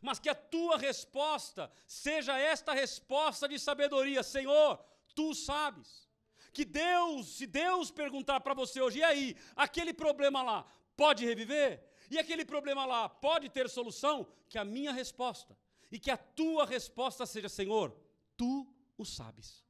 mas 0.05 0.19
que 0.19 0.29
a 0.29 0.35
tua 0.35 0.77
resposta 0.77 1.71
seja 1.87 2.39
esta 2.39 2.73
resposta 2.73 3.49
de 3.49 3.59
sabedoria: 3.59 4.23
Senhor, 4.23 4.79
tu 5.15 5.35
sabes. 5.35 6.09
Que 6.53 6.65
Deus, 6.65 7.37
se 7.37 7.47
Deus 7.47 7.91
perguntar 7.91 8.41
para 8.41 8.55
você 8.55 8.81
hoje, 8.81 8.99
e 8.99 9.03
aí, 9.03 9.37
aquele 9.57 9.93
problema 9.93 10.41
lá, 10.43 10.65
pode 10.97 11.25
reviver? 11.25 11.83
E 12.11 12.19
aquele 12.19 12.45
problema 12.45 12.85
lá 12.85 13.09
pode 13.09 13.49
ter 13.49 13.69
solução? 13.69 14.27
Que 14.49 14.59
a 14.59 14.65
minha 14.65 14.93
resposta 14.93 15.57
e 15.91 15.99
que 15.99 16.11
a 16.11 16.17
tua 16.17 16.67
resposta 16.67 17.25
seja: 17.25 17.49
Senhor, 17.49 17.97
tu 18.37 18.67
o 18.99 19.05
sabes. 19.05 19.65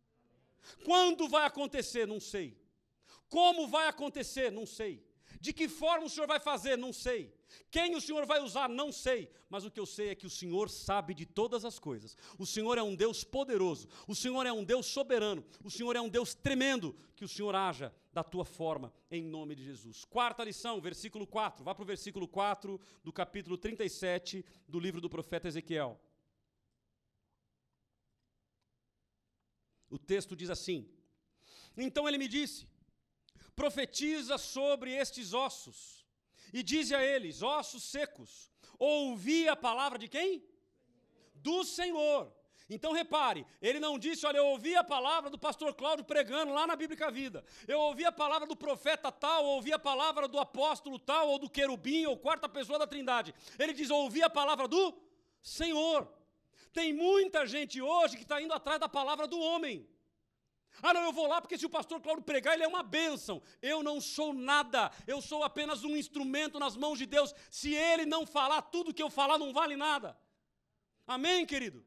Quando 0.84 1.28
vai 1.28 1.46
acontecer? 1.46 2.06
Não 2.06 2.18
sei. 2.18 2.58
Como 3.28 3.68
vai 3.68 3.86
acontecer? 3.88 4.50
Não 4.50 4.66
sei. 4.66 5.06
De 5.40 5.52
que 5.52 5.68
forma 5.68 6.06
o 6.06 6.10
Senhor 6.10 6.26
vai 6.26 6.40
fazer? 6.40 6.76
Não 6.76 6.92
sei. 6.92 7.34
Quem 7.70 7.94
o 7.94 8.00
Senhor 8.00 8.24
vai 8.26 8.40
usar? 8.40 8.68
Não 8.68 8.92
sei. 8.92 9.30
Mas 9.48 9.64
o 9.64 9.70
que 9.70 9.80
eu 9.80 9.86
sei 9.86 10.10
é 10.10 10.14
que 10.14 10.26
o 10.26 10.30
Senhor 10.30 10.68
sabe 10.70 11.14
de 11.14 11.26
todas 11.26 11.64
as 11.64 11.78
coisas. 11.78 12.16
O 12.38 12.46
Senhor 12.46 12.78
é 12.78 12.82
um 12.82 12.94
Deus 12.94 13.24
poderoso. 13.24 13.88
O 14.06 14.14
Senhor 14.14 14.46
é 14.46 14.52
um 14.52 14.64
Deus 14.64 14.86
soberano. 14.86 15.44
O 15.62 15.70
Senhor 15.70 15.96
é 15.96 16.00
um 16.00 16.08
Deus 16.08 16.34
tremendo. 16.34 16.96
Que 17.16 17.24
o 17.24 17.28
Senhor 17.28 17.54
haja 17.54 17.94
da 18.12 18.22
tua 18.22 18.44
forma, 18.44 18.92
em 19.10 19.22
nome 19.22 19.56
de 19.56 19.64
Jesus. 19.64 20.04
Quarta 20.04 20.44
lição, 20.44 20.80
versículo 20.80 21.26
4. 21.26 21.64
Vá 21.64 21.74
para 21.74 21.82
o 21.82 21.86
versículo 21.86 22.28
4 22.28 22.80
do 23.02 23.12
capítulo 23.12 23.58
37 23.58 24.44
do 24.68 24.78
livro 24.78 25.00
do 25.00 25.10
profeta 25.10 25.48
Ezequiel. 25.48 26.00
O 29.90 29.98
texto 29.98 30.36
diz 30.36 30.50
assim: 30.50 30.88
Então 31.76 32.08
ele 32.08 32.18
me 32.18 32.28
disse: 32.28 32.68
Profetiza 33.54 34.38
sobre 34.38 34.92
estes 34.92 35.32
ossos, 35.32 36.03
e 36.54 36.62
dize 36.62 36.94
a 36.94 37.04
eles: 37.04 37.42
ossos 37.42 37.82
secos, 37.82 38.50
ouvi 38.78 39.48
a 39.48 39.56
palavra 39.56 39.98
de 39.98 40.08
quem? 40.08 40.42
Do 41.34 41.64
Senhor. 41.64 42.32
Então 42.70 42.92
repare, 42.92 43.46
ele 43.60 43.78
não 43.78 43.98
disse, 43.98 44.24
olha, 44.24 44.38
eu 44.38 44.46
ouvi 44.46 44.74
a 44.74 44.82
palavra 44.82 45.28
do 45.28 45.38
pastor 45.38 45.74
Cláudio 45.74 46.02
pregando 46.02 46.54
lá 46.54 46.66
na 46.66 46.74
Bíblica 46.74 47.10
Vida. 47.10 47.44
Eu 47.68 47.78
ouvi 47.78 48.06
a 48.06 48.12
palavra 48.12 48.46
do 48.46 48.56
profeta 48.56 49.12
tal, 49.12 49.44
ouvi 49.44 49.70
a 49.70 49.78
palavra 49.78 50.26
do 50.26 50.38
apóstolo 50.38 50.98
tal, 50.98 51.28
ou 51.28 51.38
do 51.38 51.50
querubim, 51.50 52.06
ou 52.06 52.16
quarta 52.16 52.48
pessoa 52.48 52.78
da 52.78 52.86
trindade. 52.86 53.34
Ele 53.58 53.74
diz, 53.74 53.90
ouvi 53.90 54.22
a 54.22 54.30
palavra 54.30 54.66
do 54.66 54.98
Senhor. 55.42 56.10
Tem 56.72 56.94
muita 56.94 57.46
gente 57.46 57.82
hoje 57.82 58.16
que 58.16 58.22
está 58.22 58.40
indo 58.40 58.54
atrás 58.54 58.80
da 58.80 58.88
palavra 58.88 59.26
do 59.26 59.38
homem. 59.38 59.86
Ah, 60.82 60.92
não, 60.92 61.02
eu 61.02 61.12
vou 61.12 61.26
lá 61.26 61.40
porque 61.40 61.56
se 61.56 61.66
o 61.66 61.70
pastor 61.70 62.00
Cláudio 62.00 62.24
pregar, 62.24 62.54
ele 62.54 62.64
é 62.64 62.68
uma 62.68 62.82
bênção. 62.82 63.42
Eu 63.62 63.82
não 63.82 64.00
sou 64.00 64.32
nada, 64.32 64.90
eu 65.06 65.20
sou 65.20 65.42
apenas 65.42 65.84
um 65.84 65.96
instrumento 65.96 66.58
nas 66.58 66.76
mãos 66.76 66.98
de 66.98 67.06
Deus. 67.06 67.34
Se 67.50 67.74
ele 67.74 68.04
não 68.04 68.26
falar, 68.26 68.62
tudo 68.62 68.92
que 68.92 69.02
eu 69.02 69.10
falar 69.10 69.38
não 69.38 69.52
vale 69.52 69.76
nada. 69.76 70.16
Amém, 71.06 71.46
querido? 71.46 71.84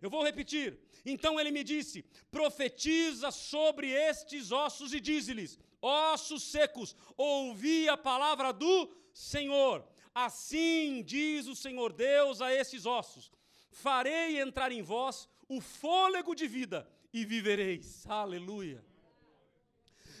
Eu 0.00 0.10
vou 0.10 0.22
repetir. 0.22 0.78
Então 1.04 1.38
ele 1.38 1.50
me 1.50 1.62
disse: 1.62 2.02
profetiza 2.30 3.30
sobre 3.30 3.90
estes 3.90 4.52
ossos 4.52 4.92
e 4.92 5.00
dize-lhes: 5.00 5.58
ossos 5.80 6.42
secos, 6.44 6.96
ouvi 7.16 7.88
a 7.88 7.96
palavra 7.96 8.52
do 8.52 8.90
Senhor. 9.12 9.86
Assim 10.14 11.02
diz 11.02 11.46
o 11.46 11.56
Senhor 11.56 11.92
Deus 11.92 12.40
a 12.40 12.52
esses 12.52 12.86
ossos: 12.86 13.30
farei 13.70 14.40
entrar 14.40 14.72
em 14.72 14.82
vós 14.82 15.28
o 15.48 15.60
fôlego 15.60 16.34
de 16.34 16.46
vida 16.46 16.88
e 17.14 17.24
vivereis. 17.24 18.04
Aleluia. 18.08 18.84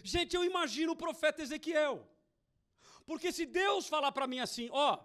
Gente, 0.04 0.36
eu 0.36 0.44
imagino 0.44 0.92
o 0.92 0.96
profeta 0.96 1.42
Ezequiel. 1.42 2.08
Porque 3.04 3.32
se 3.32 3.44
Deus 3.44 3.88
falar 3.88 4.12
para 4.12 4.28
mim 4.28 4.38
assim, 4.38 4.68
ó, 4.70 5.04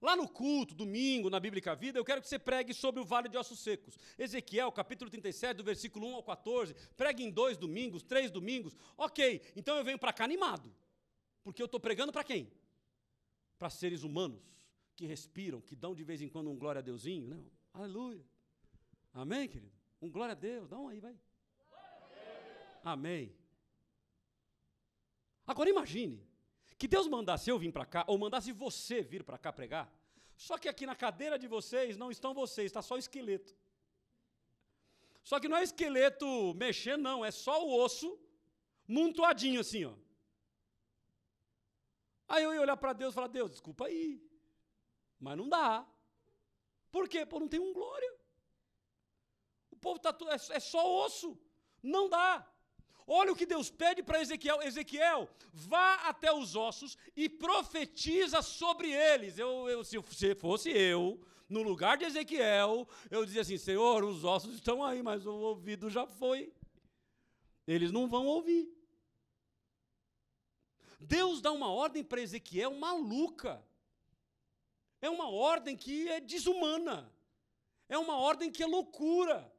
lá 0.00 0.14
no 0.14 0.28
culto, 0.28 0.76
domingo, 0.76 1.28
na 1.28 1.40
Bíblica 1.40 1.74
Vida, 1.74 1.98
eu 1.98 2.04
quero 2.04 2.22
que 2.22 2.28
você 2.28 2.38
pregue 2.38 2.72
sobre 2.72 3.00
o 3.00 3.04
vale 3.04 3.28
de 3.28 3.36
ossos 3.36 3.58
secos. 3.58 3.98
Ezequiel, 4.16 4.70
capítulo 4.70 5.10
37, 5.10 5.56
do 5.56 5.64
versículo 5.64 6.06
1 6.06 6.14
ao 6.14 6.22
14, 6.22 6.72
pregue 6.96 7.24
em 7.24 7.30
dois 7.30 7.58
domingos, 7.58 8.04
três 8.04 8.30
domingos. 8.30 8.76
Ok, 8.96 9.42
então 9.56 9.76
eu 9.76 9.84
venho 9.84 9.98
para 9.98 10.12
cá 10.12 10.22
animado. 10.22 10.72
Porque 11.42 11.60
eu 11.60 11.66
estou 11.66 11.80
pregando 11.80 12.12
para 12.12 12.22
quem? 12.22 12.48
Para 13.58 13.68
seres 13.70 14.04
humanos 14.04 14.40
que 14.94 15.04
respiram, 15.04 15.60
que 15.60 15.74
dão 15.74 15.96
de 15.96 16.04
vez 16.04 16.22
em 16.22 16.28
quando 16.28 16.48
um 16.48 16.56
glória 16.56 16.78
a 16.78 16.82
Deusinho, 16.82 17.26
não? 17.26 17.44
Aleluia. 17.72 18.24
Amém, 19.12 19.48
querido? 19.48 19.73
Um 20.04 20.10
glória 20.10 20.32
a 20.32 20.34
Deus, 20.48 20.68
dá 20.68 20.78
um 20.78 20.88
aí, 20.88 21.00
vai. 21.00 21.18
Amém. 22.84 23.34
Agora 25.46 25.70
imagine 25.70 26.22
que 26.78 26.86
Deus 26.86 27.06
mandasse 27.08 27.48
eu 27.48 27.58
vir 27.58 27.72
para 27.72 27.86
cá, 27.86 28.04
ou 28.06 28.18
mandasse 28.18 28.52
você 28.52 29.00
vir 29.00 29.24
para 29.24 29.38
cá 29.38 29.50
pregar, 29.50 29.90
só 30.36 30.58
que 30.58 30.68
aqui 30.68 30.84
na 30.84 30.94
cadeira 30.94 31.38
de 31.38 31.48
vocês 31.48 31.96
não 31.96 32.10
estão 32.10 32.34
vocês, 32.34 32.66
está 32.66 32.82
só 32.82 32.96
o 32.96 32.98
esqueleto. 32.98 33.56
Só 35.22 35.40
que 35.40 35.48
não 35.48 35.56
é 35.56 35.62
esqueleto 35.62 36.52
mexendo, 36.54 37.00
não, 37.00 37.24
é 37.24 37.30
só 37.30 37.64
o 37.64 37.74
osso 37.82 38.20
montuadinho 38.86 39.60
assim, 39.62 39.86
ó. 39.86 39.94
Aí 42.28 42.42
eu 42.44 42.52
ia 42.52 42.60
olhar 42.60 42.76
para 42.76 42.92
Deus 42.92 43.14
e 43.14 43.14
falar, 43.14 43.28
Deus, 43.28 43.50
desculpa 43.52 43.86
aí, 43.86 44.22
mas 45.18 45.38
não 45.38 45.48
dá. 45.48 45.86
Por 46.92 47.08
quê? 47.08 47.24
Pô, 47.24 47.40
não 47.40 47.48
tem 47.48 47.58
um 47.58 47.72
glória 47.72 48.13
povo 49.84 49.96
está 49.96 50.16
é, 50.30 50.56
é 50.56 50.60
só 50.60 51.04
osso. 51.04 51.38
Não 51.82 52.08
dá. 52.08 52.30
Olha 53.06 53.32
o 53.32 53.36
que 53.36 53.44
Deus 53.44 53.70
pede 53.70 54.02
para 54.02 54.20
Ezequiel: 54.20 54.62
Ezequiel, 54.62 55.28
vá 55.52 55.94
até 56.08 56.32
os 56.32 56.56
ossos 56.56 56.96
e 57.14 57.28
profetiza 57.28 58.40
sobre 58.40 58.90
eles. 58.90 59.38
Eu, 59.38 59.68
eu, 59.68 59.84
se 59.84 60.00
fosse 60.34 60.70
eu, 60.70 61.20
no 61.48 61.62
lugar 61.62 61.98
de 61.98 62.04
Ezequiel, 62.06 62.88
eu 63.10 63.24
dizia 63.26 63.42
assim: 63.42 63.58
Senhor, 63.58 64.02
os 64.02 64.24
ossos 64.24 64.54
estão 64.54 64.82
aí, 64.82 65.02
mas 65.02 65.26
o 65.26 65.34
ouvido 65.34 65.90
já 65.90 66.06
foi. 66.06 66.52
Eles 67.66 67.92
não 67.92 68.08
vão 68.08 68.26
ouvir. 68.26 68.72
Deus 70.98 71.42
dá 71.42 71.52
uma 71.52 71.70
ordem 71.70 72.02
para 72.02 72.22
Ezequiel 72.22 72.74
maluca. 72.74 73.62
É 75.02 75.10
uma 75.10 75.28
ordem 75.28 75.76
que 75.76 76.08
é 76.08 76.20
desumana. 76.20 77.12
É 77.88 77.98
uma 77.98 78.16
ordem 78.16 78.50
que 78.50 78.62
é 78.62 78.66
loucura. 78.66 79.53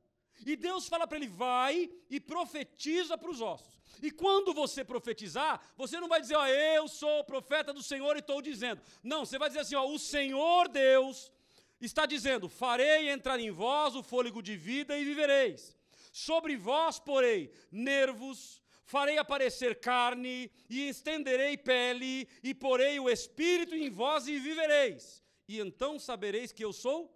E 0.46 0.56
Deus 0.56 0.88
fala 0.88 1.06
para 1.06 1.18
ele: 1.18 1.28
vai 1.28 1.90
e 2.10 2.20
profetiza 2.20 3.18
para 3.18 3.30
os 3.30 3.42
ossos. 3.42 3.76
E 4.02 4.12
quando 4.12 4.54
você 4.54 4.84
profetizar, 4.84 5.62
você 5.78 6.00
não 6.00 6.08
vai 6.08 6.20
dizer, 6.20 6.36
ó, 6.36 6.46
eu 6.48 6.88
sou 6.88 7.24
profeta 7.24 7.72
do 7.72 7.84
Senhor 7.84 8.16
e 8.16 8.20
estou 8.20 8.42
dizendo. 8.42 8.82
Não, 9.04 9.26
você 9.26 9.38
vai 9.38 9.50
dizer 9.50 9.62
assim, 9.62 9.76
ó, 9.76 9.86
o 9.86 10.00
Senhor 10.00 10.68
Deus 10.68 11.32
está 11.80 12.06
dizendo: 12.06 12.50
farei 12.50 13.10
entrar 13.10 13.40
em 13.40 13.52
vós 13.52 13.96
o 13.96 14.04
fôlego 14.04 14.42
de 14.42 14.56
vida 14.56 14.98
e 14.98 15.06
vivereis. 15.06 15.76
Sobre 16.12 16.56
vós 16.56 17.00
porei 17.00 17.52
nervos, 17.72 18.62
farei 18.86 19.18
aparecer 19.18 19.80
carne, 19.80 20.52
e 20.70 20.88
estenderei 20.88 21.58
pele, 21.58 22.28
e 22.42 22.54
porei 22.54 23.00
o 23.00 23.10
espírito 23.10 23.76
em 23.76 23.90
vós 23.90 24.28
e 24.28 24.40
vivereis. 24.40 25.24
E 25.48 25.60
então 25.60 26.00
sabereis 26.00 26.52
que 26.52 26.64
eu 26.64 26.74
sou 26.74 27.14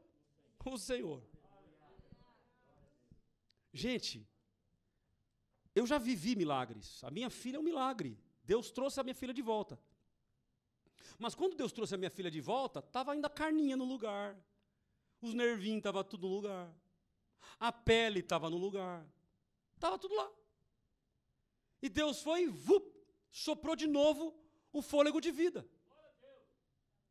o 0.65 0.77
Senhor. 0.77 1.23
Gente, 3.73 4.27
eu 5.75 5.85
já 5.85 5.97
vivi 5.97 6.35
milagres. 6.35 7.03
A 7.03 7.11
minha 7.11 7.29
filha 7.29 7.57
é 7.57 7.59
um 7.59 7.63
milagre. 7.63 8.17
Deus 8.43 8.71
trouxe 8.71 8.99
a 8.99 9.03
minha 9.03 9.15
filha 9.15 9.33
de 9.33 9.41
volta. 9.41 9.79
Mas 11.17 11.35
quando 11.35 11.55
Deus 11.55 11.71
trouxe 11.71 11.95
a 11.95 11.97
minha 11.97 12.09
filha 12.09 12.31
de 12.31 12.41
volta, 12.41 12.79
estava 12.79 13.11
ainda 13.11 13.27
a 13.27 13.29
carninha 13.29 13.75
no 13.75 13.85
lugar. 13.85 14.37
Os 15.21 15.33
nervinhos 15.33 15.79
estavam 15.79 16.03
tudo 16.03 16.27
no 16.27 16.35
lugar. 16.35 16.73
A 17.59 17.71
pele 17.71 18.21
estava 18.21 18.49
no 18.49 18.57
lugar. 18.57 19.05
Estava 19.75 19.97
tudo 19.97 20.15
lá. 20.15 20.31
E 21.81 21.89
Deus 21.89 22.21
foi, 22.21 22.47
vup, 22.47 22.85
soprou 23.29 23.75
de 23.75 23.87
novo 23.87 24.37
o 24.71 24.81
fôlego 24.81 25.21
de 25.21 25.31
vida. 25.31 25.67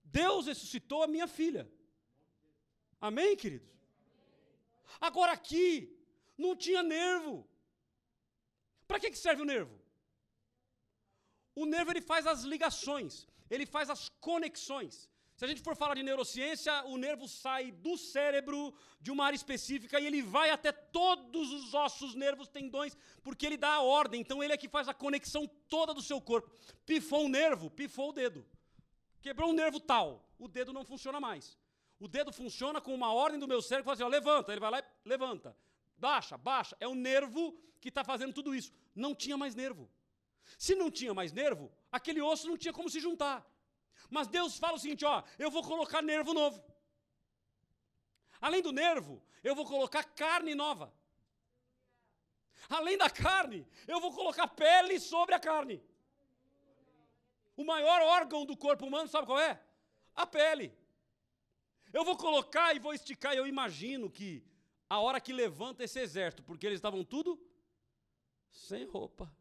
Deus 0.03 0.47
ressuscitou 0.47 1.03
a 1.03 1.07
minha 1.07 1.27
filha. 1.27 1.71
Amém, 3.01 3.37
queridos? 3.37 3.69
Agora 5.01 5.33
aqui, 5.33 5.98
não 6.39 6.55
tinha 6.57 6.83
nervo. 6.83 7.35
Para 8.87 9.01
que, 9.01 9.11
que 9.11 9.19
serve 9.19 9.43
o 9.43 9.51
nervo? 9.55 9.77
O 11.55 11.67
nervo 11.67 11.91
ele 11.93 12.01
faz 12.01 12.27
as 12.27 12.43
ligações, 12.43 13.27
ele 13.51 13.67
faz 13.67 13.91
as 13.91 14.09
conexões. 14.09 15.11
Se 15.39 15.45
a 15.45 15.49
gente 15.49 15.63
for 15.63 15.77
falar 15.77 15.95
de 15.95 16.03
neurociência, 16.03 16.73
o 16.87 16.97
nervo 16.97 17.29
sai 17.29 17.71
do 17.71 17.97
cérebro 17.97 18.75
de 19.01 19.11
uma 19.13 19.25
área 19.27 19.37
específica 19.37 20.01
e 20.01 20.07
ele 20.07 20.21
vai 20.21 20.51
até 20.51 20.73
todos 20.73 21.53
os 21.53 21.75
ossos, 21.75 22.17
nervos, 22.17 22.49
tendões, 22.49 22.97
porque 23.23 23.47
ele 23.47 23.57
dá 23.57 23.75
a 23.75 23.83
ordem. 23.83 24.21
Então 24.21 24.43
ele 24.43 24.53
é 24.53 24.57
que 24.57 24.69
faz 24.69 24.89
a 24.89 24.95
conexão 24.95 25.47
toda 25.69 25.95
do 25.95 26.03
seu 26.03 26.21
corpo. 26.21 26.51
Pifou 26.85 27.25
um 27.27 27.29
nervo, 27.29 27.71
pifou 27.71 28.09
o 28.11 28.13
dedo. 28.13 28.45
Quebrou 29.21 29.51
um 29.51 29.53
nervo 29.53 29.79
tal, 29.79 30.29
o 30.39 30.49
dedo 30.49 30.73
não 30.73 30.85
funciona 30.85 31.21
mais. 31.21 31.57
O 32.01 32.09
dedo 32.09 32.33
funciona 32.33 32.81
com 32.81 32.93
uma 32.95 33.13
ordem 33.13 33.39
do 33.39 33.47
meu 33.47 33.61
cérebro, 33.63 33.85
fala 33.85 33.95
assim, 33.95 34.05
ó, 34.05 34.09
levanta, 34.09 34.53
ele 34.53 34.61
vai 34.61 34.71
lá 34.73 34.81
e 34.81 35.09
levanta. 35.09 35.57
Baixa, 35.99 36.37
baixa. 36.37 36.77
É 36.81 36.87
o 36.87 36.95
nervo 36.95 37.53
que 37.81 37.89
está 37.89 38.03
fazendo 38.05 38.33
tudo 38.33 38.55
isso. 38.55 38.73
Não 38.95 39.15
tinha 39.15 39.37
mais 39.37 39.55
nervo. 39.55 39.91
Se 40.57 40.75
não 40.75 40.91
tinha 40.91 41.13
mais 41.13 41.33
nervo, 41.33 41.71
aquele 41.93 42.21
osso 42.23 42.49
não 42.49 42.57
tinha 42.57 42.73
como 42.73 42.89
se 42.89 43.01
juntar. 43.01 43.47
Mas 44.09 44.29
Deus 44.29 44.59
fala 44.59 44.77
o 44.77 44.79
seguinte: 44.79 45.05
ó, 45.05 45.23
eu 45.39 45.51
vou 45.51 45.63
colocar 45.63 46.01
nervo 46.01 46.33
novo. 46.33 46.63
Além 48.41 48.63
do 48.63 48.73
nervo, 48.73 49.23
eu 49.43 49.55
vou 49.55 49.67
colocar 49.67 50.05
carne 50.05 50.55
nova. 50.55 50.93
Além 52.69 52.97
da 52.97 53.11
carne, 53.11 53.67
eu 53.87 54.01
vou 54.01 54.13
colocar 54.13 54.47
pele 54.49 54.99
sobre 54.99 55.35
a 55.35 55.41
carne. 55.41 55.83
O 57.57 57.65
maior 57.65 58.01
órgão 58.03 58.45
do 58.47 58.57
corpo 58.57 58.87
humano, 58.87 59.09
sabe 59.09 59.27
qual 59.27 59.39
é? 59.39 59.61
a 60.19 60.27
pele. 60.27 60.77
Eu 61.93 62.05
vou 62.05 62.17
colocar 62.17 62.75
e 62.75 62.81
vou 62.81 62.93
esticar, 62.93 63.35
eu 63.35 63.47
imagino 63.47 64.11
que 64.11 64.45
a 64.89 64.99
hora 65.01 65.21
que 65.21 65.33
levanta 65.33 65.85
esse 65.85 65.99
exército, 65.99 66.43
porque 66.43 66.67
eles 66.67 66.79
estavam 66.79 67.05
tudo 67.05 67.41
sem 68.51 68.85
roupa. 68.87 69.33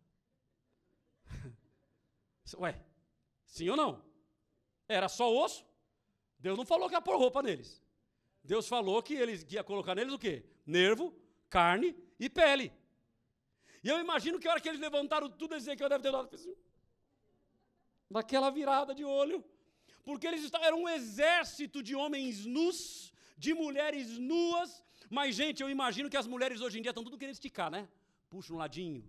Ué, 2.57 2.79
sim 3.45 3.69
ou 3.69 3.77
não? 3.77 4.03
Era 4.87 5.07
só 5.09 5.33
osso? 5.33 5.65
Deus 6.39 6.57
não 6.57 6.65
falou 6.65 6.87
que 6.87 6.95
ia 6.95 7.01
pôr 7.01 7.17
roupa 7.17 7.41
neles. 7.41 7.81
Deus 8.43 8.67
falou 8.67 9.01
que, 9.03 9.13
eles, 9.13 9.43
que 9.43 9.55
ia 9.55 9.63
colocar 9.63 9.95
neles 9.95 10.13
o 10.13 10.19
quê? 10.19 10.45
Nervo, 10.65 11.13
carne 11.49 11.95
e 12.19 12.29
pele. 12.29 12.71
E 13.83 13.89
eu 13.89 13.99
imagino 13.99 14.39
que 14.39 14.47
a 14.47 14.51
hora 14.51 14.61
que 14.61 14.69
eles 14.69 14.79
levantaram 14.79 15.29
tudo, 15.29 15.55
Ezequiel 15.55 15.89
deve 15.89 16.03
ter 16.03 16.11
dado 16.11 16.33
assim, 16.33 16.55
daquela 18.09 18.49
virada 18.49 18.93
de 18.93 19.03
olho. 19.03 19.43
Porque 20.03 20.25
eles 20.25 20.43
estavam, 20.43 20.65
era 20.65 20.75
um 20.75 20.87
exército 20.87 21.83
de 21.83 21.93
homens 21.95 22.45
nus, 22.45 23.13
de 23.37 23.53
mulheres 23.53 24.17
nuas. 24.17 24.83
Mas, 25.09 25.35
gente, 25.35 25.61
eu 25.61 25.69
imagino 25.69 26.09
que 26.09 26.17
as 26.17 26.27
mulheres 26.27 26.61
hoje 26.61 26.79
em 26.79 26.81
dia 26.81 26.91
estão 26.91 27.03
tudo 27.03 27.17
querendo 27.17 27.33
esticar, 27.33 27.71
né? 27.71 27.87
Puxa 28.29 28.53
um 28.53 28.57
ladinho, 28.57 29.03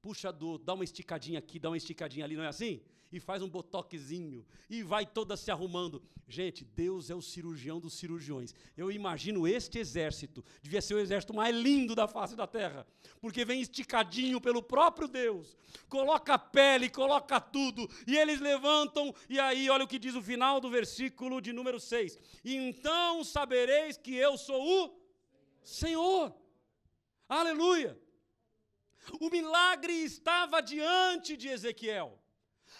puxa 0.00 0.32
do, 0.32 0.58
dá 0.58 0.74
uma 0.74 0.84
esticadinha 0.84 1.38
aqui, 1.38 1.58
dá 1.58 1.68
uma 1.70 1.76
esticadinha 1.76 2.24
ali, 2.24 2.36
não 2.36 2.44
é 2.44 2.48
assim? 2.48 2.80
E 3.12 3.20
faz 3.20 3.42
um 3.42 3.48
botoquezinho, 3.48 4.44
e 4.68 4.82
vai 4.82 5.06
toda 5.06 5.36
se 5.36 5.50
arrumando. 5.50 6.02
Gente, 6.26 6.64
Deus 6.64 7.10
é 7.10 7.14
o 7.14 7.20
cirurgião 7.22 7.78
dos 7.78 7.94
cirurgiões. 7.94 8.54
Eu 8.76 8.90
imagino 8.90 9.46
este 9.46 9.78
exército, 9.78 10.42
devia 10.62 10.80
ser 10.80 10.94
o 10.94 10.98
exército 10.98 11.34
mais 11.34 11.54
lindo 11.54 11.94
da 11.94 12.08
face 12.08 12.34
da 12.34 12.46
terra, 12.46 12.86
porque 13.20 13.44
vem 13.44 13.60
esticadinho 13.60 14.40
pelo 14.40 14.62
próprio 14.62 15.06
Deus, 15.06 15.56
coloca 15.88 16.34
a 16.34 16.38
pele, 16.38 16.88
coloca 16.88 17.38
tudo, 17.38 17.88
e 18.06 18.16
eles 18.16 18.40
levantam, 18.40 19.14
e 19.28 19.38
aí 19.38 19.68
olha 19.68 19.84
o 19.84 19.88
que 19.88 19.98
diz 19.98 20.14
o 20.14 20.22
final 20.22 20.58
do 20.58 20.70
versículo 20.70 21.40
de 21.40 21.52
número 21.52 21.78
6. 21.78 22.18
Então 22.44 23.22
sabereis 23.22 23.96
que 23.96 24.14
eu 24.14 24.36
sou 24.38 24.60
o 24.60 25.03
Senhor. 25.64 26.32
Aleluia. 27.28 27.98
O 29.20 29.28
milagre 29.30 29.92
estava 29.92 30.60
diante 30.60 31.36
de 31.36 31.48
Ezequiel. 31.48 32.20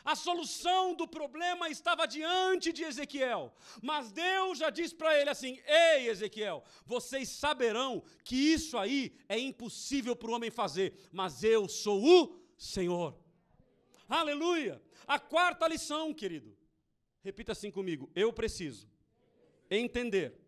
A 0.05 0.15
solução 0.15 0.95
do 0.95 1.07
problema 1.07 1.69
estava 1.69 2.07
diante 2.07 2.73
de 2.73 2.85
Ezequiel. 2.85 3.55
Mas 3.83 4.13
Deus 4.13 4.59
já 4.59 4.71
disse 4.71 4.95
para 4.95 5.19
ele 5.19 5.31
assim: 5.31 5.61
Ei, 5.67 6.09
Ezequiel, 6.09 6.63
vocês 6.85 7.29
saberão 7.29 8.03
que 8.23 8.37
isso 8.37 8.77
aí 8.77 9.15
é 9.29 9.39
impossível 9.39 10.17
para 10.17 10.31
o 10.31 10.35
homem 10.35 10.51
fazer, 10.51 11.09
mas 11.13 11.43
eu 11.43 11.69
sou 11.69 12.03
o 12.03 12.39
Senhor. 12.57 13.19
Aleluia! 14.09 14.83
A 15.07 15.19
quarta 15.19 15.69
lição, 15.69 16.13
querido. 16.13 16.57
Repita 17.23 17.53
assim 17.53 17.71
comigo: 17.71 18.11
Eu 18.15 18.33
preciso 18.33 18.89
entender, 19.71 20.39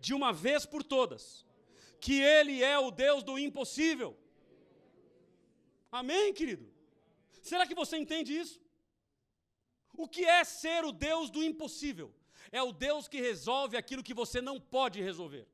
de 0.00 0.14
uma 0.14 0.32
vez 0.32 0.64
por 0.66 0.82
todas, 0.82 1.45
que 2.00 2.20
Ele 2.20 2.62
é 2.62 2.78
o 2.78 2.90
Deus 2.90 3.22
do 3.22 3.38
impossível. 3.38 4.16
Amém, 5.90 6.32
querido? 6.32 6.72
Será 7.42 7.66
que 7.66 7.74
você 7.74 7.96
entende 7.96 8.36
isso? 8.36 8.60
O 9.96 10.06
que 10.08 10.24
é 10.24 10.44
ser 10.44 10.84
o 10.84 10.92
Deus 10.92 11.30
do 11.30 11.42
impossível? 11.42 12.14
É 12.52 12.62
o 12.62 12.72
Deus 12.72 13.08
que 13.08 13.20
resolve 13.20 13.76
aquilo 13.76 14.02
que 14.02 14.14
você 14.14 14.40
não 14.40 14.60
pode 14.60 15.00
resolver. 15.00 15.48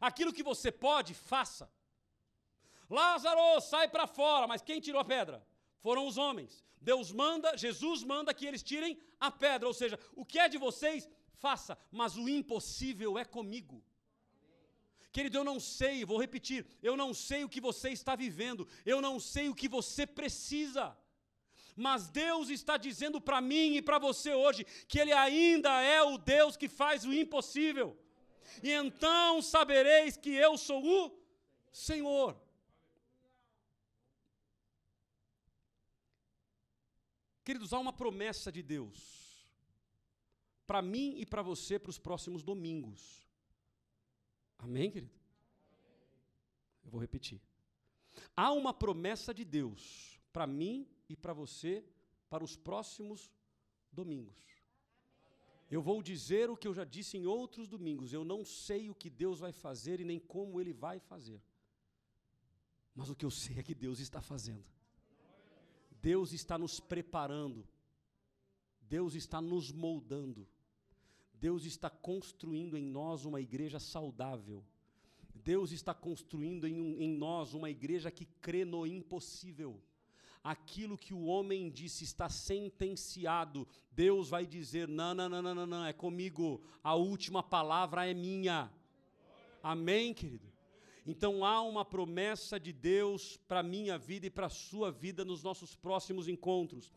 Aquilo 0.00 0.32
que 0.32 0.42
você 0.42 0.72
pode, 0.72 1.12
faça. 1.14 1.70
Lázaro, 2.88 3.60
sai 3.60 3.88
para 3.88 4.06
fora, 4.06 4.46
mas 4.46 4.62
quem 4.62 4.80
tirou 4.80 5.00
a 5.00 5.04
pedra? 5.04 5.46
Foram 5.80 6.06
os 6.06 6.16
homens. 6.16 6.64
Deus 6.80 7.10
manda, 7.12 7.56
Jesus 7.56 8.02
manda 8.02 8.34
que 8.34 8.46
eles 8.46 8.62
tirem 8.62 8.98
a 9.18 9.30
pedra, 9.30 9.66
ou 9.66 9.74
seja, 9.74 9.98
o 10.14 10.24
que 10.24 10.38
é 10.38 10.48
de 10.48 10.58
vocês, 10.58 11.08
faça, 11.32 11.78
mas 11.90 12.16
o 12.16 12.28
impossível 12.28 13.18
é 13.18 13.24
comigo. 13.24 13.82
Querido, 15.14 15.38
eu 15.38 15.44
não 15.44 15.60
sei, 15.60 16.04
vou 16.04 16.18
repetir, 16.18 16.66
eu 16.82 16.96
não 16.96 17.14
sei 17.14 17.44
o 17.44 17.48
que 17.48 17.60
você 17.60 17.90
está 17.90 18.16
vivendo, 18.16 18.66
eu 18.84 19.00
não 19.00 19.20
sei 19.20 19.48
o 19.48 19.54
que 19.54 19.68
você 19.68 20.04
precisa. 20.04 20.84
Mas 21.76 22.08
Deus 22.08 22.48
está 22.50 22.76
dizendo 22.76 23.20
para 23.20 23.40
mim 23.40 23.76
e 23.76 23.82
para 23.82 23.96
você 23.96 24.34
hoje 24.34 24.64
que 24.88 24.98
Ele 24.98 25.12
ainda 25.12 25.70
é 25.82 26.02
o 26.02 26.18
Deus 26.18 26.56
que 26.56 26.68
faz 26.68 27.04
o 27.04 27.12
impossível. 27.12 27.96
E 28.60 28.72
então 28.72 29.40
sabereis 29.40 30.16
que 30.16 30.30
eu 30.30 30.58
sou 30.58 30.84
o 30.84 31.16
Senhor. 31.70 32.36
Queridos, 37.44 37.72
há 37.72 37.78
uma 37.78 37.92
promessa 37.92 38.50
de 38.50 38.64
Deus 38.64 38.98
para 40.66 40.82
mim 40.82 41.14
e 41.18 41.24
para 41.24 41.40
você 41.40 41.78
para 41.78 41.90
os 41.90 42.00
próximos 42.00 42.42
domingos. 42.42 43.23
Amém, 44.64 44.90
querido? 44.90 45.12
Eu 46.82 46.90
vou 46.90 47.00
repetir. 47.00 47.38
Há 48.34 48.50
uma 48.52 48.72
promessa 48.72 49.34
de 49.34 49.44
Deus 49.44 50.18
para 50.32 50.46
mim 50.46 50.88
e 51.06 51.14
para 51.14 51.34
você 51.34 51.84
para 52.30 52.42
os 52.42 52.56
próximos 52.56 53.30
domingos. 53.92 54.38
Eu 55.70 55.82
vou 55.82 56.02
dizer 56.02 56.48
o 56.48 56.56
que 56.56 56.66
eu 56.66 56.72
já 56.72 56.84
disse 56.84 57.18
em 57.18 57.26
outros 57.26 57.68
domingos. 57.68 58.12
Eu 58.12 58.24
não 58.24 58.42
sei 58.44 58.88
o 58.88 58.94
que 58.94 59.10
Deus 59.10 59.38
vai 59.38 59.52
fazer 59.52 60.00
e 60.00 60.04
nem 60.04 60.18
como 60.18 60.58
Ele 60.60 60.72
vai 60.72 60.98
fazer. 60.98 61.42
Mas 62.94 63.10
o 63.10 63.14
que 63.14 63.24
eu 63.24 63.30
sei 63.30 63.58
é 63.58 63.62
que 63.62 63.74
Deus 63.74 63.98
está 64.00 64.22
fazendo. 64.22 64.64
Deus 66.00 66.32
está 66.32 66.56
nos 66.56 66.80
preparando. 66.80 67.68
Deus 68.80 69.14
está 69.14 69.42
nos 69.42 69.70
moldando. 69.70 70.48
Deus 71.40 71.64
está 71.64 71.90
construindo 71.90 72.76
em 72.76 72.84
nós 72.84 73.24
uma 73.24 73.40
igreja 73.40 73.78
saudável. 73.78 74.64
Deus 75.34 75.72
está 75.72 75.92
construindo 75.92 76.66
em, 76.66 76.80
um, 76.80 77.00
em, 77.00 77.10
nós 77.10 77.52
uma 77.52 77.68
igreja 77.68 78.10
que 78.10 78.24
crê 78.40 78.64
no 78.64 78.86
impossível. 78.86 79.80
Aquilo 80.42 80.96
que 80.96 81.12
o 81.12 81.24
homem 81.24 81.70
disse 81.70 82.04
está 82.04 82.28
sentenciado, 82.28 83.66
Deus 83.90 84.28
vai 84.28 84.46
dizer: 84.46 84.88
não, 84.88 85.14
não, 85.14 85.28
não, 85.28 85.42
não, 85.42 85.54
não, 85.54 85.66
não, 85.66 85.84
é 85.84 85.92
comigo, 85.92 86.62
a 86.82 86.94
última 86.94 87.42
palavra 87.42 88.06
é 88.06 88.14
minha. 88.14 88.70
Amém, 89.62 90.14
querido? 90.14 90.52
Então 91.06 91.44
há 91.44 91.60
uma 91.60 91.84
promessa 91.84 92.58
de 92.58 92.72
Deus 92.72 93.36
para 93.48 93.60
a 93.60 93.62
minha 93.62 93.98
vida 93.98 94.26
e 94.26 94.30
para 94.30 94.46
a 94.46 94.50
sua 94.50 94.90
vida 94.90 95.24
nos 95.24 95.42
nossos 95.42 95.76
próximos 95.76 96.28
encontros 96.28 96.90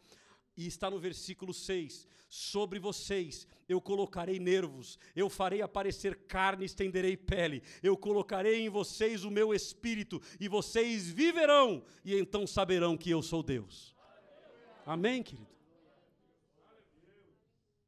e 0.58 0.66
está 0.66 0.90
no 0.90 1.00
versículo 1.00 1.54
6: 1.54 2.08
Sobre 2.28 2.80
vocês 2.80 3.48
eu 3.70 3.80
colocarei 3.80 4.40
nervos, 4.40 4.98
eu 5.16 5.30
farei 5.30 5.62
aparecer 5.62 6.16
carne, 6.26 6.66
estenderei 6.66 7.16
pele, 7.16 7.62
eu 7.84 7.96
colocarei 7.96 8.66
em 8.66 8.70
vocês 8.70 9.24
o 9.24 9.30
meu 9.30 9.54
espírito, 9.54 10.20
e 10.40 10.48
vocês 10.48 11.08
viverão, 11.08 11.84
e 12.04 12.16
então 12.16 12.48
saberão 12.48 12.98
que 12.98 13.12
eu 13.12 13.22
sou 13.22 13.44
Deus. 13.44 13.96
Amém, 14.86 15.22
querido? 15.22 15.56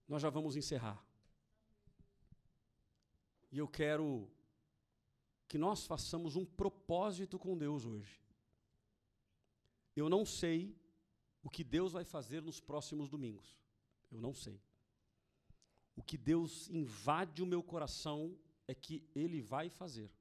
Nós 0.08 0.22
já 0.22 0.30
vamos 0.30 0.56
encerrar. 0.56 1.04
E 3.52 3.58
eu 3.58 3.68
quero 3.68 4.30
que 5.48 5.58
nós 5.58 5.88
façamos 5.88 6.36
um 6.36 6.46
propósito 6.46 7.40
com 7.40 7.58
Deus 7.58 7.86
hoje. 7.86 8.20
Eu 9.96 10.08
não 10.08 10.24
sei 10.24 10.79
o 11.50 11.52
que 11.52 11.64
Deus 11.64 11.94
vai 11.94 12.06
fazer 12.06 12.44
nos 12.44 12.60
próximos 12.60 13.10
domingos. 13.10 13.58
Eu 14.12 14.22
não 14.22 14.36
sei. 14.36 14.62
O 15.96 16.04
que 16.04 16.16
Deus 16.16 16.70
invade 16.70 17.42
o 17.42 17.46
meu 17.48 17.64
coração 17.64 18.38
é 18.68 18.76
que 18.76 19.04
Ele 19.16 19.42
vai 19.42 19.68
fazer. 19.68 20.12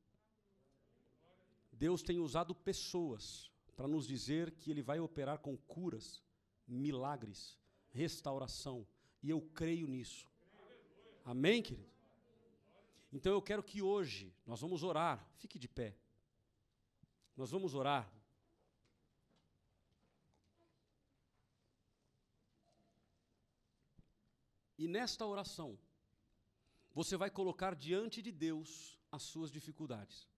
Deus 1.70 2.02
tem 2.02 2.18
usado 2.18 2.54
pessoas 2.54 3.50
para 3.76 3.86
nos 3.86 4.06
dizer 4.08 4.52
que 4.52 4.70
Ele 4.70 4.80
vai 4.80 5.00
operar 5.00 5.38
com 5.40 5.54
curas, 5.54 6.22
milagres, 6.66 7.58
restauração. 7.90 8.86
E 9.22 9.28
eu 9.28 9.42
creio 9.42 9.86
nisso. 9.86 10.26
Amém, 11.26 11.62
querido? 11.62 11.92
Então 13.12 13.34
eu 13.34 13.42
quero 13.42 13.62
que 13.62 13.82
hoje 13.82 14.34
nós 14.46 14.62
vamos 14.62 14.82
orar. 14.82 15.28
Fique 15.36 15.58
de 15.58 15.68
pé. 15.68 15.94
Nós 17.36 17.50
vamos 17.50 17.74
orar 17.74 18.10
E 24.78 24.86
nesta 24.86 25.26
oração, 25.26 25.76
você 26.94 27.16
vai 27.16 27.30
colocar 27.30 27.74
diante 27.74 28.22
de 28.22 28.30
Deus 28.30 28.96
as 29.10 29.22
suas 29.24 29.50
dificuldades. 29.50 30.28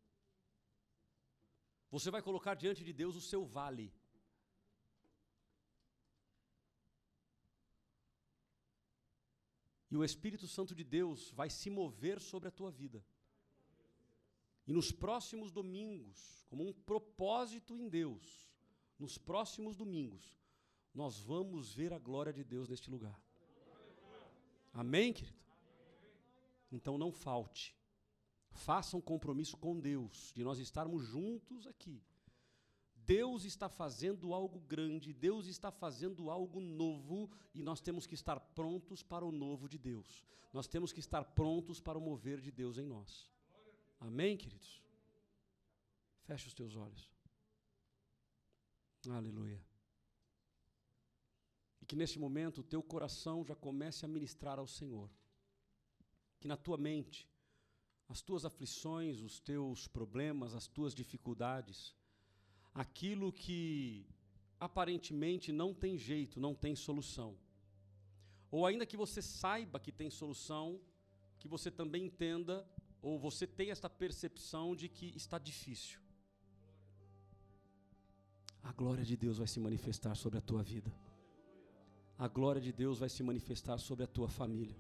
Você 1.90 2.10
vai 2.10 2.22
colocar 2.22 2.54
diante 2.54 2.82
de 2.82 2.92
Deus 2.92 3.16
o 3.16 3.20
seu 3.20 3.44
vale. 3.44 3.92
E 9.90 9.96
o 9.96 10.04
Espírito 10.04 10.46
Santo 10.46 10.74
de 10.74 10.84
Deus 10.84 11.30
vai 11.32 11.50
se 11.50 11.68
mover 11.68 12.20
sobre 12.20 12.48
a 12.48 12.52
tua 12.52 12.70
vida. 12.70 13.04
E 14.66 14.72
nos 14.72 14.92
próximos 14.92 15.50
domingos, 15.50 16.46
como 16.48 16.66
um 16.66 16.72
propósito 16.72 17.76
em 17.76 17.88
Deus, 17.88 18.48
nos 18.96 19.18
próximos 19.18 19.74
domingos, 19.76 20.38
nós 20.94 21.18
vamos 21.18 21.74
ver 21.74 21.92
a 21.92 21.98
glória 21.98 22.32
de 22.32 22.44
Deus 22.44 22.68
neste 22.68 22.88
lugar. 22.88 23.20
Amém, 24.72 25.12
querido? 25.12 25.38
Então 26.70 26.96
não 26.96 27.12
falte. 27.12 27.76
Faça 28.50 28.96
um 28.96 29.00
compromisso 29.00 29.56
com 29.56 29.78
Deus, 29.78 30.32
de 30.34 30.42
nós 30.42 30.58
estarmos 30.58 31.04
juntos 31.04 31.66
aqui. 31.66 32.02
Deus 32.94 33.44
está 33.44 33.68
fazendo 33.68 34.32
algo 34.32 34.60
grande, 34.60 35.12
Deus 35.12 35.46
está 35.46 35.70
fazendo 35.70 36.30
algo 36.30 36.60
novo 36.60 37.30
e 37.54 37.62
nós 37.62 37.80
temos 37.80 38.06
que 38.06 38.14
estar 38.14 38.38
prontos 38.38 39.02
para 39.02 39.24
o 39.24 39.32
novo 39.32 39.68
de 39.68 39.78
Deus. 39.78 40.24
Nós 40.52 40.68
temos 40.68 40.92
que 40.92 41.00
estar 41.00 41.24
prontos 41.24 41.80
para 41.80 41.98
o 41.98 42.00
mover 42.00 42.40
de 42.40 42.50
Deus 42.50 42.78
em 42.78 42.86
nós. 42.86 43.30
Amém, 43.98 44.36
queridos? 44.36 44.82
Feche 46.22 46.46
os 46.46 46.54
teus 46.54 46.76
olhos. 46.76 47.08
Aleluia. 49.08 49.69
Que 51.90 51.96
neste 51.96 52.20
momento 52.20 52.58
o 52.58 52.62
teu 52.72 52.80
coração 52.84 53.44
já 53.44 53.56
comece 53.56 54.04
a 54.04 54.08
ministrar 54.08 54.60
ao 54.60 54.66
Senhor. 54.68 55.10
Que 56.38 56.46
na 56.46 56.56
tua 56.56 56.78
mente, 56.78 57.28
as 58.08 58.22
tuas 58.22 58.44
aflições, 58.44 59.20
os 59.20 59.40
teus 59.40 59.88
problemas, 59.88 60.54
as 60.54 60.68
tuas 60.68 60.94
dificuldades, 60.94 61.92
aquilo 62.72 63.32
que 63.32 64.06
aparentemente 64.60 65.50
não 65.50 65.74
tem 65.74 65.98
jeito, 65.98 66.38
não 66.38 66.54
tem 66.54 66.76
solução. 66.76 67.36
Ou 68.52 68.64
ainda 68.64 68.86
que 68.86 68.96
você 68.96 69.20
saiba 69.20 69.80
que 69.80 69.90
tem 69.90 70.10
solução, 70.10 70.80
que 71.40 71.48
você 71.48 71.72
também 71.72 72.04
entenda, 72.04 72.64
ou 73.02 73.18
você 73.18 73.48
tenha 73.48 73.72
esta 73.72 73.90
percepção 73.90 74.76
de 74.76 74.88
que 74.88 75.06
está 75.16 75.38
difícil. 75.40 75.98
A 78.62 78.70
glória 78.70 79.04
de 79.04 79.16
Deus 79.16 79.38
vai 79.38 79.48
se 79.48 79.58
manifestar 79.58 80.14
sobre 80.14 80.38
a 80.38 80.40
tua 80.40 80.62
vida. 80.62 81.09
A 82.20 82.28
glória 82.28 82.60
de 82.60 82.70
Deus 82.70 82.98
vai 82.98 83.08
se 83.08 83.22
manifestar 83.22 83.78
sobre 83.78 84.04
a 84.04 84.06
tua 84.06 84.28
família. 84.28 84.76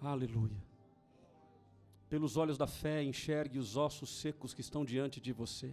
Aleluia. 0.00 0.60
Pelos 2.10 2.36
olhos 2.36 2.58
da 2.58 2.66
fé, 2.66 3.00
enxergue 3.00 3.60
os 3.60 3.76
ossos 3.76 4.10
secos 4.10 4.52
que 4.52 4.60
estão 4.60 4.84
diante 4.84 5.20
de 5.20 5.32
você. 5.32 5.72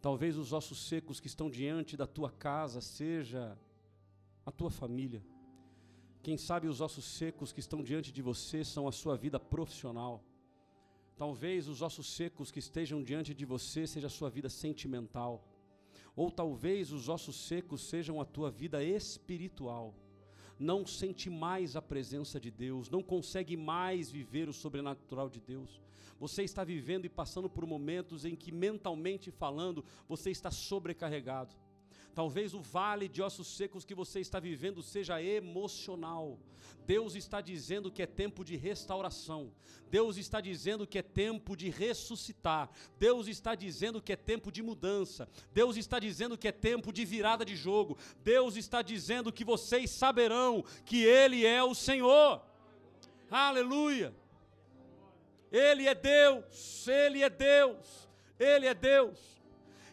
Talvez 0.00 0.38
os 0.38 0.54
ossos 0.54 0.88
secos 0.88 1.20
que 1.20 1.26
estão 1.26 1.50
diante 1.50 1.94
da 1.94 2.06
tua 2.06 2.30
casa 2.30 2.80
seja 2.80 3.54
a 4.46 4.50
tua 4.50 4.70
família. 4.70 5.22
Quem 6.22 6.38
sabe 6.38 6.66
os 6.66 6.80
ossos 6.80 7.04
secos 7.04 7.52
que 7.52 7.60
estão 7.60 7.82
diante 7.82 8.10
de 8.10 8.22
você 8.22 8.64
são 8.64 8.88
a 8.88 8.92
sua 8.92 9.14
vida 9.14 9.38
profissional. 9.38 10.24
Talvez 11.18 11.68
os 11.68 11.82
ossos 11.82 12.06
secos 12.06 12.50
que 12.50 12.60
estejam 12.60 13.02
diante 13.02 13.34
de 13.34 13.44
você 13.44 13.86
seja 13.86 14.06
a 14.06 14.16
sua 14.18 14.30
vida 14.30 14.48
sentimental. 14.48 15.44
Ou 16.20 16.30
talvez 16.30 16.92
os 16.92 17.08
ossos 17.08 17.34
secos 17.34 17.80
sejam 17.88 18.20
a 18.20 18.26
tua 18.26 18.50
vida 18.50 18.84
espiritual. 18.84 19.94
Não 20.58 20.86
sente 20.86 21.30
mais 21.30 21.76
a 21.76 21.80
presença 21.80 22.38
de 22.38 22.50
Deus, 22.50 22.90
não 22.90 23.02
consegue 23.02 23.56
mais 23.56 24.10
viver 24.10 24.46
o 24.46 24.52
sobrenatural 24.52 25.30
de 25.30 25.40
Deus. 25.40 25.80
Você 26.18 26.42
está 26.42 26.62
vivendo 26.62 27.06
e 27.06 27.08
passando 27.08 27.48
por 27.48 27.64
momentos 27.64 28.26
em 28.26 28.36
que, 28.36 28.52
mentalmente 28.52 29.30
falando, 29.30 29.82
você 30.06 30.30
está 30.30 30.50
sobrecarregado. 30.50 31.56
Talvez 32.14 32.54
o 32.54 32.60
vale 32.60 33.08
de 33.08 33.22
ossos 33.22 33.46
secos 33.56 33.84
que 33.84 33.94
você 33.94 34.20
está 34.20 34.40
vivendo 34.40 34.82
seja 34.82 35.22
emocional. 35.22 36.38
Deus 36.86 37.14
está 37.14 37.40
dizendo 37.40 37.90
que 37.90 38.02
é 38.02 38.06
tempo 38.06 38.44
de 38.44 38.56
restauração. 38.56 39.52
Deus 39.88 40.16
está 40.16 40.40
dizendo 40.40 40.86
que 40.86 40.98
é 40.98 41.02
tempo 41.02 41.56
de 41.56 41.70
ressuscitar. 41.70 42.68
Deus 42.98 43.28
está 43.28 43.54
dizendo 43.54 44.02
que 44.02 44.12
é 44.12 44.16
tempo 44.16 44.50
de 44.50 44.62
mudança. 44.62 45.28
Deus 45.52 45.76
está 45.76 45.98
dizendo 45.98 46.36
que 46.36 46.48
é 46.48 46.52
tempo 46.52 46.92
de 46.92 47.04
virada 47.04 47.44
de 47.44 47.54
jogo. 47.54 47.96
Deus 48.24 48.56
está 48.56 48.82
dizendo 48.82 49.32
que 49.32 49.44
vocês 49.44 49.90
saberão 49.90 50.64
que 50.84 51.04
Ele 51.04 51.46
é 51.46 51.62
o 51.62 51.74
Senhor. 51.74 52.42
Aleluia. 53.30 54.12
Ele 55.52 55.86
é 55.86 55.94
Deus, 55.94 56.86
Ele 56.86 57.22
é 57.22 57.30
Deus, 57.30 58.08
Ele 58.38 58.66
é 58.66 58.74
Deus. 58.74 59.39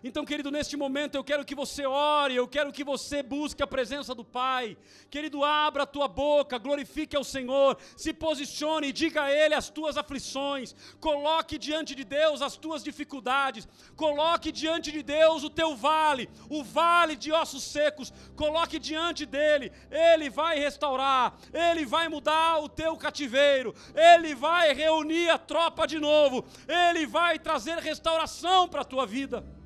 Então, 0.03 0.23
querido, 0.23 0.51
neste 0.51 0.77
momento 0.77 1.15
eu 1.15 1.23
quero 1.23 1.43
que 1.43 1.55
você 1.55 1.85
ore, 1.85 2.35
eu 2.35 2.47
quero 2.47 2.71
que 2.71 2.83
você 2.83 3.23
busque 3.23 3.63
a 3.63 3.67
presença 3.67 4.13
do 4.13 4.23
Pai. 4.23 4.77
Querido, 5.09 5.43
abra 5.43 5.83
a 5.83 5.87
tua 5.87 6.07
boca, 6.07 6.59
glorifique 6.59 7.15
ao 7.15 7.23
Senhor, 7.23 7.77
se 7.95 8.13
posicione 8.13 8.87
e 8.87 8.93
diga 8.93 9.23
a 9.23 9.31
Ele 9.31 9.55
as 9.55 9.69
tuas 9.69 9.97
aflições. 9.97 10.75
Coloque 10.99 11.57
diante 11.57 11.95
de 11.95 12.03
Deus 12.03 12.43
as 12.43 12.55
tuas 12.55 12.83
dificuldades. 12.83 13.67
Coloque 13.95 14.51
diante 14.51 14.91
de 14.91 15.01
Deus 15.01 15.43
o 15.43 15.49
teu 15.49 15.75
vale, 15.75 16.29
o 16.47 16.63
vale 16.63 17.15
de 17.15 17.31
ossos 17.31 17.63
secos. 17.63 18.13
Coloque 18.35 18.77
diante 18.77 19.25
dele. 19.25 19.71
Ele 19.89 20.29
vai 20.29 20.59
restaurar, 20.59 21.35
ele 21.51 21.85
vai 21.85 22.07
mudar 22.07 22.59
o 22.59 22.69
teu 22.69 22.95
cativeiro, 22.97 23.73
ele 23.95 24.35
vai 24.35 24.73
reunir 24.73 25.29
a 25.29 25.39
tropa 25.39 25.87
de 25.87 25.99
novo, 25.99 26.45
ele 26.67 27.07
vai 27.07 27.39
trazer 27.39 27.79
restauração 27.79 28.67
para 28.67 28.81
a 28.81 28.85
tua 28.85 29.05
vida. 29.05 29.56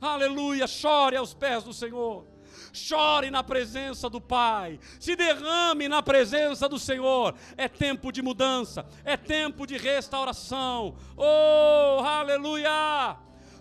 Aleluia, 0.00 0.66
chore 0.66 1.16
aos 1.16 1.34
pés 1.34 1.62
do 1.62 1.72
Senhor. 1.72 2.26
Chore 2.72 3.30
na 3.30 3.42
presença 3.42 4.08
do 4.10 4.20
Pai, 4.20 4.78
se 4.98 5.14
derrame 5.14 5.88
na 5.88 6.02
presença 6.02 6.68
do 6.68 6.78
Senhor. 6.78 7.34
É 7.56 7.68
tempo 7.68 8.10
de 8.10 8.22
mudança, 8.22 8.86
é 9.04 9.16
tempo 9.16 9.66
de 9.66 9.76
restauração. 9.76 10.96
Oh, 11.16 12.00
aleluia! 12.00 13.16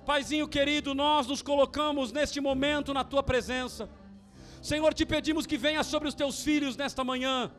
Paizinho 0.05 0.47
querido, 0.47 0.93
nós 0.93 1.27
nos 1.27 1.41
colocamos 1.41 2.11
neste 2.11 2.41
momento 2.41 2.93
na 2.93 3.03
tua 3.03 3.23
presença. 3.23 3.89
Senhor, 4.61 4.93
te 4.93 5.05
pedimos 5.05 5.45
que 5.45 5.57
venha 5.57 5.83
sobre 5.83 6.07
os 6.07 6.15
teus 6.15 6.43
filhos 6.43 6.75
nesta 6.75 7.03
manhã. 7.03 7.51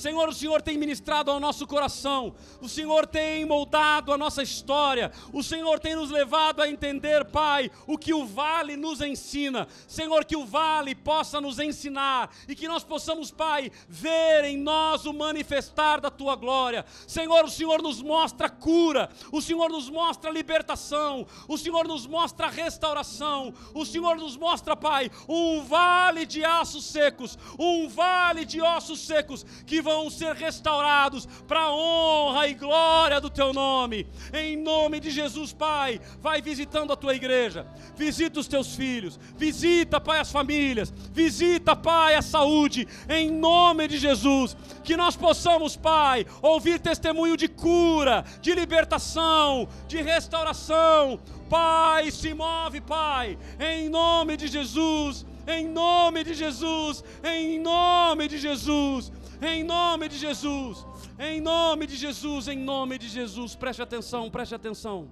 Senhor, 0.00 0.30
o 0.30 0.32
Senhor 0.32 0.62
tem 0.62 0.78
ministrado 0.78 1.30
ao 1.30 1.38
nosso 1.38 1.66
coração, 1.66 2.34
o 2.58 2.68
Senhor 2.68 3.06
tem 3.06 3.44
moldado 3.44 4.14
a 4.14 4.16
nossa 4.16 4.42
história, 4.42 5.12
o 5.30 5.42
Senhor 5.42 5.78
tem 5.78 5.94
nos 5.94 6.10
levado 6.10 6.62
a 6.62 6.68
entender, 6.70 7.26
Pai, 7.26 7.70
o 7.86 7.98
que 7.98 8.14
o 8.14 8.24
vale 8.24 8.78
nos 8.78 9.02
ensina. 9.02 9.68
Senhor, 9.86 10.24
que 10.24 10.34
o 10.34 10.46
vale 10.46 10.94
possa 10.94 11.38
nos 11.38 11.58
ensinar 11.58 12.34
e 12.48 12.54
que 12.54 12.66
nós 12.66 12.82
possamos, 12.82 13.30
Pai, 13.30 13.70
ver 13.86 14.44
em 14.44 14.56
nós 14.56 15.04
o 15.04 15.12
manifestar 15.12 16.00
da 16.00 16.10
tua 16.10 16.34
glória. 16.34 16.86
Senhor, 17.06 17.44
o 17.44 17.50
Senhor 17.50 17.82
nos 17.82 18.00
mostra 18.00 18.48
cura, 18.48 19.10
o 19.30 19.42
Senhor 19.42 19.68
nos 19.68 19.90
mostra 19.90 20.30
libertação, 20.30 21.26
o 21.46 21.58
Senhor 21.58 21.86
nos 21.86 22.06
mostra 22.06 22.48
restauração, 22.48 23.52
o 23.74 23.84
Senhor 23.84 24.16
nos 24.16 24.34
mostra, 24.34 24.74
Pai, 24.74 25.10
um 25.28 25.62
vale 25.62 26.24
de 26.24 26.42
ossos 26.42 26.86
secos, 26.86 27.38
um 27.58 27.86
vale 27.86 28.46
de 28.46 28.62
ossos 28.62 29.00
secos 29.00 29.44
que 29.66 29.89
vão 29.90 30.08
ser 30.08 30.36
restaurados 30.36 31.26
para 31.48 31.62
a 31.62 31.74
honra 31.74 32.46
e 32.46 32.54
glória 32.54 33.20
do 33.20 33.28
teu 33.28 33.52
nome. 33.52 34.06
Em 34.32 34.56
nome 34.56 35.00
de 35.00 35.10
Jesus, 35.10 35.52
Pai, 35.52 36.00
vai 36.20 36.40
visitando 36.40 36.92
a 36.92 36.96
tua 36.96 37.14
igreja, 37.14 37.66
visita 37.96 38.38
os 38.38 38.46
teus 38.46 38.76
filhos, 38.76 39.18
visita, 39.36 40.00
Pai, 40.00 40.20
as 40.20 40.30
famílias, 40.30 40.92
visita, 41.12 41.74
Pai, 41.74 42.14
a 42.14 42.22
saúde, 42.22 42.86
em 43.08 43.32
nome 43.32 43.88
de 43.88 43.98
Jesus. 43.98 44.56
Que 44.84 44.96
nós 44.96 45.16
possamos, 45.16 45.74
Pai, 45.74 46.24
ouvir 46.40 46.78
testemunho 46.78 47.36
de 47.36 47.48
cura, 47.48 48.24
de 48.40 48.54
libertação, 48.54 49.68
de 49.88 50.00
restauração. 50.00 51.18
Pai, 51.48 52.12
se 52.12 52.32
move, 52.32 52.80
Pai, 52.80 53.36
em 53.58 53.88
nome 53.88 54.36
de 54.36 54.46
Jesus 54.46 55.26
em 55.46 55.66
nome 55.66 56.22
de 56.22 56.34
Jesus, 56.34 57.02
em 57.24 57.58
nome 57.58 58.28
de 58.28 58.38
Jesus. 58.38 59.10
Em 59.42 59.64
nome 59.64 60.08
de 60.08 60.18
Jesus. 60.18 60.86
Em 61.18 61.40
nome 61.40 61.86
de 61.86 61.96
Jesus, 61.96 62.46
em 62.46 62.58
nome 62.58 62.98
de 62.98 63.08
Jesus. 63.08 63.54
Preste 63.54 63.80
atenção, 63.80 64.30
preste 64.30 64.54
atenção. 64.54 65.10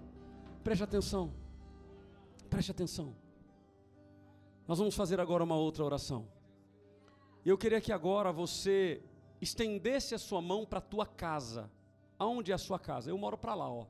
Preste 0.63 0.85
atenção. 0.85 1.33
Preste 2.51 2.71
atenção. 2.71 3.17
Nós 4.67 4.79
vamos 4.79 4.95
fazer 4.95 5.19
agora 5.19 5.43
uma 5.43 5.57
outra 5.57 5.83
oração. 5.83 6.29
Eu 7.43 7.57
queria 7.57 7.81
que 7.81 7.91
agora 7.91 8.31
você 8.31 9.03
estendesse 9.41 10.15
a 10.15 10.19
sua 10.19 10.43
mão 10.43 10.67
para 10.67 10.79
a 10.79 10.83
tua 10.83 11.07
casa. 11.07 11.71
Aonde 12.19 12.53
é 12.53 12.55
a 12.55 12.59
sua 12.59 12.79
casa? 12.79 13.11
Eu 13.11 13.17
moro 13.17 13.39
para 13.39 13.55
lá, 13.55 13.71
ó. 13.71 13.87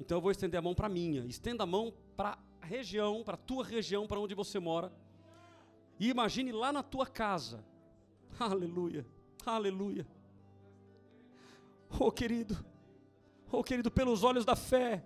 Então 0.00 0.18
eu 0.18 0.22
vou 0.22 0.32
estender 0.32 0.58
a 0.58 0.62
mão 0.62 0.74
para 0.74 0.88
minha. 0.88 1.24
Estenda 1.26 1.62
a 1.62 1.66
mão 1.66 1.94
para 2.16 2.36
a 2.60 2.66
região, 2.66 3.22
para 3.22 3.34
a 3.34 3.38
tua 3.38 3.64
região, 3.64 4.04
para 4.08 4.18
onde 4.18 4.34
você 4.34 4.58
mora. 4.58 4.92
E 6.00 6.08
imagine 6.08 6.50
lá 6.50 6.72
na 6.72 6.82
tua 6.82 7.06
casa 7.06 7.64
Aleluia, 8.38 9.06
aleluia. 9.46 10.06
Oh 11.98 12.12
querido, 12.12 12.62
oh 13.50 13.64
querido, 13.64 13.90
pelos 13.90 14.22
olhos 14.22 14.44
da 14.44 14.54
fé, 14.54 15.02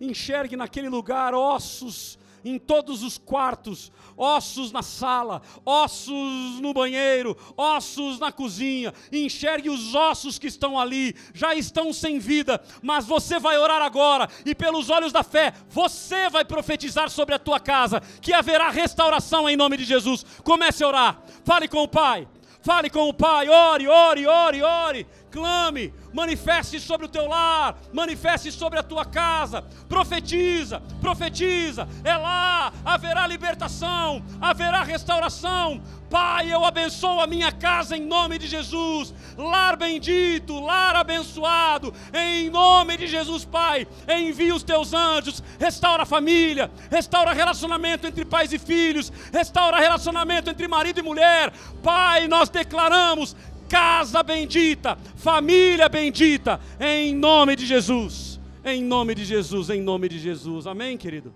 enxergue 0.00 0.56
naquele 0.56 0.88
lugar 0.88 1.34
ossos 1.34 2.18
em 2.44 2.58
todos 2.58 3.02
os 3.02 3.16
quartos, 3.16 3.92
ossos 4.16 4.70
na 4.70 4.82
sala, 4.82 5.40
ossos 5.64 6.60
no 6.60 6.74
banheiro, 6.74 7.36
ossos 7.56 8.18
na 8.18 8.30
cozinha. 8.30 8.92
Enxergue 9.10 9.70
os 9.70 9.94
ossos 9.94 10.38
que 10.38 10.48
estão 10.48 10.78
ali, 10.78 11.14
já 11.32 11.54
estão 11.54 11.92
sem 11.92 12.18
vida, 12.18 12.62
mas 12.82 13.06
você 13.06 13.38
vai 13.38 13.56
orar 13.56 13.80
agora 13.80 14.28
e 14.44 14.54
pelos 14.54 14.90
olhos 14.90 15.12
da 15.12 15.22
fé, 15.22 15.54
você 15.68 16.28
vai 16.28 16.44
profetizar 16.44 17.08
sobre 17.08 17.34
a 17.34 17.38
tua 17.38 17.60
casa 17.60 18.00
que 18.20 18.32
haverá 18.32 18.68
restauração 18.68 19.48
em 19.48 19.56
nome 19.56 19.76
de 19.76 19.84
Jesus. 19.84 20.24
Comece 20.42 20.84
a 20.84 20.88
orar. 20.88 21.22
Fale 21.44 21.68
com 21.68 21.82
o 21.82 21.88
Pai. 21.88 22.28
Fale 22.64 22.88
com 22.88 23.10
o 23.10 23.12
Pai, 23.12 23.46
ore, 23.46 23.86
ore, 23.86 24.26
ore, 24.26 24.62
ore. 24.62 25.06
Clame, 25.30 25.92
manifeste 26.14 26.78
sobre 26.78 27.06
o 27.06 27.08
teu 27.08 27.28
lar, 27.28 27.76
manifeste 27.92 28.52
sobre 28.52 28.78
a 28.78 28.82
tua 28.82 29.04
casa, 29.04 29.62
profetiza, 29.88 30.80
profetiza. 31.00 31.88
É 32.04 32.16
lá, 32.16 32.72
haverá 32.84 33.26
libertação, 33.26 34.24
haverá 34.40 34.84
restauração. 34.84 35.82
Pai, 36.08 36.52
eu 36.52 36.64
abençoo 36.64 37.18
a 37.18 37.26
minha 37.26 37.50
casa 37.50 37.96
em 37.96 38.06
nome 38.06 38.38
de 38.38 38.46
Jesus. 38.46 39.12
Lar 39.36 39.76
bendito, 39.76 40.60
lar 40.60 40.94
abençoado, 40.94 41.92
em 42.12 42.48
nome 42.48 42.96
de 42.96 43.08
Jesus, 43.08 43.44
Pai. 43.44 43.84
Envia 44.08 44.54
os 44.54 44.62
teus 44.62 44.94
anjos, 44.94 45.42
restaura 45.58 46.04
a 46.04 46.06
família, 46.06 46.70
restaura 46.88 47.32
relacionamento 47.32 48.06
entre 48.06 48.24
pais 48.24 48.52
e 48.52 48.58
filhos, 48.60 49.12
restaura 49.32 49.80
relacionamento 49.80 50.48
entre 50.48 50.68
marido 50.68 51.00
e 51.00 51.02
mulher. 51.02 51.52
Pai, 51.82 52.28
nós 52.28 52.48
declaramos 52.48 53.34
casa 53.68 54.22
bendita, 54.22 54.96
família 55.16 55.88
bendita, 55.88 56.60
em 56.80 57.14
nome 57.14 57.56
de 57.56 57.66
Jesus. 57.66 58.40
Em 58.64 58.82
nome 58.82 59.14
de 59.14 59.24
Jesus, 59.24 59.68
em 59.68 59.82
nome 59.82 60.08
de 60.08 60.18
Jesus. 60.18 60.66
Amém, 60.66 60.96
querido? 60.96 61.34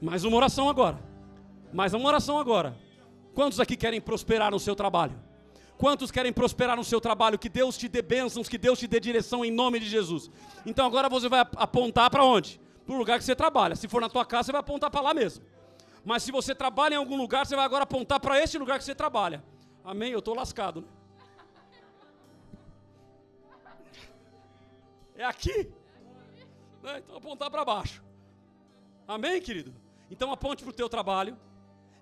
Mais 0.00 0.24
uma 0.24 0.36
oração 0.36 0.68
agora. 0.68 0.98
Mais 1.72 1.94
uma 1.94 2.08
oração 2.08 2.38
agora. 2.38 2.76
Quantos 3.34 3.60
aqui 3.60 3.76
querem 3.76 4.00
prosperar 4.00 4.50
no 4.50 4.58
seu 4.58 4.74
trabalho? 4.74 5.14
Quantos 5.78 6.10
querem 6.10 6.32
prosperar 6.32 6.76
no 6.76 6.84
seu 6.84 7.00
trabalho? 7.00 7.38
Que 7.38 7.48
Deus 7.48 7.76
te 7.76 7.88
dê 7.88 8.02
bênçãos, 8.02 8.48
que 8.48 8.58
Deus 8.58 8.78
te 8.78 8.86
dê 8.86 9.00
direção 9.00 9.44
em 9.44 9.50
nome 9.50 9.78
de 9.78 9.88
Jesus. 9.88 10.30
Então 10.66 10.86
agora 10.86 11.08
você 11.08 11.28
vai 11.28 11.40
apontar 11.40 12.10
para 12.10 12.24
onde? 12.24 12.60
Para 12.84 12.94
o 12.94 12.98
lugar 12.98 13.18
que 13.18 13.24
você 13.24 13.34
trabalha. 13.34 13.76
Se 13.76 13.88
for 13.88 14.00
na 14.00 14.08
tua 14.08 14.24
casa, 14.24 14.46
você 14.46 14.52
vai 14.52 14.60
apontar 14.60 14.90
para 14.90 15.00
lá 15.00 15.14
mesmo. 15.14 15.44
Mas 16.04 16.22
se 16.22 16.32
você 16.32 16.54
trabalha 16.54 16.94
em 16.94 16.98
algum 16.98 17.16
lugar, 17.16 17.46
você 17.46 17.54
vai 17.54 17.64
agora 17.64 17.84
apontar 17.84 18.20
para 18.20 18.40
este 18.40 18.58
lugar 18.58 18.78
que 18.78 18.84
você 18.84 18.94
trabalha. 18.94 19.42
Amém? 19.84 20.12
Eu 20.12 20.18
estou 20.18 20.34
lascado. 20.34 20.82
Né? 20.82 20.86
É 25.22 25.24
aqui. 25.24 25.68
Né? 26.82 26.98
Então 26.98 27.16
apontar 27.16 27.48
para 27.48 27.64
baixo. 27.64 28.02
Amém, 29.06 29.40
querido? 29.40 29.72
Então 30.10 30.32
aponte 30.32 30.64
para 30.64 30.70
o 30.70 30.74
teu 30.74 30.88
trabalho 30.88 31.38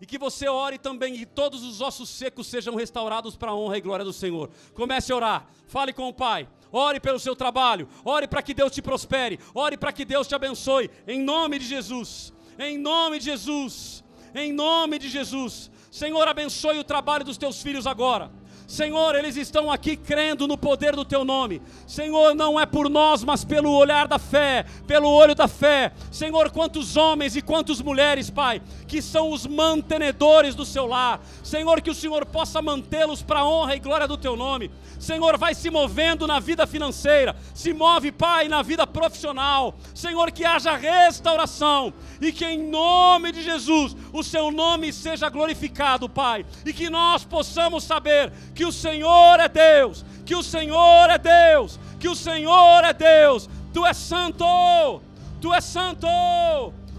e 0.00 0.06
que 0.06 0.16
você 0.16 0.48
ore 0.48 0.78
também 0.78 1.14
e 1.16 1.26
todos 1.26 1.62
os 1.62 1.82
ossos 1.82 2.08
secos 2.08 2.46
sejam 2.46 2.74
restaurados 2.74 3.36
para 3.36 3.50
a 3.50 3.54
honra 3.54 3.76
e 3.76 3.82
glória 3.82 4.06
do 4.06 4.12
Senhor. 4.12 4.48
Comece 4.72 5.12
a 5.12 5.16
orar, 5.16 5.46
fale 5.66 5.92
com 5.92 6.08
o 6.08 6.14
Pai, 6.14 6.48
ore 6.72 6.98
pelo 6.98 7.20
seu 7.20 7.36
trabalho, 7.36 7.86
ore 8.02 8.26
para 8.26 8.40
que 8.40 8.54
Deus 8.54 8.72
te 8.72 8.80
prospere, 8.80 9.38
ore 9.54 9.76
para 9.76 9.92
que 9.92 10.06
Deus 10.06 10.26
te 10.26 10.34
abençoe, 10.34 10.90
em 11.06 11.20
nome 11.20 11.58
de 11.58 11.66
Jesus, 11.66 12.32
em 12.58 12.78
nome 12.78 13.18
de 13.18 13.26
Jesus, 13.26 14.02
em 14.34 14.50
nome 14.50 14.98
de 14.98 15.10
Jesus. 15.10 15.70
Senhor, 15.90 16.26
abençoe 16.26 16.78
o 16.78 16.84
trabalho 16.84 17.22
dos 17.26 17.36
teus 17.36 17.60
filhos 17.60 17.86
agora. 17.86 18.39
Senhor, 18.70 19.16
eles 19.16 19.36
estão 19.36 19.68
aqui 19.68 19.96
crendo 19.96 20.46
no 20.46 20.56
poder 20.56 20.94
do 20.94 21.04
teu 21.04 21.24
nome. 21.24 21.60
Senhor, 21.88 22.36
não 22.36 22.58
é 22.58 22.64
por 22.64 22.88
nós, 22.88 23.24
mas 23.24 23.44
pelo 23.44 23.72
olhar 23.72 24.06
da 24.06 24.16
fé, 24.16 24.64
pelo 24.86 25.10
olho 25.10 25.34
da 25.34 25.48
fé. 25.48 25.92
Senhor, 26.08 26.52
quantos 26.52 26.96
homens 26.96 27.34
e 27.34 27.42
quantas 27.42 27.82
mulheres, 27.82 28.30
Pai, 28.30 28.62
que 28.86 29.02
são 29.02 29.32
os 29.32 29.44
mantenedores 29.44 30.54
do 30.54 30.64
seu 30.64 30.86
lar. 30.86 31.20
Senhor, 31.42 31.82
que 31.82 31.90
o 31.90 31.94
Senhor 31.94 32.24
possa 32.24 32.62
mantê-los 32.62 33.22
para 33.22 33.40
a 33.40 33.44
honra 33.44 33.74
e 33.74 33.80
glória 33.80 34.06
do 34.06 34.16
teu 34.16 34.36
nome. 34.36 34.70
Senhor, 35.00 35.36
vai 35.36 35.52
se 35.52 35.68
movendo 35.68 36.24
na 36.24 36.38
vida 36.38 36.64
financeira, 36.64 37.34
se 37.52 37.72
move, 37.72 38.12
Pai, 38.12 38.46
na 38.46 38.62
vida 38.62 38.86
profissional. 38.86 39.74
Senhor, 39.92 40.30
que 40.30 40.44
haja 40.44 40.76
restauração 40.76 41.92
e 42.20 42.30
que 42.30 42.44
em 42.44 42.68
nome 42.68 43.32
de 43.32 43.42
Jesus 43.42 43.96
o 44.12 44.22
seu 44.22 44.52
nome 44.52 44.92
seja 44.92 45.28
glorificado, 45.28 46.08
Pai, 46.08 46.46
e 46.64 46.72
que 46.72 46.88
nós 46.88 47.24
possamos 47.24 47.82
saber 47.82 48.32
que 48.54 48.59
o 48.64 48.72
Senhor 48.72 49.40
é 49.40 49.48
Deus, 49.48 50.04
que 50.24 50.34
o 50.34 50.42
Senhor 50.42 51.10
é 51.10 51.18
Deus, 51.18 51.78
que 51.98 52.08
o 52.08 52.14
Senhor 52.14 52.84
é 52.84 52.92
Deus. 52.92 53.48
Tu 53.72 53.86
és 53.86 53.96
santo, 53.96 55.00
tu 55.40 55.54
és 55.54 55.64
santo, 55.64 56.06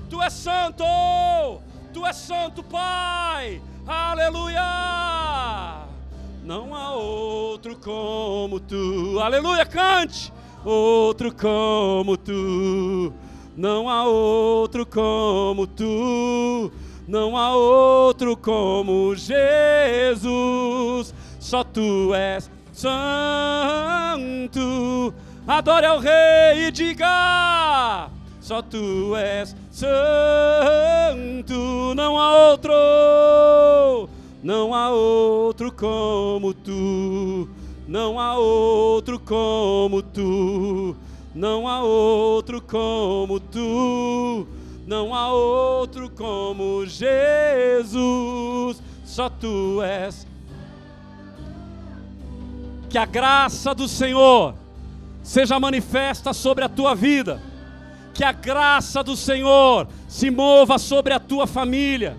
tu 0.09 0.21
és 0.21 0.33
santo, 0.33 0.83
tu 1.93 2.05
és 2.05 2.15
santo, 2.15 2.63
Pai. 2.63 3.61
Aleluia! 3.85 4.61
Não 6.43 6.73
há 6.73 6.91
outro 6.91 7.75
como 7.77 8.59
tu. 8.59 9.19
Aleluia, 9.19 9.65
cante! 9.65 10.31
Outro 10.63 11.33
como 11.33 12.15
tu. 12.15 13.13
Não 13.57 13.89
há 13.89 14.05
outro 14.05 14.85
como 14.85 15.65
tu. 15.67 16.71
Não 17.07 17.35
há 17.35 17.55
outro 17.55 18.37
como 18.37 19.15
Jesus. 19.15 21.13
Só 21.51 21.65
tu 21.65 22.15
és 22.15 22.49
santo. 22.71 23.13
Adore 25.45 25.85
ao 25.85 25.99
Rei 25.99 26.67
e 26.67 26.71
diga: 26.71 28.09
Só 28.39 28.61
tu 28.61 29.17
és 29.17 29.53
santo. 29.69 29.93
Não 31.93 32.17
há 32.17 32.51
outro 32.51 32.71
não 34.41 34.73
há 34.73 34.91
outro 34.91 35.73
como 35.73 36.53
tu, 36.53 37.49
não 37.85 38.17
há 38.17 38.37
outro 38.37 39.19
como 39.19 40.01
tu, 40.01 40.95
não 41.35 41.67
há 41.67 41.83
outro 41.83 42.61
como 42.61 43.41
tu, 43.41 44.47
não 44.87 45.13
há 45.13 45.33
outro 45.33 46.09
como 46.09 46.85
Jesus, 46.85 48.81
só 49.03 49.29
tu 49.29 49.83
és. 49.83 50.30
Que 52.91 52.97
a 52.97 53.05
graça 53.05 53.73
do 53.73 53.87
Senhor 53.87 54.53
seja 55.23 55.59
manifesta 55.59 56.33
sobre 56.33 56.63
a 56.63 56.69
tua 56.69 56.93
vida, 56.93 57.41
que 58.13 58.23
a 58.23 58.31
graça 58.31 59.01
do 59.03 59.15
Senhor 59.15 59.87
se 60.07 60.29
mova 60.29 60.77
sobre 60.77 61.13
a 61.13 61.19
tua 61.19 61.47
família 61.47 62.17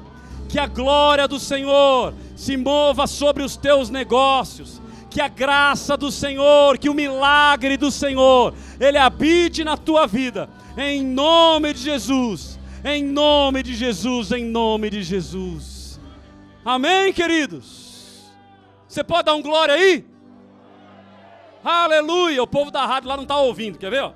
que 0.53 0.59
a 0.59 0.67
glória 0.67 1.27
do 1.27 1.41
Senhor 1.41 2.13
se 2.37 2.59
mova 2.59 3.07
sobre 3.07 3.43
os 3.43 3.57
teus 3.57 3.89
negócios, 3.89 4.83
que 5.09 5.19
a 5.19 5.27
graça 5.27 5.97
do 5.97 6.13
Senhor, 6.13 6.77
que 6.77 6.91
o 6.91 6.95
milagre 6.95 7.79
do 7.79 7.91
Senhor, 7.91 8.53
ele 8.79 8.99
habite 8.99 9.65
na 9.65 9.79
tua 9.79 10.07
vida, 10.07 10.51
em 10.77 11.03
nome 11.03 11.73
de 11.73 11.81
Jesus, 11.81 12.59
em 12.85 13.03
nome 13.03 13.63
de 13.63 13.75
Jesus, 13.75 14.31
em 14.31 14.45
nome 14.45 14.91
de 14.91 15.03
Jesus. 15.03 15.99
Amém, 16.63 17.15
queridos? 17.15 18.31
Você 18.87 19.03
pode 19.03 19.25
dar 19.25 19.35
um 19.35 19.43
glória 19.43 19.73
aí? 19.73 20.05
Aleluia! 21.65 22.43
O 22.43 22.47
povo 22.47 22.71
da 22.71 22.85
rádio 22.85 23.09
lá 23.09 23.17
não 23.17 23.23
está 23.23 23.37
ouvindo, 23.37 23.79
quer 23.79 23.91
ver? 23.91 24.13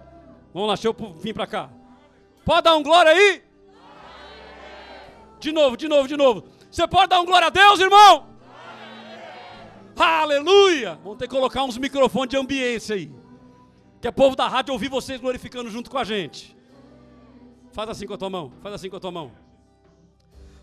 Vamos 0.53 0.69
lá, 0.69 0.75
deixa 0.75 0.89
eu 0.89 0.97
vir 1.15 1.33
para 1.33 1.47
cá. 1.47 1.71
Pode 2.45 2.63
dar 2.63 2.77
um 2.77 2.83
glória 2.83 3.13
aí? 3.13 3.43
De 5.39 5.53
novo, 5.53 5.77
de 5.77 5.89
novo, 5.89 6.09
de 6.09 6.17
novo. 6.17 6.45
Você 6.71 6.87
pode 6.89 7.09
dar 7.09 7.21
um 7.21 7.25
glória 7.25 7.47
a 7.47 7.51
Deus, 7.51 7.79
irmão? 7.81 8.27
Aleluia! 9.97 10.99
Vamos 11.03 11.19
ter 11.19 11.29
que 11.29 11.35
colocar 11.35 11.63
uns 11.65 11.79
microfones 11.79 12.31
de 12.31 12.37
ambiência 12.37 12.97
aí. 12.97 13.11
Que 14.01 14.09
é 14.09 14.11
povo 14.11 14.37
da 14.37 14.47
rádio 14.47 14.73
ouvir 14.73 14.89
vocês 14.89 15.21
glorificando 15.21 15.71
junto 15.71 15.91
com 15.91 15.99
a 15.99 16.05
gente. 16.05 16.57
Faz 17.73 17.89
assim 17.91 18.07
com 18.07 18.15
a 18.15 18.19
tua 18.19 18.31
mão, 18.31 18.53
faz 18.63 18.75
assim 18.75 18.91
com 18.91 18.97
a 18.97 19.01
tua 19.01 19.11
mão. 19.11 19.33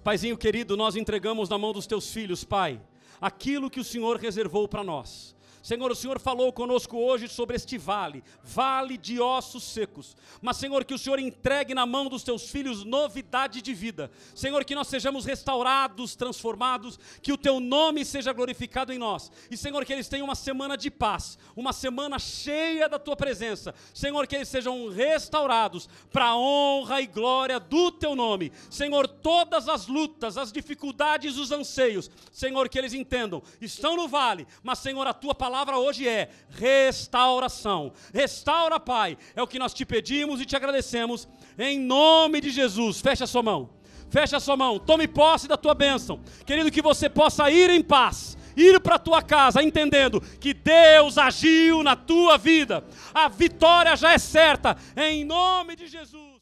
Paizinho 0.03 0.37
querido, 0.37 0.75
nós 0.75 0.95
entregamos 0.95 1.47
na 1.47 1.57
mão 1.57 1.71
dos 1.71 1.87
teus 1.87 2.11
filhos, 2.11 2.43
Pai, 2.43 2.81
aquilo 3.21 3.69
que 3.69 3.79
o 3.79 3.83
Senhor 3.83 4.17
reservou 4.17 4.67
para 4.67 4.83
nós. 4.83 5.35
Senhor, 5.63 5.89
o 5.89 5.95
Senhor 5.95 6.19
falou 6.19 6.51
conosco 6.51 6.97
hoje 6.97 7.29
sobre 7.29 7.55
este 7.55 7.77
vale, 7.77 8.21
vale 8.43 8.97
de 8.97 9.21
ossos 9.21 9.63
secos. 9.63 10.13
Mas, 10.41 10.57
Senhor, 10.57 10.83
que 10.83 10.93
o 10.93 10.97
Senhor 10.97 11.17
entregue 11.19 11.73
na 11.73 11.85
mão 11.85 12.09
dos 12.09 12.21
teus 12.21 12.49
filhos 12.49 12.83
novidade 12.83 13.61
de 13.61 13.73
vida. 13.73 14.11
Senhor, 14.35 14.65
que 14.65 14.75
nós 14.75 14.89
sejamos 14.89 15.23
restaurados, 15.23 16.17
transformados, 16.17 16.99
que 17.21 17.31
o 17.31 17.37
teu 17.37 17.61
nome 17.61 18.03
seja 18.03 18.33
glorificado 18.33 18.91
em 18.91 18.97
nós. 18.97 19.31
E, 19.49 19.55
Senhor, 19.55 19.85
que 19.85 19.93
eles 19.93 20.09
tenham 20.09 20.25
uma 20.25 20.35
semana 20.35 20.75
de 20.75 20.91
paz, 20.91 21.39
uma 21.55 21.71
semana 21.71 22.19
cheia 22.19 22.89
da 22.89 22.99
tua 22.99 23.15
presença. 23.15 23.73
Senhor, 23.93 24.27
que 24.27 24.35
eles 24.35 24.49
sejam 24.49 24.89
restaurados 24.89 25.87
para 26.11 26.25
a 26.25 26.37
honra 26.37 26.99
e 26.99 27.07
glória 27.07 27.57
do 27.57 27.89
teu 27.89 28.17
nome. 28.17 28.51
Senhor, 28.69 29.07
todas 29.07 29.69
as 29.69 29.87
lutas, 29.87 30.37
as 30.37 30.51
dificuldades, 30.51 31.37
os 31.37 31.53
anseios, 31.53 32.11
Senhor, 32.33 32.67
que 32.67 32.77
eles 32.77 32.93
entendam, 32.93 33.41
estão 33.61 33.95
no 33.95 34.09
vale, 34.09 34.45
mas, 34.61 34.79
Senhor, 34.79 35.07
a 35.07 35.13
tua 35.13 35.33
palavra 35.33 35.52
palavra 35.53 35.77
hoje 35.77 36.07
é 36.07 36.29
restauração. 36.49 37.93
Restaura, 38.11 38.79
Pai, 38.79 39.15
é 39.35 39.41
o 39.43 39.45
que 39.45 39.59
nós 39.59 39.71
te 39.71 39.85
pedimos 39.85 40.41
e 40.41 40.47
te 40.47 40.55
agradecemos, 40.55 41.27
em 41.59 41.79
nome 41.79 42.41
de 42.41 42.49
Jesus. 42.49 42.99
Fecha 42.99 43.25
a 43.25 43.27
sua 43.27 43.43
mão, 43.43 43.69
fecha 44.09 44.37
a 44.37 44.39
sua 44.39 44.57
mão, 44.57 44.79
tome 44.79 45.07
posse 45.07 45.47
da 45.47 45.55
tua 45.55 45.75
bênção, 45.75 46.19
querido, 46.43 46.71
que 46.71 46.81
você 46.81 47.07
possa 47.07 47.51
ir 47.51 47.69
em 47.69 47.83
paz 47.83 48.35
ir 48.57 48.79
para 48.79 48.95
a 48.95 48.99
tua 48.99 49.21
casa 49.21 49.63
entendendo 49.63 50.21
que 50.39 50.53
Deus 50.53 51.17
agiu 51.17 51.81
na 51.83 51.95
tua 51.95 52.37
vida, 52.37 52.83
a 53.13 53.27
vitória 53.27 53.95
já 53.95 54.13
é 54.13 54.17
certa, 54.17 54.75
em 54.95 55.23
nome 55.23 55.75
de 55.75 55.87
Jesus. 55.87 56.32